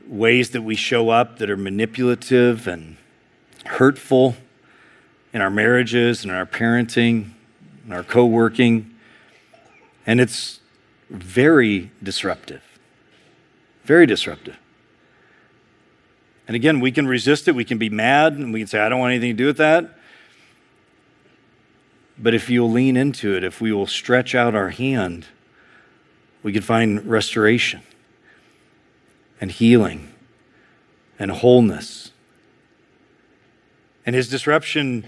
ways 0.06 0.52
that 0.52 0.62
we 0.62 0.74
show 0.74 1.10
up 1.10 1.40
that 1.40 1.50
are 1.50 1.58
manipulative 1.58 2.66
and 2.66 2.96
hurtful 3.66 4.34
in 5.34 5.42
our 5.42 5.50
marriages 5.50 6.22
and 6.22 6.30
in 6.30 6.38
our 6.38 6.46
parenting 6.46 7.32
and 7.84 7.92
our 7.92 8.02
co 8.02 8.24
working. 8.24 8.94
And 10.06 10.22
it's 10.22 10.60
very 11.10 11.90
disruptive. 12.02 12.62
Very 13.84 14.06
disruptive. 14.06 14.56
And 16.50 16.56
again, 16.56 16.80
we 16.80 16.90
can 16.90 17.06
resist 17.06 17.46
it. 17.46 17.54
We 17.54 17.64
can 17.64 17.78
be 17.78 17.90
mad 17.90 18.32
and 18.32 18.52
we 18.52 18.58
can 18.58 18.66
say, 18.66 18.80
I 18.80 18.88
don't 18.88 18.98
want 18.98 19.12
anything 19.12 19.36
to 19.36 19.40
do 19.40 19.46
with 19.46 19.58
that. 19.58 19.88
But 22.18 22.34
if 22.34 22.50
you'll 22.50 22.72
lean 22.72 22.96
into 22.96 23.36
it, 23.36 23.44
if 23.44 23.60
we 23.60 23.70
will 23.70 23.86
stretch 23.86 24.34
out 24.34 24.52
our 24.52 24.70
hand, 24.70 25.26
we 26.42 26.52
can 26.52 26.62
find 26.62 27.06
restoration 27.06 27.82
and 29.40 29.52
healing 29.52 30.12
and 31.20 31.30
wholeness. 31.30 32.10
And 34.04 34.16
his 34.16 34.28
disruption 34.28 35.06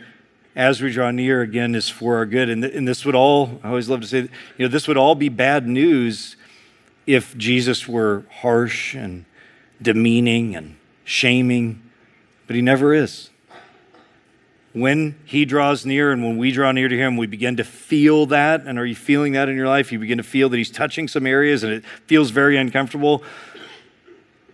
as 0.55 0.81
we 0.81 0.93
draw 0.93 1.11
near 1.11 1.43
again 1.43 1.75
is 1.75 1.89
for 1.89 2.19
our 2.19 2.25
good. 2.25 2.51
And, 2.51 2.63
th- 2.63 2.73
and 2.73 2.87
this 2.87 3.05
would 3.05 3.17
all, 3.17 3.59
I 3.65 3.71
always 3.71 3.89
love 3.89 4.03
to 4.03 4.07
say, 4.07 4.19
you 4.19 4.29
know, 4.61 4.69
this 4.69 4.87
would 4.87 4.97
all 4.97 5.17
be 5.17 5.29
bad 5.29 5.67
news 5.67 6.37
if 7.05 7.37
Jesus 7.37 7.89
were 7.89 8.27
harsh 8.31 8.95
and 8.95 9.25
demeaning 9.83 10.55
and 10.55 10.77
shaming, 11.05 11.83
but 12.47 12.57
he 12.57 12.63
never 12.63 12.95
is. 12.95 13.31
When 14.73 15.17
he 15.25 15.45
draws 15.45 15.85
near 15.85 16.13
and 16.13 16.25
when 16.25 16.39
we 16.39 16.51
draw 16.51 16.73
near 16.73 16.89
to 16.89 16.97
him, 16.97 17.17
we 17.17 17.27
begin 17.27 17.57
to 17.59 17.65
feel 17.65 18.25
that. 18.27 18.63
And 18.67 18.79
are 18.79 18.87
you 18.87 18.95
feeling 18.95 19.33
that 19.33 19.49
in 19.49 19.57
your 19.57 19.69
life? 19.69 19.93
You 19.93 19.99
begin 19.99 20.19
to 20.19 20.25
feel 20.25 20.49
that 20.49 20.57
he's 20.57 20.71
touching 20.71 21.09
some 21.09 21.27
areas 21.27 21.63
and 21.63 21.73
it 21.73 21.85
feels 22.07 22.31
very 22.31 22.57
uncomfortable. 22.57 23.23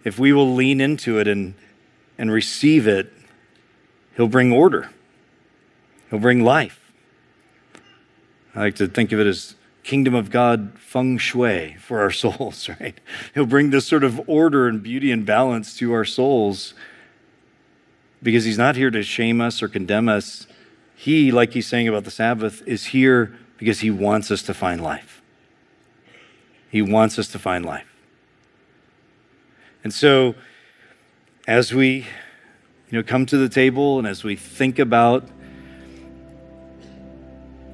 If 0.05 0.19
we 0.19 0.33
will 0.33 0.55
lean 0.55 0.81
into 0.81 1.21
it 1.21 1.29
and, 1.29 1.55
and 2.17 2.33
receive 2.33 2.89
it, 2.89 3.13
he'll 4.17 4.29
bring 4.29 4.53
order. 4.53 4.91
He'll 6.11 6.19
bring 6.19 6.43
life. 6.43 6.93
I 8.55 8.61
like 8.61 8.77
to 8.77 8.89
think 8.89 9.13
of 9.13 9.21
it 9.21 9.27
as 9.27 9.55
kingdom 9.89 10.15
of 10.15 10.31
God 10.31 10.73
feng 10.77 11.17
shui 11.17 11.75
for 11.81 12.01
our 12.01 12.11
souls, 12.23 12.69
right? 12.79 13.01
He'll 13.35 13.47
bring 13.47 13.71
this 13.71 13.87
sort 13.87 14.05
of 14.05 14.21
order 14.29 14.69
and 14.69 14.83
beauty 14.83 15.11
and 15.11 15.25
balance 15.25 15.75
to 15.79 15.95
our 15.95 16.05
souls 16.05 16.75
because 18.23 18.45
he's 18.45 18.59
not 18.59 18.77
here 18.77 18.91
to 18.91 19.03
shame 19.03 19.41
us 19.41 19.63
or 19.63 19.69
condemn 19.69 20.09
us. 20.09 20.47
He, 20.95 21.33
like 21.33 21.55
he's 21.55 21.67
saying 21.67 21.89
about 21.89 22.05
the 22.05 22.11
Sabbath, 22.11 22.63
is 22.67 22.87
here 22.87 23.35
because 23.57 23.81
he 23.81 23.91
wants 23.91 24.31
us 24.31 24.43
to 24.43 24.53
find 24.53 24.83
life. 24.83 25.23
He 26.71 26.83
wants 26.83 27.19
us 27.19 27.29
to 27.29 27.39
find 27.39 27.65
life. 27.65 27.87
And 29.83 29.95
so, 29.95 30.35
as 31.47 31.73
we 31.73 32.07
you 32.91 32.99
know, 32.99 33.03
come 33.03 33.25
to 33.25 33.39
the 33.39 33.49
table 33.49 33.99
and 33.99 34.07
as 34.07 34.23
we 34.23 34.37
think 34.37 34.79
about 34.79 35.27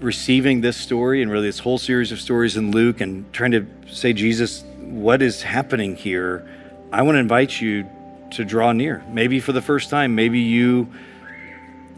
receiving 0.05 0.61
this 0.61 0.77
story 0.77 1.23
and 1.23 1.31
really 1.31 1.49
this 1.49 1.59
whole 1.59 1.79
series 1.79 2.13
of 2.13 2.21
stories 2.21 2.57
in 2.57 2.71
Luke 2.71 3.01
and 3.01 3.33
trying 3.33 3.53
to 3.53 3.67
say, 3.91 4.13
Jesus, 4.13 4.63
what 4.79 5.23
is 5.23 5.43
happening 5.43 5.97
here? 5.97 6.49
I 6.93 7.03
want 7.03 7.17
to 7.17 7.21
invite 7.21 7.61
you 7.61 7.89
to 8.33 8.45
draw 8.45 8.73
near. 8.73 9.03
Maybe 9.09 9.41
for 9.41 9.53
the 9.53 9.63
first 9.63 9.91
time, 9.91 10.15
maybe 10.15 10.41
you 10.41 10.93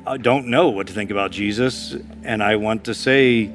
uh, 0.06 0.16
don't 0.16 0.46
know 0.46 0.68
what 0.68 0.86
to 0.86 0.92
think 0.92 1.10
about 1.10 1.32
Jesus. 1.32 1.96
And 2.22 2.42
I 2.42 2.56
want 2.56 2.84
to 2.84 2.94
say, 2.94 3.50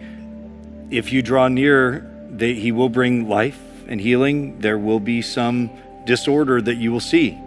if 0.90 1.14
you 1.14 1.22
draw 1.22 1.48
near, 1.48 2.08
he 2.38 2.72
will 2.72 2.90
bring 2.90 3.30
life 3.30 3.60
and 3.88 4.02
healing. 4.02 4.60
There 4.60 4.78
will 4.78 5.00
be 5.00 5.22
some 5.22 5.70
disorder 6.06 6.62
that 6.62 6.76
you 6.76 6.92
will 6.92 7.00
see. 7.00 7.40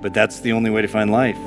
But 0.00 0.14
that's 0.14 0.40
the 0.40 0.52
only 0.52 0.70
way 0.70 0.82
to 0.82 0.88
find 0.88 1.10
life. 1.10 1.38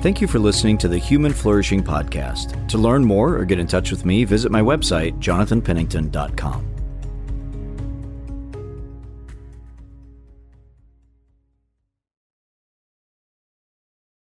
Thank 0.00 0.20
you 0.20 0.28
for 0.28 0.38
listening 0.38 0.78
to 0.78 0.88
the 0.88 0.96
Human 0.96 1.32
Flourishing 1.32 1.82
Podcast. 1.82 2.68
To 2.68 2.78
learn 2.78 3.04
more 3.04 3.36
or 3.36 3.44
get 3.44 3.58
in 3.58 3.66
touch 3.66 3.90
with 3.90 4.04
me, 4.04 4.22
visit 4.22 4.52
my 4.52 4.60
website, 4.60 5.18
jonathanpennington.com. 5.18 6.77